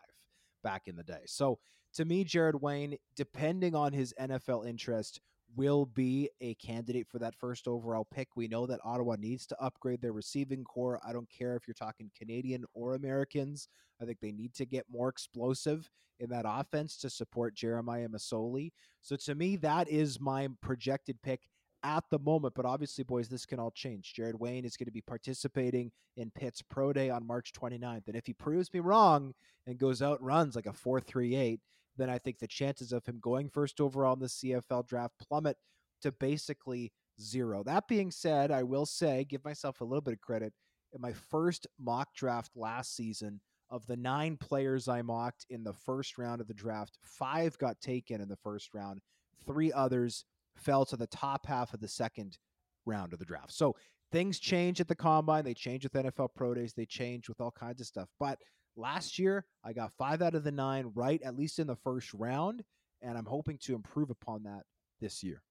back 0.63 0.87
in 0.87 0.95
the 0.95 1.03
day. 1.03 1.21
So 1.25 1.59
to 1.95 2.05
me, 2.05 2.23
Jared 2.23 2.61
Wayne, 2.61 2.97
depending 3.15 3.75
on 3.75 3.93
his 3.93 4.13
NFL 4.19 4.67
interest, 4.67 5.19
will 5.55 5.85
be 5.85 6.29
a 6.41 6.55
candidate 6.55 7.07
for 7.07 7.19
that 7.19 7.35
first 7.35 7.67
overall 7.67 8.07
pick. 8.11 8.29
We 8.35 8.47
know 8.47 8.65
that 8.65 8.79
Ottawa 8.83 9.15
needs 9.19 9.45
to 9.47 9.61
upgrade 9.61 10.01
their 10.01 10.13
receiving 10.13 10.63
core. 10.63 10.99
I 11.07 11.13
don't 11.13 11.29
care 11.29 11.55
if 11.55 11.67
you're 11.67 11.75
talking 11.75 12.09
Canadian 12.17 12.65
or 12.73 12.95
Americans. 12.95 13.67
I 14.01 14.05
think 14.05 14.19
they 14.19 14.31
need 14.31 14.55
to 14.55 14.65
get 14.65 14.85
more 14.89 15.09
explosive 15.09 15.89
in 16.19 16.29
that 16.29 16.45
offense 16.47 16.97
to 16.97 17.09
support 17.09 17.55
Jeremiah 17.55 18.07
Masoli. 18.07 18.71
So 19.01 19.15
to 19.17 19.35
me, 19.35 19.55
that 19.57 19.89
is 19.89 20.19
my 20.19 20.47
projected 20.61 21.21
pick 21.21 21.41
at 21.83 22.03
the 22.09 22.19
moment. 22.19 22.53
But 22.55 22.65
obviously, 22.65 23.03
boys, 23.03 23.27
this 23.27 23.45
can 23.45 23.59
all 23.59 23.71
change. 23.71 24.13
Jared 24.13 24.39
Wayne 24.39 24.65
is 24.65 24.77
going 24.77 24.85
to 24.85 24.91
be 24.91 25.01
participating 25.01 25.91
in 26.17 26.31
Pitt's 26.31 26.61
Pro 26.61 26.93
Day 26.93 27.09
on 27.09 27.27
March 27.27 27.51
29th. 27.53 28.07
And 28.07 28.15
if 28.15 28.25
he 28.25 28.33
proves 28.33 28.73
me 28.73 28.79
wrong 28.79 29.33
and 29.67 29.77
goes 29.77 30.01
out 30.01 30.21
runs 30.21 30.55
like 30.55 30.65
a 30.65 30.71
4.38, 30.71 31.59
then 31.97 32.09
I 32.09 32.17
think 32.17 32.39
the 32.39 32.47
chances 32.47 32.91
of 32.91 33.05
him 33.05 33.19
going 33.21 33.49
first 33.49 33.79
overall 33.79 34.13
in 34.13 34.19
the 34.19 34.27
CFL 34.27 34.87
draft 34.87 35.13
plummet 35.19 35.57
to 36.01 36.11
basically 36.11 36.91
zero. 37.21 37.63
That 37.63 37.87
being 37.87 38.11
said, 38.11 38.51
I 38.51 38.63
will 38.63 38.85
say, 38.85 39.25
give 39.25 39.45
myself 39.45 39.81
a 39.81 39.85
little 39.85 40.01
bit 40.01 40.15
of 40.15 40.21
credit. 40.21 40.53
In 40.93 41.01
my 41.01 41.13
first 41.13 41.67
mock 41.79 42.13
draft 42.15 42.51
last 42.55 42.95
season, 42.95 43.41
of 43.73 43.87
the 43.87 43.97
nine 43.97 44.37
players 44.37 44.87
I 44.87 45.01
mocked 45.01 45.47
in 45.49 45.63
the 45.63 45.73
first 45.73 46.19
round 46.19 46.41
of 46.41 46.47
the 46.47 46.53
draft, 46.53 46.99
five 47.01 47.57
got 47.57 47.81
taken 47.81 48.21
in 48.21 48.27
the 48.27 48.37
first 48.37 48.75
round. 48.75 49.01
Three 49.47 49.73
others 49.73 50.25
fell 50.55 50.85
to 50.85 50.97
the 50.97 51.07
top 51.07 51.45
half 51.45 51.73
of 51.73 51.79
the 51.79 51.87
second 51.87 52.37
round 52.85 53.13
of 53.13 53.19
the 53.19 53.25
draft. 53.25 53.53
So 53.53 53.75
things 54.11 54.39
change 54.39 54.79
at 54.79 54.87
the 54.87 54.95
combine. 54.95 55.43
They 55.43 55.53
change 55.53 55.83
with 55.83 55.93
NFL 55.93 56.29
Pro 56.35 56.53
Days. 56.53 56.73
They 56.73 56.85
change 56.85 57.29
with 57.29 57.41
all 57.41 57.51
kinds 57.51 57.81
of 57.81 57.87
stuff. 57.87 58.09
But 58.19 58.39
last 58.75 59.17
year, 59.17 59.45
I 59.63 59.73
got 59.73 59.93
five 59.93 60.21
out 60.21 60.35
of 60.35 60.43
the 60.43 60.51
nine 60.51 60.91
right, 60.95 61.21
at 61.23 61.35
least 61.35 61.59
in 61.59 61.67
the 61.67 61.75
first 61.75 62.13
round. 62.13 62.63
And 63.01 63.17
I'm 63.17 63.25
hoping 63.25 63.57
to 63.63 63.75
improve 63.75 64.09
upon 64.09 64.43
that 64.43 64.63
this 65.01 65.23
year. 65.23 65.41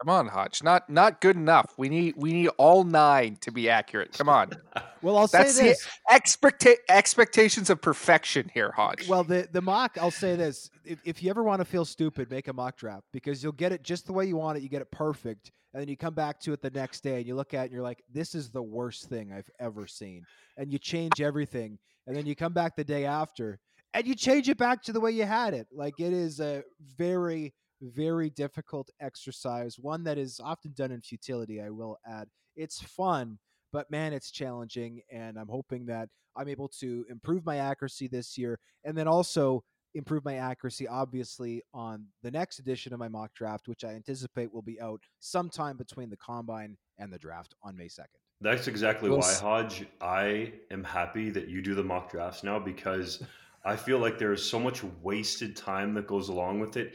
Come 0.00 0.10
on, 0.10 0.26
Hodge. 0.28 0.62
Not 0.62 0.90
not 0.90 1.20
good 1.20 1.36
enough. 1.36 1.74
We 1.78 1.88
need 1.88 2.14
we 2.16 2.32
need 2.32 2.48
all 2.58 2.84
nine 2.84 3.36
to 3.42 3.52
be 3.52 3.70
accurate. 3.70 4.12
Come 4.12 4.28
on. 4.28 4.50
well, 5.02 5.16
I'll 5.16 5.26
That's 5.28 5.54
say 5.54 5.68
this: 5.68 5.88
expecta- 6.10 6.76
expectations 6.88 7.70
of 7.70 7.80
perfection 7.80 8.50
here, 8.52 8.72
Hodge. 8.72 9.08
Well, 9.08 9.24
the 9.24 9.48
the 9.50 9.62
mock. 9.62 9.96
I'll 10.00 10.10
say 10.10 10.36
this: 10.36 10.68
if, 10.84 10.98
if 11.04 11.22
you 11.22 11.30
ever 11.30 11.42
want 11.42 11.60
to 11.60 11.64
feel 11.64 11.84
stupid, 11.84 12.30
make 12.30 12.48
a 12.48 12.52
mock 12.52 12.76
draft 12.76 13.04
because 13.12 13.42
you'll 13.42 13.52
get 13.52 13.72
it 13.72 13.82
just 13.82 14.06
the 14.06 14.12
way 14.12 14.26
you 14.26 14.36
want 14.36 14.58
it. 14.58 14.62
You 14.62 14.68
get 14.68 14.82
it 14.82 14.90
perfect, 14.90 15.52
and 15.72 15.80
then 15.80 15.88
you 15.88 15.96
come 15.96 16.14
back 16.14 16.40
to 16.40 16.52
it 16.52 16.60
the 16.60 16.70
next 16.70 17.02
day 17.02 17.18
and 17.18 17.26
you 17.26 17.36
look 17.36 17.54
at 17.54 17.60
it 17.60 17.64
and 17.64 17.72
you're 17.72 17.82
like, 17.82 18.02
"This 18.12 18.34
is 18.34 18.50
the 18.50 18.62
worst 18.62 19.08
thing 19.08 19.32
I've 19.32 19.50
ever 19.60 19.86
seen," 19.86 20.24
and 20.58 20.72
you 20.72 20.78
change 20.78 21.20
everything, 21.20 21.78
and 22.06 22.16
then 22.16 22.26
you 22.26 22.34
come 22.34 22.52
back 22.52 22.74
the 22.74 22.84
day 22.84 23.04
after 23.04 23.60
and 23.94 24.06
you 24.06 24.14
change 24.16 24.48
it 24.48 24.58
back 24.58 24.82
to 24.82 24.92
the 24.92 25.00
way 25.00 25.12
you 25.12 25.24
had 25.24 25.54
it. 25.54 25.68
Like 25.72 26.00
it 26.00 26.12
is 26.12 26.40
a 26.40 26.64
very 26.98 27.54
very 27.84 28.30
difficult 28.30 28.90
exercise, 29.00 29.78
one 29.78 30.04
that 30.04 30.18
is 30.18 30.40
often 30.42 30.72
done 30.74 30.92
in 30.92 31.00
futility, 31.00 31.60
I 31.60 31.70
will 31.70 31.98
add. 32.06 32.28
It's 32.56 32.80
fun, 32.80 33.38
but 33.72 33.90
man, 33.90 34.12
it's 34.12 34.30
challenging. 34.30 35.00
And 35.12 35.38
I'm 35.38 35.48
hoping 35.48 35.86
that 35.86 36.08
I'm 36.36 36.48
able 36.48 36.68
to 36.80 37.04
improve 37.08 37.44
my 37.44 37.58
accuracy 37.58 38.08
this 38.08 38.36
year 38.38 38.58
and 38.84 38.96
then 38.96 39.08
also 39.08 39.62
improve 39.94 40.24
my 40.24 40.36
accuracy, 40.36 40.88
obviously, 40.88 41.62
on 41.72 42.06
the 42.22 42.30
next 42.30 42.58
edition 42.58 42.92
of 42.92 42.98
my 42.98 43.08
mock 43.08 43.32
draft, 43.34 43.68
which 43.68 43.84
I 43.84 43.90
anticipate 43.90 44.52
will 44.52 44.62
be 44.62 44.80
out 44.80 45.00
sometime 45.20 45.76
between 45.76 46.10
the 46.10 46.16
combine 46.16 46.76
and 46.98 47.12
the 47.12 47.18
draft 47.18 47.54
on 47.62 47.76
May 47.76 47.86
2nd. 47.86 48.06
That's 48.40 48.66
exactly 48.66 49.08
why, 49.08 49.32
Hodge. 49.34 49.86
I 50.00 50.52
am 50.70 50.84
happy 50.84 51.30
that 51.30 51.48
you 51.48 51.62
do 51.62 51.74
the 51.74 51.84
mock 51.84 52.10
drafts 52.10 52.42
now 52.42 52.58
because 52.58 53.22
I 53.64 53.76
feel 53.76 53.98
like 53.98 54.18
there 54.18 54.32
is 54.32 54.44
so 54.44 54.58
much 54.58 54.82
wasted 55.02 55.56
time 55.56 55.94
that 55.94 56.06
goes 56.06 56.28
along 56.28 56.60
with 56.60 56.76
it 56.76 56.94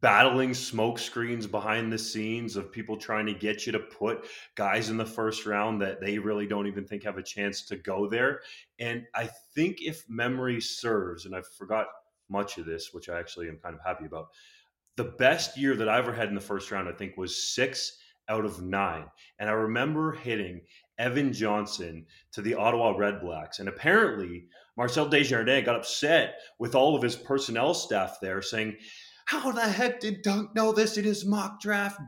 battling 0.00 0.54
smoke 0.54 0.98
screens 0.98 1.46
behind 1.46 1.92
the 1.92 1.98
scenes 1.98 2.56
of 2.56 2.72
people 2.72 2.96
trying 2.96 3.26
to 3.26 3.34
get 3.34 3.66
you 3.66 3.72
to 3.72 3.78
put 3.78 4.26
guys 4.54 4.90
in 4.90 4.96
the 4.96 5.04
first 5.04 5.46
round 5.46 5.80
that 5.80 6.00
they 6.00 6.18
really 6.18 6.46
don't 6.46 6.66
even 6.66 6.84
think 6.84 7.02
have 7.02 7.18
a 7.18 7.22
chance 7.22 7.62
to 7.62 7.76
go 7.76 8.08
there. 8.08 8.40
And 8.78 9.04
I 9.14 9.28
think 9.54 9.82
if 9.82 10.04
memory 10.08 10.60
serves, 10.60 11.26
and 11.26 11.34
I 11.34 11.42
forgot 11.56 11.86
much 12.28 12.58
of 12.58 12.66
this, 12.66 12.92
which 12.92 13.08
I 13.08 13.18
actually 13.18 13.48
am 13.48 13.58
kind 13.58 13.74
of 13.74 13.80
happy 13.84 14.06
about, 14.06 14.28
the 14.96 15.04
best 15.04 15.56
year 15.56 15.74
that 15.76 15.88
I 15.88 15.98
ever 15.98 16.12
had 16.12 16.28
in 16.28 16.34
the 16.34 16.40
first 16.40 16.70
round, 16.70 16.88
I 16.88 16.92
think, 16.92 17.16
was 17.16 17.54
six 17.54 17.98
out 18.28 18.44
of 18.44 18.62
nine. 18.62 19.04
And 19.38 19.50
I 19.50 19.52
remember 19.52 20.12
hitting 20.12 20.62
Evan 20.98 21.32
Johnson 21.32 22.06
to 22.32 22.40
the 22.40 22.54
Ottawa 22.54 22.94
Redblacks. 22.94 23.58
And 23.58 23.68
apparently, 23.68 24.46
Marcel 24.76 25.08
Desjardins 25.08 25.66
got 25.66 25.76
upset 25.76 26.36
with 26.58 26.74
all 26.74 26.96
of 26.96 27.02
his 27.02 27.16
personnel 27.16 27.74
staff 27.74 28.18
there, 28.20 28.40
saying, 28.40 28.76
How 29.26 29.52
the 29.52 29.62
heck 29.62 30.00
did 30.00 30.22
Dunk 30.22 30.54
know 30.54 30.72
this 30.72 30.96
in 30.96 31.04
his 31.04 31.24
mock 31.24 31.60
draft? 31.60 32.00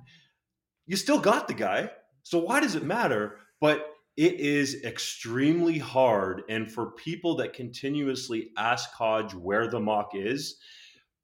You 0.87 0.97
still 0.97 1.19
got 1.19 1.49
the 1.49 1.55
guy. 1.55 1.91
So 2.23 2.39
why 2.39 2.61
does 2.61 2.75
it 2.75 2.85
matter? 2.85 3.39
But 3.61 3.87
it 4.17 4.35
is 4.41 4.83
extremely 4.85 5.79
hard. 5.79 6.43
And 6.49 6.71
for 6.71 6.93
people 6.93 7.37
that 7.37 7.53
continuously 7.53 8.51
ask 8.57 8.91
Hodge 8.93 9.35
where 9.35 9.69
the 9.69 9.81
mock 9.81 10.11
is, 10.15 10.57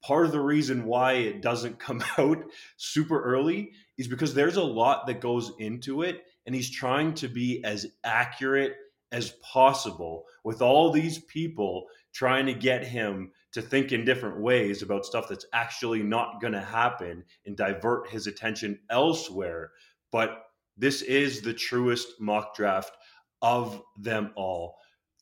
part 0.03 0.25
of 0.25 0.31
the 0.31 0.39
reason 0.39 0.85
why 0.85 1.13
it 1.13 1.41
doesn't 1.41 1.79
come 1.79 2.03
out 2.17 2.43
super 2.77 3.21
early 3.21 3.71
is 3.97 4.07
because 4.07 4.33
there's 4.33 4.57
a 4.57 4.63
lot 4.63 5.07
that 5.07 5.21
goes 5.21 5.51
into 5.59 6.01
it 6.01 6.23
and 6.45 6.53
he's 6.53 6.69
trying 6.69 7.13
to 7.13 7.27
be 7.27 7.63
as 7.63 7.87
accurate 8.03 8.73
as 9.11 9.31
possible 9.43 10.25
with 10.43 10.61
all 10.61 10.91
these 10.91 11.19
people 11.19 11.85
trying 12.13 12.47
to 12.47 12.53
get 12.53 12.83
him 12.83 13.31
to 13.53 13.61
think 13.61 13.91
in 13.91 14.03
different 14.03 14.39
ways 14.39 14.81
about 14.81 15.05
stuff 15.05 15.27
that's 15.29 15.45
actually 15.53 16.03
not 16.03 16.41
going 16.41 16.53
to 16.53 16.61
happen 16.61 17.23
and 17.45 17.55
divert 17.57 18.09
his 18.09 18.27
attention 18.27 18.79
elsewhere 18.89 19.71
but 20.11 20.43
this 20.77 21.01
is 21.03 21.41
the 21.41 21.53
truest 21.53 22.07
mock 22.19 22.55
draft 22.55 22.95
of 23.41 23.81
them 23.97 24.31
all 24.35 24.75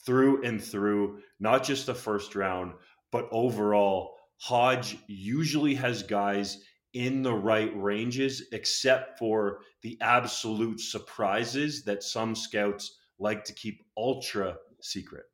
through 0.05 0.43
and 0.43 0.63
through 0.63 1.19
not 1.39 1.63
just 1.63 1.85
the 1.85 1.95
first 1.95 2.35
round 2.35 2.73
but 3.11 3.27
overall 3.31 4.15
Hodge 4.41 4.97
usually 5.07 5.75
has 5.75 6.01
guys 6.01 6.63
in 6.93 7.21
the 7.21 7.33
right 7.33 7.71
ranges, 7.75 8.47
except 8.51 9.19
for 9.19 9.59
the 9.83 9.97
absolute 10.01 10.79
surprises 10.79 11.83
that 11.83 12.01
some 12.01 12.35
scouts 12.35 12.97
like 13.19 13.43
to 13.43 13.53
keep 13.53 13.83
ultra 13.95 14.57
secret. 14.81 15.25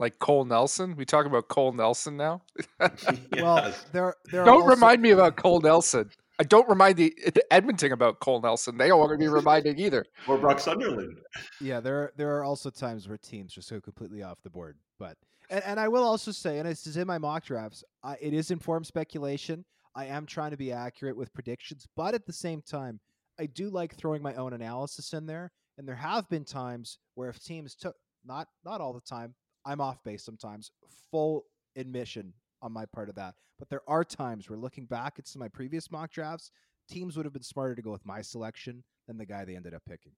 Like 0.00 0.18
Cole 0.18 0.46
Nelson, 0.46 0.96
we 0.96 1.04
talk 1.04 1.26
about 1.26 1.48
Cole 1.48 1.72
Nelson 1.72 2.16
now. 2.16 2.40
yes. 2.80 3.04
Well, 3.34 3.74
there, 3.92 4.14
there 4.32 4.44
don't 4.46 4.62
also... 4.62 4.74
remind 4.74 5.02
me 5.02 5.10
about 5.10 5.36
Cole 5.36 5.60
Nelson. 5.60 6.10
I 6.38 6.42
don't 6.42 6.66
remind 6.70 6.96
the, 6.96 7.14
the 7.34 7.44
Edmonton 7.52 7.92
about 7.92 8.18
Cole 8.18 8.40
Nelson. 8.40 8.78
They 8.78 8.88
don't 8.88 8.98
want 8.98 9.12
to 9.12 9.18
be 9.18 9.28
reminded 9.28 9.78
either. 9.78 10.06
Or 10.26 10.38
Brock 10.38 10.58
Sunderland. 10.58 11.18
Yeah, 11.60 11.80
there 11.80 12.12
there 12.16 12.34
are 12.34 12.44
also 12.44 12.70
times 12.70 13.08
where 13.08 13.18
teams 13.18 13.52
just 13.52 13.70
go 13.70 13.78
completely 13.78 14.22
off 14.22 14.38
the 14.42 14.48
board, 14.48 14.78
but 14.98 15.18
and, 15.50 15.62
and 15.64 15.78
I 15.78 15.88
will 15.88 16.02
also 16.02 16.32
say, 16.32 16.58
and 16.58 16.66
this 16.66 16.86
is 16.86 16.96
in 16.96 17.06
my 17.06 17.18
mock 17.18 17.44
drafts, 17.44 17.84
uh, 18.02 18.14
it 18.22 18.32
is 18.32 18.50
informed 18.50 18.86
speculation. 18.86 19.66
I 19.94 20.06
am 20.06 20.24
trying 20.24 20.52
to 20.52 20.56
be 20.56 20.72
accurate 20.72 21.16
with 21.16 21.30
predictions, 21.34 21.86
but 21.94 22.14
at 22.14 22.24
the 22.24 22.32
same 22.32 22.62
time, 22.62 23.00
I 23.38 23.44
do 23.44 23.68
like 23.68 23.96
throwing 23.96 24.22
my 24.22 24.34
own 24.36 24.54
analysis 24.54 25.12
in 25.12 25.26
there. 25.26 25.52
And 25.76 25.86
there 25.86 25.96
have 25.96 26.26
been 26.30 26.44
times 26.44 26.98
where 27.16 27.28
if 27.28 27.38
teams 27.42 27.74
took 27.74 27.96
not 28.24 28.48
not 28.64 28.80
all 28.80 28.94
the 28.94 29.00
time, 29.02 29.34
I'm 29.70 29.80
off 29.80 30.02
base 30.02 30.24
sometimes. 30.24 30.72
Full 31.12 31.44
admission 31.76 32.32
on 32.60 32.72
my 32.72 32.86
part 32.86 33.08
of 33.08 33.14
that. 33.14 33.34
But 33.56 33.68
there 33.68 33.82
are 33.86 34.04
times 34.04 34.50
where 34.50 34.58
looking 34.58 34.84
back 34.84 35.14
at 35.18 35.28
some 35.28 35.40
of 35.40 35.44
my 35.44 35.48
previous 35.48 35.92
mock 35.92 36.10
drafts, 36.10 36.50
teams 36.90 37.16
would 37.16 37.24
have 37.24 37.32
been 37.32 37.42
smarter 37.42 37.76
to 37.76 37.82
go 37.82 37.92
with 37.92 38.04
my 38.04 38.20
selection 38.20 38.82
than 39.06 39.16
the 39.16 39.26
guy 39.26 39.44
they 39.44 39.54
ended 39.54 39.74
up 39.74 39.82
picking. 39.88 40.12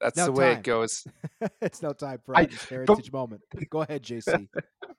That's 0.00 0.24
the 0.24 0.32
way 0.32 0.52
it 0.52 0.64
goes. 0.64 1.06
it's 1.62 1.80
no 1.80 1.92
time 1.92 2.18
for 2.26 2.34
a 2.34 2.48
heritage 2.68 2.86
but, 2.86 3.12
moment. 3.12 3.42
Go 3.70 3.82
ahead, 3.82 4.02
JC. 4.04 4.48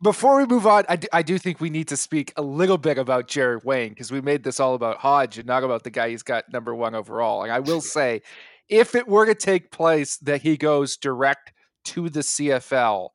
Before 0.01 0.37
we 0.37 0.45
move 0.45 0.65
on, 0.65 0.85
I 0.87 0.95
do, 0.95 1.07
I 1.11 1.21
do 1.21 1.37
think 1.37 1.59
we 1.59 1.69
need 1.69 1.89
to 1.89 1.97
speak 1.97 2.31
a 2.37 2.41
little 2.41 2.77
bit 2.77 2.97
about 2.97 3.27
Jared 3.27 3.65
Wayne 3.65 3.89
because 3.89 4.11
we 4.11 4.21
made 4.21 4.43
this 4.43 4.61
all 4.61 4.73
about 4.73 4.97
Hodge 4.97 5.37
and 5.37 5.45
not 5.45 5.63
about 5.63 5.83
the 5.83 5.89
guy 5.89 6.09
he's 6.09 6.23
got 6.23 6.45
number 6.53 6.73
one 6.73 6.95
overall. 6.95 7.43
And 7.43 7.51
I 7.51 7.59
will 7.59 7.81
say, 7.81 8.21
if 8.69 8.95
it 8.95 9.07
were 9.07 9.25
to 9.25 9.35
take 9.35 9.71
place 9.71 10.17
that 10.19 10.41
he 10.41 10.55
goes 10.55 10.95
direct 10.95 11.51
to 11.85 12.09
the 12.09 12.21
CFL, 12.21 13.09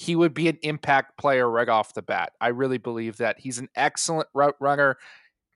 he 0.00 0.16
would 0.16 0.32
be 0.32 0.48
an 0.48 0.56
impact 0.62 1.18
player 1.18 1.46
right 1.46 1.68
off 1.68 1.92
the 1.92 2.00
bat. 2.00 2.32
I 2.40 2.48
really 2.48 2.78
believe 2.78 3.18
that 3.18 3.38
he's 3.38 3.58
an 3.58 3.68
excellent 3.76 4.28
route 4.32 4.56
runner. 4.58 4.96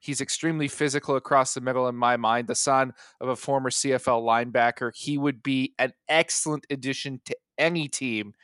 He's 0.01 0.20
extremely 0.20 0.68
physical 0.68 1.16
across 1.16 1.55
the 1.55 1.62
middle 1.62 1.88
in 1.88 1.97
my 1.97 2.18
mind. 2.18 2.47
The 2.47 2.55
son 2.55 2.92
of 3.22 3.30
a 3.30 3.36
former 3.36 3.70
CFL 3.70 4.22
linebacker. 4.22 4.95
He 4.95 5.16
would 5.16 5.42
be 5.42 5.72
an 5.78 5.95
excellent 6.11 6.66
addition 6.68 7.22
to 7.24 7.34
any 7.57 7.88
team. 7.88 8.34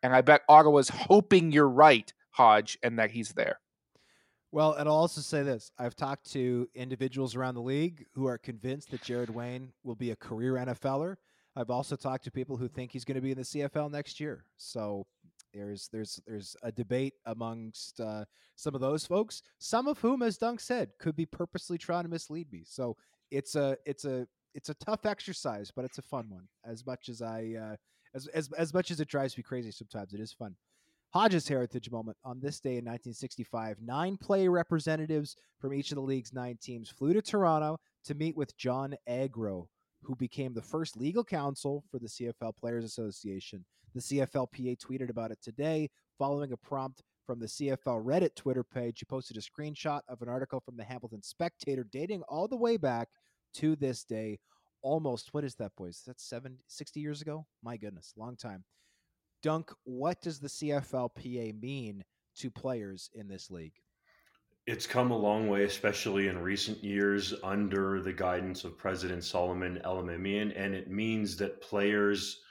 And 0.00 0.14
I 0.14 0.20
bet 0.20 0.42
Ottawa's 0.48 0.90
hoping 0.90 1.50
you're 1.50 1.68
right, 1.68 2.12
Hodge, 2.30 2.78
and 2.84 2.96
that 3.00 3.10
he's 3.10 3.30
there. 3.30 3.58
Well, 4.52 4.74
and 4.74 4.88
I'll 4.88 4.94
also 4.94 5.20
say 5.20 5.42
this 5.42 5.72
I've 5.76 5.96
talked 5.96 6.30
to 6.34 6.68
individuals 6.76 7.34
around 7.34 7.56
the 7.56 7.62
league 7.62 8.06
who 8.14 8.28
are 8.28 8.38
convinced 8.38 8.92
that 8.92 9.02
Jared 9.02 9.30
Wayne 9.30 9.72
will 9.82 9.96
be 9.96 10.12
a 10.12 10.16
career 10.16 10.52
NFLer. 10.52 11.16
I've 11.56 11.70
also 11.70 11.96
talked 11.96 12.22
to 12.22 12.30
people 12.30 12.56
who 12.56 12.68
think 12.68 12.92
he's 12.92 13.04
going 13.04 13.16
to 13.16 13.20
be 13.20 13.32
in 13.32 13.38
the 13.38 13.42
CFL 13.42 13.90
next 13.90 14.20
year. 14.20 14.44
So 14.56 15.04
there's 15.52 15.88
there's 15.88 16.20
there's 16.26 16.56
a 16.62 16.72
debate 16.72 17.14
amongst 17.26 18.00
uh, 18.00 18.24
some 18.56 18.74
of 18.74 18.80
those 18.80 19.06
folks, 19.06 19.42
some 19.58 19.86
of 19.86 19.98
whom, 19.98 20.22
as 20.22 20.38
Dunk 20.38 20.60
said, 20.60 20.90
could 20.98 21.16
be 21.16 21.26
purposely 21.26 21.78
trying 21.78 22.04
to 22.04 22.08
mislead 22.08 22.52
me. 22.52 22.62
So 22.66 22.96
it's 23.30 23.54
a 23.54 23.76
it's 23.86 24.04
a 24.04 24.26
it's 24.54 24.68
a 24.68 24.74
tough 24.74 25.06
exercise, 25.06 25.70
but 25.74 25.84
it's 25.84 25.98
a 25.98 26.02
fun 26.02 26.28
one. 26.28 26.48
As 26.64 26.84
much 26.86 27.08
as 27.08 27.22
I 27.22 27.54
uh, 27.60 27.76
as 28.14 28.26
as 28.28 28.50
as 28.58 28.74
much 28.74 28.90
as 28.90 29.00
it 29.00 29.08
drives 29.08 29.36
me 29.36 29.42
crazy 29.42 29.70
sometimes, 29.70 30.14
it 30.14 30.20
is 30.20 30.32
fun. 30.32 30.54
Hodges 31.10 31.48
Heritage 31.48 31.90
Moment 31.90 32.18
on 32.22 32.38
this 32.38 32.60
day 32.60 32.76
in 32.76 32.84
1965. 32.84 33.78
Nine 33.80 34.18
play 34.18 34.46
representatives 34.46 35.36
from 35.58 35.72
each 35.72 35.90
of 35.90 35.96
the 35.96 36.02
league's 36.02 36.34
nine 36.34 36.58
teams 36.60 36.90
flew 36.90 37.14
to 37.14 37.22
Toronto 37.22 37.80
to 38.04 38.14
meet 38.14 38.36
with 38.36 38.56
John 38.58 38.94
Agro, 39.06 39.68
who 40.02 40.14
became 40.14 40.52
the 40.52 40.60
first 40.60 40.98
legal 40.98 41.24
counsel 41.24 41.82
for 41.90 41.98
the 41.98 42.08
CFL 42.08 42.54
Players 42.56 42.84
Association. 42.84 43.64
The 43.98 44.20
CFLPA 44.20 44.78
tweeted 44.78 45.10
about 45.10 45.32
it 45.32 45.42
today 45.42 45.90
following 46.20 46.52
a 46.52 46.56
prompt 46.56 47.02
from 47.26 47.40
the 47.40 47.46
CFL 47.46 48.04
Reddit 48.04 48.36
Twitter 48.36 48.62
page. 48.62 49.00
He 49.00 49.04
posted 49.06 49.36
a 49.36 49.40
screenshot 49.40 50.02
of 50.06 50.22
an 50.22 50.28
article 50.28 50.60
from 50.60 50.76
the 50.76 50.84
Hamilton 50.84 51.20
Spectator 51.20 51.84
dating 51.90 52.22
all 52.28 52.46
the 52.46 52.56
way 52.56 52.76
back 52.76 53.08
to 53.54 53.74
this 53.74 54.04
day. 54.04 54.38
Almost, 54.82 55.34
what 55.34 55.42
is 55.42 55.56
that, 55.56 55.72
boys? 55.76 56.04
That's 56.06 56.22
70, 56.22 56.58
60 56.68 57.00
years 57.00 57.22
ago? 57.22 57.44
My 57.64 57.76
goodness, 57.76 58.14
long 58.16 58.36
time. 58.36 58.62
Dunk, 59.42 59.72
what 59.82 60.22
does 60.22 60.38
the 60.38 60.46
CFLPA 60.46 61.60
mean 61.60 62.04
to 62.36 62.52
players 62.52 63.10
in 63.14 63.26
this 63.26 63.50
league? 63.50 63.74
It's 64.68 64.86
come 64.86 65.10
a 65.10 65.18
long 65.18 65.48
way, 65.48 65.64
especially 65.64 66.28
in 66.28 66.38
recent 66.38 66.84
years 66.84 67.34
under 67.42 68.00
the 68.00 68.12
guidance 68.12 68.62
of 68.62 68.78
President 68.78 69.24
Solomon 69.24 69.80
Elimimian, 69.84 70.52
and 70.54 70.72
it 70.72 70.88
means 70.88 71.36
that 71.38 71.60
players 71.60 72.42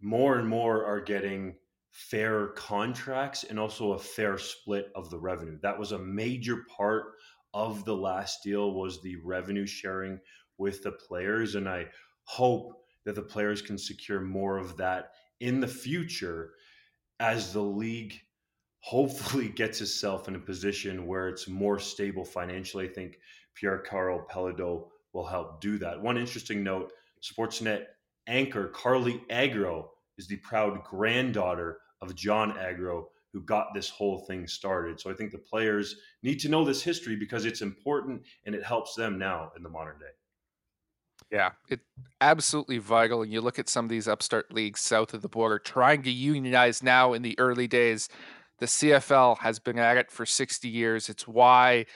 more 0.00 0.38
and 0.38 0.48
more 0.48 0.84
are 0.84 1.00
getting 1.00 1.56
fair 1.90 2.48
contracts 2.48 3.44
and 3.44 3.58
also 3.58 3.92
a 3.92 3.98
fair 3.98 4.38
split 4.38 4.90
of 4.94 5.10
the 5.10 5.18
revenue. 5.18 5.58
That 5.62 5.78
was 5.78 5.92
a 5.92 5.98
major 5.98 6.64
part 6.76 7.04
of 7.54 7.84
the 7.84 7.96
last 7.96 8.42
deal 8.42 8.72
was 8.72 9.02
the 9.02 9.16
revenue 9.24 9.66
sharing 9.66 10.20
with 10.58 10.82
the 10.82 10.92
players 10.92 11.54
and 11.54 11.68
I 11.68 11.86
hope 12.24 12.72
that 13.04 13.14
the 13.14 13.22
players 13.22 13.62
can 13.62 13.78
secure 13.78 14.20
more 14.20 14.58
of 14.58 14.76
that 14.76 15.12
in 15.40 15.60
the 15.60 15.68
future 15.68 16.52
as 17.20 17.52
the 17.52 17.62
league 17.62 18.14
hopefully 18.80 19.48
gets 19.48 19.80
itself 19.80 20.28
in 20.28 20.36
a 20.36 20.40
position 20.40 21.06
where 21.06 21.28
it's 21.28 21.48
more 21.48 21.78
stable 21.78 22.24
financially. 22.24 22.88
I 22.88 22.92
think 22.92 23.18
Pierre 23.54 23.78
Karl 23.78 24.24
Péladeau 24.30 24.86
will 25.12 25.26
help 25.26 25.60
do 25.60 25.78
that. 25.78 26.00
One 26.00 26.16
interesting 26.16 26.62
note 26.62 26.92
Sportsnet 27.22 27.86
anchor 28.28 28.68
Carly 28.68 29.22
Agro 29.30 29.90
is 30.18 30.28
the 30.28 30.36
proud 30.36 30.82
granddaughter 30.84 31.78
of 32.00 32.14
John 32.14 32.56
Agro, 32.58 33.08
who 33.32 33.42
got 33.42 33.74
this 33.74 33.88
whole 33.88 34.20
thing 34.26 34.46
started. 34.46 35.00
So 35.00 35.10
I 35.10 35.14
think 35.14 35.32
the 35.32 35.38
players 35.38 35.96
need 36.22 36.38
to 36.40 36.48
know 36.48 36.64
this 36.64 36.82
history 36.82 37.16
because 37.16 37.44
it's 37.44 37.62
important 37.62 38.22
and 38.46 38.54
it 38.54 38.64
helps 38.64 38.94
them 38.94 39.18
now 39.18 39.52
in 39.56 39.62
the 39.62 39.68
modern 39.68 39.98
day. 39.98 40.06
Yeah, 41.30 41.50
it 41.68 41.80
absolutely 42.20 42.78
vital. 42.78 43.22
And 43.22 43.32
you 43.32 43.40
look 43.40 43.58
at 43.58 43.68
some 43.68 43.84
of 43.84 43.90
these 43.90 44.08
upstart 44.08 44.52
leagues 44.52 44.80
south 44.80 45.12
of 45.12 45.22
the 45.22 45.28
border 45.28 45.58
trying 45.58 46.02
to 46.04 46.10
unionize 46.10 46.82
now 46.82 47.12
in 47.12 47.22
the 47.22 47.38
early 47.38 47.66
days. 47.66 48.08
The 48.60 48.66
CFL 48.66 49.38
has 49.38 49.58
been 49.58 49.78
at 49.78 49.98
it 49.98 50.10
for 50.10 50.24
60 50.24 50.68
years. 50.68 51.08
It's 51.08 51.28
why 51.28 51.86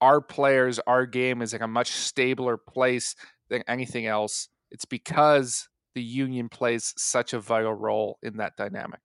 our 0.00 0.20
players, 0.20 0.78
our 0.86 1.06
game 1.06 1.42
is 1.42 1.54
in 1.54 1.62
a 1.62 1.68
much 1.68 1.90
stabler 1.90 2.56
place 2.56 3.14
than 3.48 3.62
anything 3.66 4.06
else. 4.06 4.48
It's 4.72 4.86
because 4.86 5.68
the 5.94 6.02
union 6.02 6.48
plays 6.48 6.94
such 6.96 7.34
a 7.34 7.38
vital 7.38 7.74
role 7.74 8.18
in 8.22 8.38
that 8.38 8.56
dynamic. 8.56 9.00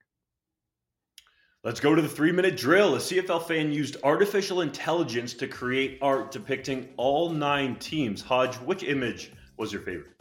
Let's 1.65 1.82
go 1.82 1.93
to 1.93 2.01
the 2.01 2.07
three 2.07 2.32
minute 2.32 2.55
drill. 2.55 2.95
A 2.95 2.99
CFL 2.99 3.45
fan 3.45 3.74
used 3.74 3.97
artificial 4.01 4.61
intelligence 4.61 5.34
to 5.34 5.47
create 5.47 5.99
art 6.01 6.32
depicting 6.32 6.88
all 6.95 7.30
nine 7.30 7.76
teams. 7.76 8.22
Hodge, 8.22 8.55
which 8.55 8.84
image 8.84 9.34
was 9.57 9.74
your 9.74 9.82
favorite? 9.82 10.13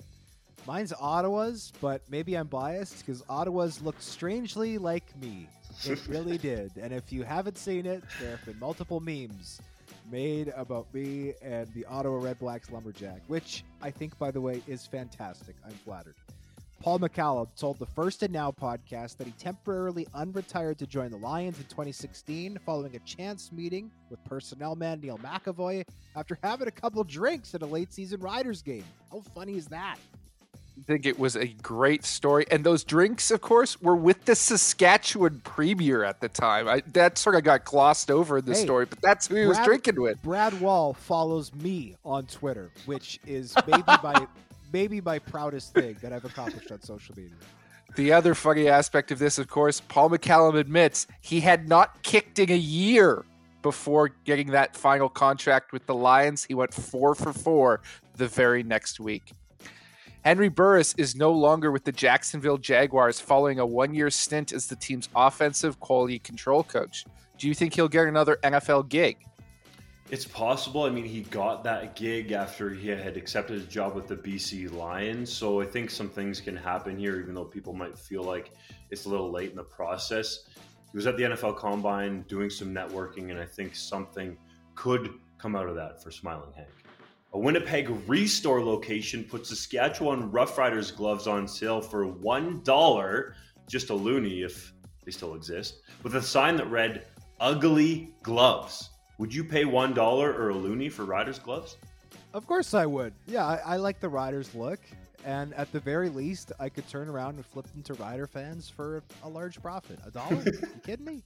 Mine's 0.66 0.92
Ottawa's, 1.01 1.72
but 1.80 2.03
maybe 2.11 2.36
I'm 2.36 2.49
biased 2.49 2.99
because 3.07 3.22
Ottawa's 3.28 3.80
looked 3.80 4.03
strangely 4.03 4.78
like 4.78 5.16
me. 5.22 5.49
It 5.84 6.01
really 6.09 6.38
did. 6.51 6.72
And 6.76 6.92
if 6.92 7.12
you 7.12 7.22
haven't 7.22 7.57
seen 7.57 7.86
it, 7.86 8.03
there 8.20 8.32
have 8.32 8.44
been 8.44 8.59
multiple 8.59 8.99
memes 8.99 9.61
made 10.11 10.52
about 10.57 10.92
me 10.94 11.34
and 11.42 11.66
the 11.74 11.84
Ottawa 11.86 12.18
Redblacks 12.18 12.70
Lumberjack, 12.70 13.22
which 13.26 13.64
I 13.82 13.90
think, 13.90 14.18
by 14.18 14.30
the 14.30 14.40
way, 14.40 14.62
is 14.66 14.86
fantastic. 14.86 15.57
I'm 15.64 15.72
flattered. 15.72 16.14
Paul 16.80 17.00
McCallum 17.00 17.48
told 17.57 17.78
the 17.78 17.86
First 17.86 18.22
and 18.22 18.32
Now 18.32 18.52
podcast 18.52 19.16
that 19.16 19.26
he 19.26 19.32
temporarily 19.32 20.07
unretired 20.14 20.76
to 20.78 20.86
join 20.86 21.11
the 21.11 21.16
Lions 21.16 21.59
in 21.59 21.64
2016 21.64 22.59
following 22.64 22.94
a 22.94 22.98
chance 23.00 23.50
meeting 23.50 23.90
with 24.11 24.22
personnel 24.24 24.76
man 24.76 25.00
Neil 25.00 25.18
McEvoy 25.18 25.84
after 26.14 26.38
having 26.42 26.68
a 26.68 26.72
couple 26.72 27.02
drinks 27.02 27.54
at 27.54 27.62
a 27.62 27.66
late 27.66 27.92
season 27.92 28.20
Riders 28.20 28.62
game. 28.62 28.84
How 29.11 29.20
funny 29.34 29.57
is 29.57 29.66
that? 29.68 29.96
I 30.78 30.82
think 30.82 31.06
it 31.06 31.18
was 31.18 31.36
a 31.36 31.46
great 31.46 32.04
story. 32.04 32.44
And 32.50 32.62
those 32.62 32.84
drinks, 32.84 33.30
of 33.30 33.40
course, 33.40 33.80
were 33.80 33.96
with 33.96 34.26
the 34.26 34.34
Saskatchewan 34.34 35.40
premier 35.42 36.04
at 36.04 36.20
the 36.20 36.28
time. 36.28 36.68
I, 36.68 36.82
that 36.92 37.16
sort 37.16 37.34
of 37.34 37.44
got 37.44 37.64
glossed 37.64 38.10
over 38.10 38.38
in 38.38 38.44
the 38.44 38.52
Hey, 38.52 38.62
story, 38.62 38.84
but 38.86 39.00
that's 39.00 39.26
who 39.26 39.36
he 39.36 39.46
was 39.46 39.58
drinking 39.64 40.00
with. 40.00 40.22
Brad 40.22 40.60
Wall 40.60 40.92
follows 40.92 41.54
me 41.54 41.96
on 42.04 42.26
Twitter, 42.26 42.70
which 42.84 43.18
is 43.26 43.54
maybe 43.66 43.82
my 43.86 44.26
maybe 44.72 45.00
my 45.00 45.18
proudest 45.18 45.72
thing 45.72 45.96
that 46.02 46.12
I've 46.12 46.24
accomplished 46.24 46.70
on 46.70 46.82
social 46.82 47.14
media. 47.16 47.36
The 47.94 48.12
other 48.12 48.34
funny 48.34 48.68
aspect 48.68 49.10
of 49.10 49.18
this, 49.18 49.38
of 49.38 49.48
course, 49.48 49.80
Paul 49.80 50.10
McCallum 50.10 50.58
admits 50.58 51.06
he 51.22 51.40
had 51.40 51.68
not 51.68 52.02
kicked 52.02 52.38
in 52.38 52.50
a 52.50 52.56
year 52.56 53.24
before 53.62 54.10
getting 54.24 54.50
that 54.50 54.76
final 54.76 55.08
contract 55.08 55.72
with 55.72 55.86
the 55.86 55.94
Lions. 55.94 56.44
He 56.44 56.54
went 56.54 56.74
four 56.74 57.14
for 57.14 57.32
four 57.32 57.80
the 58.16 58.28
very 58.28 58.62
next 58.62 59.00
week. 59.00 59.32
Henry 60.26 60.48
Burris 60.48 60.92
is 60.98 61.14
no 61.14 61.30
longer 61.30 61.70
with 61.70 61.84
the 61.84 61.92
Jacksonville 61.92 62.58
Jaguars 62.58 63.20
following 63.20 63.60
a 63.60 63.64
one 63.64 63.94
year 63.94 64.10
stint 64.10 64.52
as 64.52 64.66
the 64.66 64.74
team's 64.74 65.08
offensive 65.14 65.78
quality 65.78 66.18
control 66.18 66.64
coach. 66.64 67.04
Do 67.38 67.46
you 67.46 67.54
think 67.54 67.74
he'll 67.74 67.86
get 67.86 68.08
another 68.08 68.36
NFL 68.42 68.88
gig? 68.88 69.18
It's 70.10 70.24
possible. 70.24 70.82
I 70.82 70.90
mean, 70.90 71.04
he 71.04 71.20
got 71.20 71.62
that 71.62 71.94
gig 71.94 72.32
after 72.32 72.70
he 72.70 72.88
had 72.88 73.16
accepted 73.16 73.62
a 73.62 73.66
job 73.66 73.94
with 73.94 74.08
the 74.08 74.16
BC 74.16 74.72
Lions. 74.72 75.32
So 75.32 75.60
I 75.60 75.64
think 75.64 75.92
some 75.92 76.08
things 76.08 76.40
can 76.40 76.56
happen 76.56 76.98
here, 76.98 77.20
even 77.20 77.32
though 77.32 77.44
people 77.44 77.72
might 77.72 77.96
feel 77.96 78.24
like 78.24 78.50
it's 78.90 79.04
a 79.04 79.08
little 79.08 79.30
late 79.30 79.50
in 79.50 79.56
the 79.56 79.62
process. 79.62 80.48
He 80.90 80.96
was 80.96 81.06
at 81.06 81.16
the 81.16 81.22
NFL 81.22 81.56
Combine 81.56 82.22
doing 82.22 82.50
some 82.50 82.74
networking, 82.74 83.30
and 83.30 83.38
I 83.38 83.46
think 83.46 83.76
something 83.76 84.36
could 84.74 85.08
come 85.38 85.54
out 85.54 85.68
of 85.68 85.76
that 85.76 86.02
for 86.02 86.10
Smiling 86.10 86.52
Hank. 86.52 86.86
A 87.37 87.39
Winnipeg 87.39 87.91
Restore 88.09 88.64
location 88.64 89.22
puts 89.22 89.51
Saskatchewan 89.51 90.32
Roughriders 90.32 90.97
gloves 90.97 91.26
on 91.26 91.47
sale 91.47 91.82
for 91.82 92.07
$1, 92.07 93.32
just 93.68 93.91
a 93.91 93.93
loonie 93.93 94.43
if 94.43 94.72
they 95.05 95.11
still 95.11 95.34
exist, 95.34 95.82
with 96.03 96.16
a 96.16 96.22
sign 96.22 96.57
that 96.57 96.70
read, 96.70 97.05
Ugly 97.39 98.14
Gloves. 98.22 98.89
Would 99.18 99.34
you 99.34 99.45
pay 99.45 99.66
one 99.66 99.93
dollar 99.93 100.32
or 100.32 100.49
a 100.49 100.55
loonie 100.55 100.91
for 100.91 101.05
Riders 101.05 101.39
gloves? 101.39 101.76
Of 102.32 102.47
course 102.47 102.72
I 102.72 102.87
would. 102.87 103.12
Yeah, 103.26 103.45
I, 103.45 103.61
I 103.66 103.76
like 103.76 104.01
the 104.01 104.09
Riders 104.09 104.55
look, 104.55 104.80
and 105.26 105.53
at 105.53 105.70
the 105.72 105.80
very 105.80 106.09
least, 106.09 106.53
I 106.59 106.70
could 106.70 106.89
turn 106.89 107.07
around 107.07 107.34
and 107.34 107.45
flip 107.45 107.70
them 107.70 107.82
to 107.82 107.93
Rider 108.03 108.26
fans 108.26 108.70
for 108.70 109.03
a 109.22 109.28
large 109.28 109.61
profit. 109.61 109.99
A 110.07 110.11
dollar? 110.11 110.43
you 110.47 110.53
kidding 110.87 111.05
me? 111.05 111.22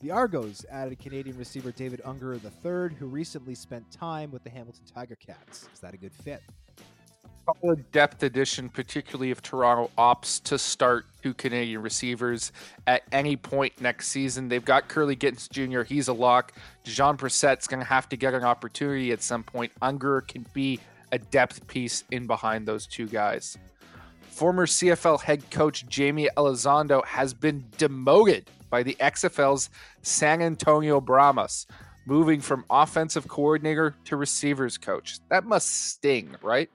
The 0.00 0.12
Argos 0.12 0.64
added 0.70 0.98
Canadian 1.00 1.36
receiver 1.36 1.72
David 1.72 2.00
Ungerer 2.04 2.40
III, 2.42 2.96
who 2.96 3.06
recently 3.06 3.56
spent 3.56 3.90
time 3.90 4.30
with 4.30 4.44
the 4.44 4.50
Hamilton 4.50 4.84
Tiger 4.94 5.16
Cats. 5.16 5.68
Is 5.74 5.80
that 5.80 5.92
a 5.92 5.96
good 5.96 6.12
fit? 6.12 6.40
solid 7.62 7.90
depth 7.92 8.22
addition, 8.22 8.68
particularly 8.68 9.30
if 9.30 9.40
Toronto 9.42 9.90
opts 9.96 10.42
to 10.44 10.58
start 10.58 11.06
two 11.22 11.32
Canadian 11.34 11.82
receivers 11.82 12.52
at 12.86 13.02
any 13.10 13.36
point 13.36 13.80
next 13.80 14.08
season. 14.08 14.48
They've 14.48 14.64
got 14.64 14.88
Kurleigh 14.88 15.18
Gittens 15.18 15.48
Jr., 15.48 15.82
he's 15.82 16.08
a 16.08 16.12
lock. 16.12 16.52
Jean 16.84 17.16
Brissett's 17.16 17.66
going 17.66 17.80
to 17.80 17.86
have 17.86 18.08
to 18.10 18.16
get 18.16 18.34
an 18.34 18.44
opportunity 18.44 19.12
at 19.12 19.22
some 19.22 19.42
point. 19.42 19.72
Ungerer 19.80 20.26
can 20.26 20.44
be 20.52 20.78
a 21.10 21.18
depth 21.18 21.66
piece 21.66 22.04
in 22.10 22.26
behind 22.26 22.68
those 22.68 22.86
two 22.86 23.06
guys. 23.06 23.56
Former 24.20 24.66
CFL 24.66 25.20
head 25.20 25.50
coach 25.50 25.84
Jaime 25.92 26.28
Elizondo 26.36 27.04
has 27.06 27.32
been 27.32 27.64
demoted 27.78 28.50
by 28.70 28.82
the 28.82 28.96
XFL's 29.00 29.70
San 30.02 30.42
Antonio 30.42 31.00
Brahmas, 31.00 31.66
moving 32.06 32.40
from 32.40 32.64
offensive 32.70 33.28
coordinator 33.28 33.94
to 34.04 34.16
receivers 34.16 34.78
coach. 34.78 35.18
That 35.28 35.44
must 35.44 35.88
sting, 35.90 36.34
right? 36.42 36.70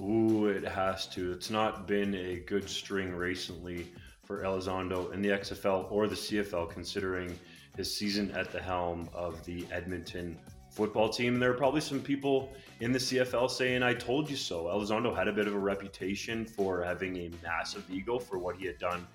Ooh, 0.00 0.46
it 0.46 0.64
has 0.64 1.06
to. 1.08 1.32
It's 1.32 1.50
not 1.50 1.86
been 1.86 2.14
a 2.14 2.36
good 2.40 2.68
string 2.68 3.14
recently 3.14 3.88
for 4.24 4.42
Elizondo 4.42 5.12
in 5.12 5.20
the 5.20 5.30
XFL 5.30 5.90
or 5.90 6.06
the 6.06 6.14
CFL, 6.14 6.70
considering 6.70 7.38
his 7.76 7.94
season 7.94 8.30
at 8.32 8.50
the 8.52 8.60
helm 8.60 9.08
of 9.12 9.44
the 9.44 9.66
Edmonton 9.70 10.38
football 10.80 11.10
team. 11.10 11.38
There 11.38 11.50
are 11.50 11.58
probably 11.58 11.82
some 11.82 12.00
people 12.00 12.54
in 12.80 12.90
the 12.90 12.98
CFL 12.98 13.50
saying, 13.50 13.82
I 13.82 13.92
told 13.92 14.30
you 14.30 14.36
so. 14.36 14.64
Elizondo 14.64 15.14
had 15.14 15.28
a 15.28 15.32
bit 15.32 15.46
of 15.46 15.54
a 15.54 15.58
reputation 15.58 16.46
for 16.46 16.82
having 16.82 17.18
a 17.18 17.30
massive 17.42 17.84
ego 17.90 18.18
for 18.18 18.38
what 18.38 18.56
he 18.56 18.64
had 18.64 18.78
done 18.78 19.06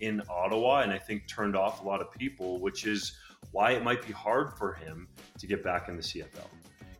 in 0.00 0.20
Ottawa, 0.28 0.82
and 0.82 0.92
I 0.92 0.98
think 0.98 1.26
turned 1.26 1.56
off 1.56 1.80
a 1.80 1.86
lot 1.86 2.02
of 2.02 2.12
people, 2.12 2.60
which 2.60 2.86
is 2.86 3.16
why 3.52 3.70
it 3.70 3.82
might 3.82 4.06
be 4.06 4.12
hard 4.12 4.52
for 4.58 4.74
him 4.74 5.08
to 5.38 5.46
get 5.46 5.64
back 5.64 5.88
in 5.88 5.96
the 5.96 6.02
CFL. 6.02 6.46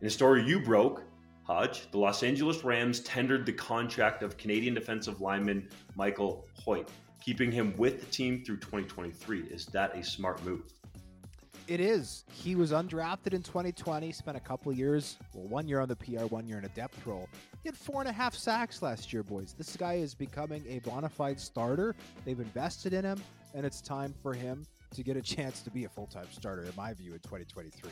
In 0.01 0.07
a 0.07 0.09
story 0.09 0.43
you 0.43 0.59
broke, 0.59 1.03
Hodge, 1.43 1.91
the 1.91 1.99
Los 1.99 2.23
Angeles 2.23 2.63
Rams 2.63 3.01
tendered 3.01 3.45
the 3.45 3.53
contract 3.53 4.23
of 4.23 4.37
Canadian 4.37 4.73
defensive 4.73 5.21
lineman 5.21 5.69
Michael 5.95 6.47
Hoecht, 6.65 6.89
keeping 7.23 7.51
him 7.51 7.75
with 7.77 7.99
the 7.99 8.07
team 8.07 8.43
through 8.43 8.57
2023. 8.57 9.41
Is 9.51 9.67
that 9.67 9.95
a 9.95 10.03
smart 10.03 10.43
move? 10.43 10.63
It 11.67 11.79
is. 11.79 12.25
He 12.31 12.55
was 12.55 12.71
undrafted 12.71 13.33
in 13.33 13.41
2020, 13.41 14.11
spent 14.11 14.37
a 14.37 14.39
couple 14.39 14.71
years, 14.71 15.17
well, 15.33 15.47
one 15.47 15.67
year 15.67 15.79
on 15.79 15.87
the 15.87 15.95
PR, 15.95 16.25
one 16.25 16.47
year 16.47 16.59
in 16.59 16.65
a 16.65 16.69
depth 16.69 17.07
role. 17.07 17.27
He 17.63 17.69
had 17.69 17.75
four 17.75 18.01
and 18.01 18.09
a 18.09 18.13
half 18.13 18.35
sacks 18.35 18.83
last 18.83 19.11
year, 19.11 19.23
boys. 19.23 19.55
This 19.57 19.75
guy 19.75 19.95
is 19.95 20.13
becoming 20.13 20.63
a 20.69 20.77
bona 20.87 21.09
fide 21.09 21.39
starter. 21.39 21.95
They've 22.23 22.39
invested 22.39 22.93
in 22.93 23.03
him, 23.03 23.19
and 23.55 23.65
it's 23.65 23.81
time 23.81 24.13
for 24.21 24.31
him 24.33 24.63
to 24.93 25.01
get 25.01 25.17
a 25.17 25.21
chance 25.23 25.61
to 25.63 25.71
be 25.71 25.85
a 25.85 25.89
full 25.89 26.05
time 26.05 26.27
starter, 26.31 26.61
in 26.63 26.71
my 26.77 26.93
view, 26.93 27.13
in 27.13 27.19
2023. 27.19 27.89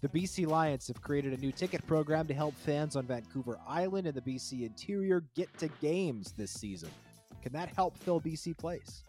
The 0.00 0.08
BC 0.08 0.48
Lions 0.48 0.88
have 0.88 1.00
created 1.00 1.34
a 1.34 1.36
new 1.36 1.52
ticket 1.52 1.86
program 1.86 2.26
to 2.26 2.34
help 2.34 2.54
fans 2.56 2.96
on 2.96 3.06
Vancouver 3.06 3.60
Island 3.66 4.08
and 4.08 4.14
the 4.16 4.22
BC 4.22 4.66
interior 4.66 5.22
get 5.36 5.56
to 5.58 5.68
games 5.80 6.32
this 6.36 6.50
season. 6.50 6.90
Can 7.42 7.52
that 7.52 7.68
help 7.76 7.96
fill 7.96 8.20
BC 8.20 8.58
Place? 8.58 9.04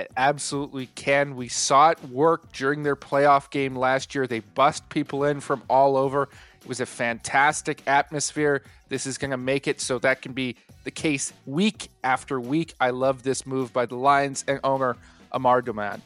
It 0.00 0.10
absolutely 0.16 0.86
can. 0.94 1.36
We 1.36 1.48
saw 1.48 1.90
it 1.90 2.02
work 2.08 2.52
during 2.52 2.84
their 2.84 2.96
playoff 2.96 3.50
game 3.50 3.76
last 3.76 4.14
year. 4.14 4.26
They 4.26 4.40
bust 4.40 4.88
people 4.88 5.24
in 5.24 5.40
from 5.40 5.62
all 5.68 5.94
over. 5.94 6.30
It 6.58 6.66
was 6.66 6.80
a 6.80 6.86
fantastic 6.86 7.82
atmosphere. 7.86 8.62
This 8.88 9.06
is 9.06 9.18
going 9.18 9.32
to 9.32 9.36
make 9.36 9.68
it 9.68 9.78
so 9.78 9.98
that 9.98 10.22
can 10.22 10.32
be 10.32 10.56
the 10.84 10.90
case 10.90 11.34
week 11.44 11.90
after 12.02 12.40
week. 12.40 12.72
I 12.80 12.90
love 12.90 13.24
this 13.24 13.44
move 13.44 13.74
by 13.74 13.84
the 13.84 13.96
Lions 13.96 14.42
and 14.48 14.58
owner 14.64 14.96
Amar 15.32 15.60
Doman. 15.60 16.00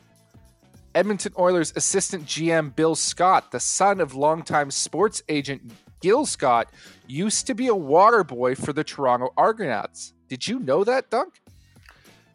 Edmonton 0.93 1.33
Oilers 1.39 1.73
assistant 1.77 2.25
GM 2.25 2.75
Bill 2.75 2.97
Scott, 2.97 3.53
the 3.53 3.61
son 3.61 4.01
of 4.01 4.17
longtime 4.17 4.73
sports 4.73 5.23
agent 5.29 5.71
Gil 6.01 6.27
Scott, 6.27 6.69
used 7.07 7.47
to 7.47 7.55
be 7.55 7.69
a 7.69 7.77
water 7.77 8.25
boy 8.25 8.57
for 8.57 8.73
the 8.73 8.83
Toronto 8.83 9.33
Argonauts. 9.37 10.15
Did 10.29 10.49
you 10.49 10.59
know 10.59 10.83
that, 10.83 11.11
Dunk? 11.11 11.41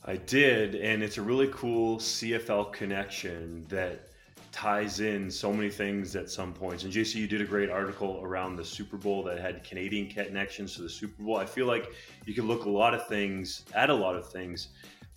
I 0.09 0.15
did, 0.15 0.73
and 0.73 1.03
it's 1.03 1.19
a 1.19 1.21
really 1.21 1.49
cool 1.53 1.97
CFL 1.99 2.73
connection 2.73 3.63
that 3.69 4.07
ties 4.51 5.01
in 5.01 5.29
so 5.29 5.53
many 5.53 5.69
things 5.69 6.15
at 6.15 6.31
some 6.31 6.51
points. 6.51 6.83
And 6.83 6.91
JC, 6.91 7.13
you 7.17 7.27
did 7.27 7.41
a 7.41 7.45
great 7.45 7.69
article 7.69 8.19
around 8.23 8.55
the 8.55 8.65
Super 8.65 8.97
Bowl 8.97 9.21
that 9.25 9.37
had 9.37 9.63
Canadian 9.63 10.09
connections 10.09 10.73
to 10.77 10.81
the 10.81 10.89
Super 10.89 11.21
Bowl. 11.21 11.37
I 11.37 11.45
feel 11.45 11.67
like 11.67 11.91
you 12.25 12.33
can 12.33 12.47
look 12.47 12.65
a 12.65 12.69
lot 12.71 12.95
of 12.95 13.05
things 13.05 13.65
at 13.75 13.91
a 13.91 13.93
lot 13.93 14.15
of 14.15 14.27
things 14.31 14.69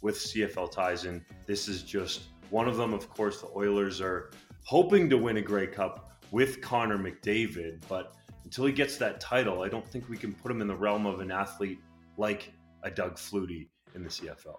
with 0.03 0.16
CFL 0.16 0.70
ties 0.70 1.07
in. 1.07 1.24
This 1.47 1.68
is 1.68 1.82
just 1.82 2.24
one 2.51 2.68
of 2.68 2.76
them. 2.76 2.93
Of 2.93 3.09
course, 3.09 3.40
the 3.40 3.49
Oilers 3.57 3.99
are 4.03 4.30
hoping 4.64 5.09
to 5.09 5.16
win 5.16 5.38
a 5.38 5.43
Grey 5.43 5.68
Cup 5.68 6.20
with 6.32 6.61
Connor 6.61 6.99
McDavid, 6.99 7.80
but 7.88 8.12
until 8.45 8.66
he 8.66 8.74
gets 8.74 8.99
that 8.99 9.20
title, 9.20 9.62
I 9.62 9.70
don't 9.70 9.88
think 9.88 10.11
we 10.11 10.18
can 10.18 10.34
put 10.34 10.51
him 10.51 10.61
in 10.61 10.68
the 10.68 10.76
realm 10.76 11.07
of 11.07 11.20
an 11.20 11.30
athlete 11.30 11.78
like 12.18 12.53
a 12.82 12.90
Doug 12.90 13.16
Flutie 13.16 13.68
in 13.95 14.03
the 14.03 14.11
CFL. 14.11 14.59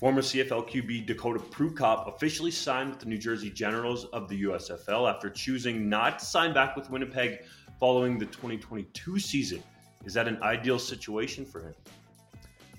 Former 0.00 0.22
CFL 0.22 0.66
QB 0.66 1.04
Dakota 1.04 1.38
Prukop 1.38 2.08
officially 2.08 2.50
signed 2.50 2.88
with 2.88 3.00
the 3.00 3.06
New 3.06 3.18
Jersey 3.18 3.50
Generals 3.50 4.06
of 4.06 4.30
the 4.30 4.44
USFL 4.44 5.06
after 5.06 5.28
choosing 5.28 5.90
not 5.90 6.20
to 6.20 6.24
sign 6.24 6.54
back 6.54 6.74
with 6.74 6.88
Winnipeg 6.88 7.40
following 7.78 8.18
the 8.18 8.24
2022 8.24 9.18
season. 9.18 9.62
Is 10.06 10.14
that 10.14 10.26
an 10.26 10.42
ideal 10.42 10.78
situation 10.78 11.44
for 11.44 11.60
him? 11.60 11.74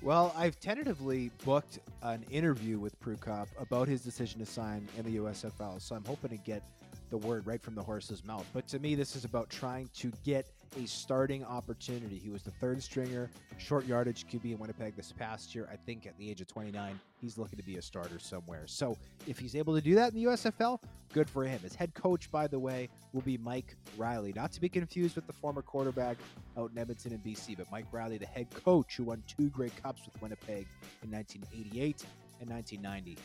Well, 0.02 0.34
I've 0.36 0.60
tentatively 0.60 1.30
booked 1.46 1.78
an 2.02 2.26
interview 2.32 2.80
with 2.80 3.00
Prukop 3.00 3.50
about 3.60 3.88
his 3.88 4.02
decision 4.02 4.40
to 4.40 4.46
sign 4.48 4.88
in 4.98 5.06
the 5.06 5.18
USFL, 5.18 5.80
so 5.80 5.96
I'm 5.96 6.06
hoping 6.06 6.32
to 6.32 6.38
get 6.38 6.64
the 7.12 7.18
word 7.18 7.46
right 7.46 7.62
from 7.62 7.76
the 7.76 7.84
horse's 7.84 8.26
mouth. 8.26 8.48
But 8.52 8.68
to 8.70 8.80
me, 8.80 8.96
this 8.96 9.16
is 9.16 9.26
about 9.26 9.52
trying 9.52 9.92
to 9.98 10.12
get 10.24 10.48
a 10.78 10.86
starting 10.86 11.44
opportunity. 11.44 12.18
He 12.18 12.30
was 12.30 12.44
the 12.44 12.52
third 12.52 12.82
stringer, 12.82 13.30
short 13.58 13.86
yardage 13.86 14.26
QB 14.28 14.54
in 14.54 14.60
Winnipeg 14.60 14.96
this 14.96 15.12
past 15.12 15.54
year. 15.54 15.68
I 15.72 15.76
think 15.76 16.06
at 16.06 16.18
the 16.18 16.30
age 16.30 16.42
of 16.42 16.48
29, 16.48 17.00
he's 17.20 17.38
looking 17.38 17.58
to 17.58 17.64
be 17.64 17.78
a 17.78 17.82
starter 17.82 18.20
somewhere. 18.20 18.64
So 18.68 18.98
if 19.28 19.38
he's 19.38 19.56
able 19.56 19.76
to 19.76 19.82
do 19.82 19.96
that 19.96 20.14
in 20.14 20.16
the 20.16 20.30
USFL, 20.30 20.80
good 21.14 21.30
for 21.30 21.44
him. 21.44 21.60
His 21.60 21.76
head 21.76 21.94
coach, 21.94 22.32
by 22.32 22.48
the 22.48 22.60
way, 22.60 22.90
will 23.14 23.22
be 23.22 23.38
Mike 23.38 23.76
Riley, 23.98 24.34
not 24.34 24.52
to 24.54 24.62
be 24.62 24.70
confused 24.70 25.16
with 25.16 25.28
the 25.28 25.34
former 25.34 25.62
quarterback 25.62 26.18
out 26.58 26.72
in 26.72 26.78
Edmonton 26.78 27.14
and 27.14 27.24
BC, 27.24 27.58
but 27.58 27.70
Mike 27.72 27.86
Riley, 27.92 28.18
the 28.18 28.26
head 28.26 28.48
coach 28.64 28.96
who 28.96 29.04
won 29.04 29.24
two 29.28 29.50
Grey 29.50 29.72
Cups 29.82 30.04
with 30.06 30.22
Winnipeg 30.22 30.68
in 31.04 31.12
1988 31.12 32.06
and 32.40 32.50
1990. 32.50 33.18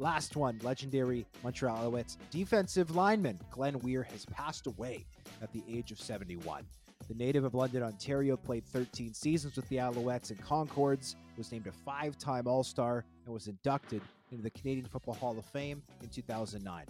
Last 0.00 0.36
one, 0.36 0.60
legendary 0.62 1.26
Montreal 1.42 1.90
Alouettes 1.90 2.16
defensive 2.30 2.94
lineman 2.94 3.38
Glenn 3.50 3.80
Weir 3.80 4.04
has 4.04 4.24
passed 4.26 4.68
away 4.68 5.04
at 5.42 5.52
the 5.52 5.62
age 5.68 5.90
of 5.90 6.00
71. 6.00 6.64
The 7.06 7.14
native 7.14 7.44
of 7.44 7.54
London, 7.54 7.82
Ontario, 7.82 8.36
played 8.36 8.66
13 8.66 9.14
seasons 9.14 9.56
with 9.56 9.68
the 9.68 9.76
Alouettes 9.76 10.30
and 10.30 10.40
Concordes, 10.42 11.14
was 11.36 11.52
named 11.52 11.66
a 11.66 11.72
five 11.72 12.18
time 12.18 12.46
All 12.46 12.64
Star, 12.64 13.04
and 13.24 13.32
was 13.32 13.46
inducted 13.46 14.02
into 14.30 14.42
the 14.42 14.50
Canadian 14.50 14.86
Football 14.86 15.14
Hall 15.14 15.38
of 15.38 15.44
Fame 15.46 15.82
in 16.02 16.08
2009. 16.08 16.84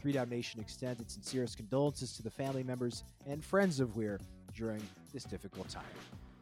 Three 0.00 0.12
Down 0.12 0.28
Nation 0.28 0.60
extends 0.60 1.00
its 1.00 1.14
sincerest 1.14 1.56
condolences 1.56 2.14
to 2.16 2.22
the 2.22 2.30
family 2.30 2.62
members 2.62 3.04
and 3.26 3.42
friends 3.42 3.80
of 3.80 3.96
Weir 3.96 4.20
during 4.54 4.82
this 5.12 5.24
difficult 5.24 5.68
time. 5.70 5.82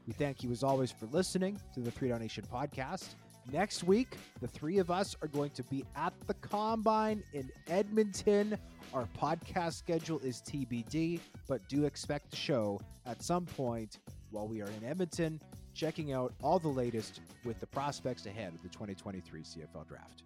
We 0.06 0.12
thank 0.12 0.42
you 0.42 0.50
as 0.50 0.62
always 0.62 0.90
for 0.90 1.06
listening 1.06 1.58
to 1.74 1.80
the 1.80 1.90
Three 1.90 2.08
Down 2.08 2.20
Nation 2.20 2.44
podcast. 2.52 3.14
Next 3.50 3.82
week, 3.82 4.16
the 4.40 4.46
three 4.46 4.78
of 4.78 4.90
us 4.90 5.16
are 5.20 5.28
going 5.28 5.50
to 5.50 5.64
be 5.64 5.84
at 5.96 6.12
the 6.26 6.34
Combine 6.34 7.22
in 7.32 7.50
Edmonton. 7.66 8.56
Our 8.94 9.08
podcast 9.18 9.74
schedule 9.74 10.20
is 10.20 10.42
TBD, 10.42 11.18
but 11.48 11.66
do 11.68 11.84
expect 11.84 12.30
the 12.30 12.36
show 12.36 12.80
at 13.04 13.22
some 13.22 13.46
point 13.46 13.98
while 14.30 14.46
we 14.46 14.62
are 14.62 14.68
in 14.68 14.84
Edmonton, 14.88 15.40
checking 15.74 16.12
out 16.12 16.34
all 16.42 16.58
the 16.58 16.68
latest 16.68 17.20
with 17.44 17.58
the 17.58 17.66
prospects 17.66 18.26
ahead 18.26 18.54
of 18.54 18.62
the 18.62 18.68
2023 18.68 19.42
CFL 19.42 19.88
Draft. 19.88 20.22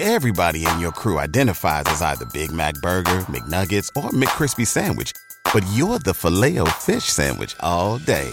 Everybody 0.00 0.66
in 0.66 0.80
your 0.80 0.92
crew 0.92 1.18
identifies 1.18 1.84
as 1.86 2.02
either 2.02 2.26
Big 2.32 2.50
Mac 2.50 2.74
Burger, 2.82 3.20
McNuggets, 3.22 3.88
or 3.96 4.10
McCrispy 4.10 4.66
Sandwich, 4.66 5.12
but 5.52 5.64
you're 5.72 6.00
the 6.00 6.12
Filet-O-Fish 6.12 7.04
Sandwich 7.04 7.54
all 7.60 7.98
day 7.98 8.32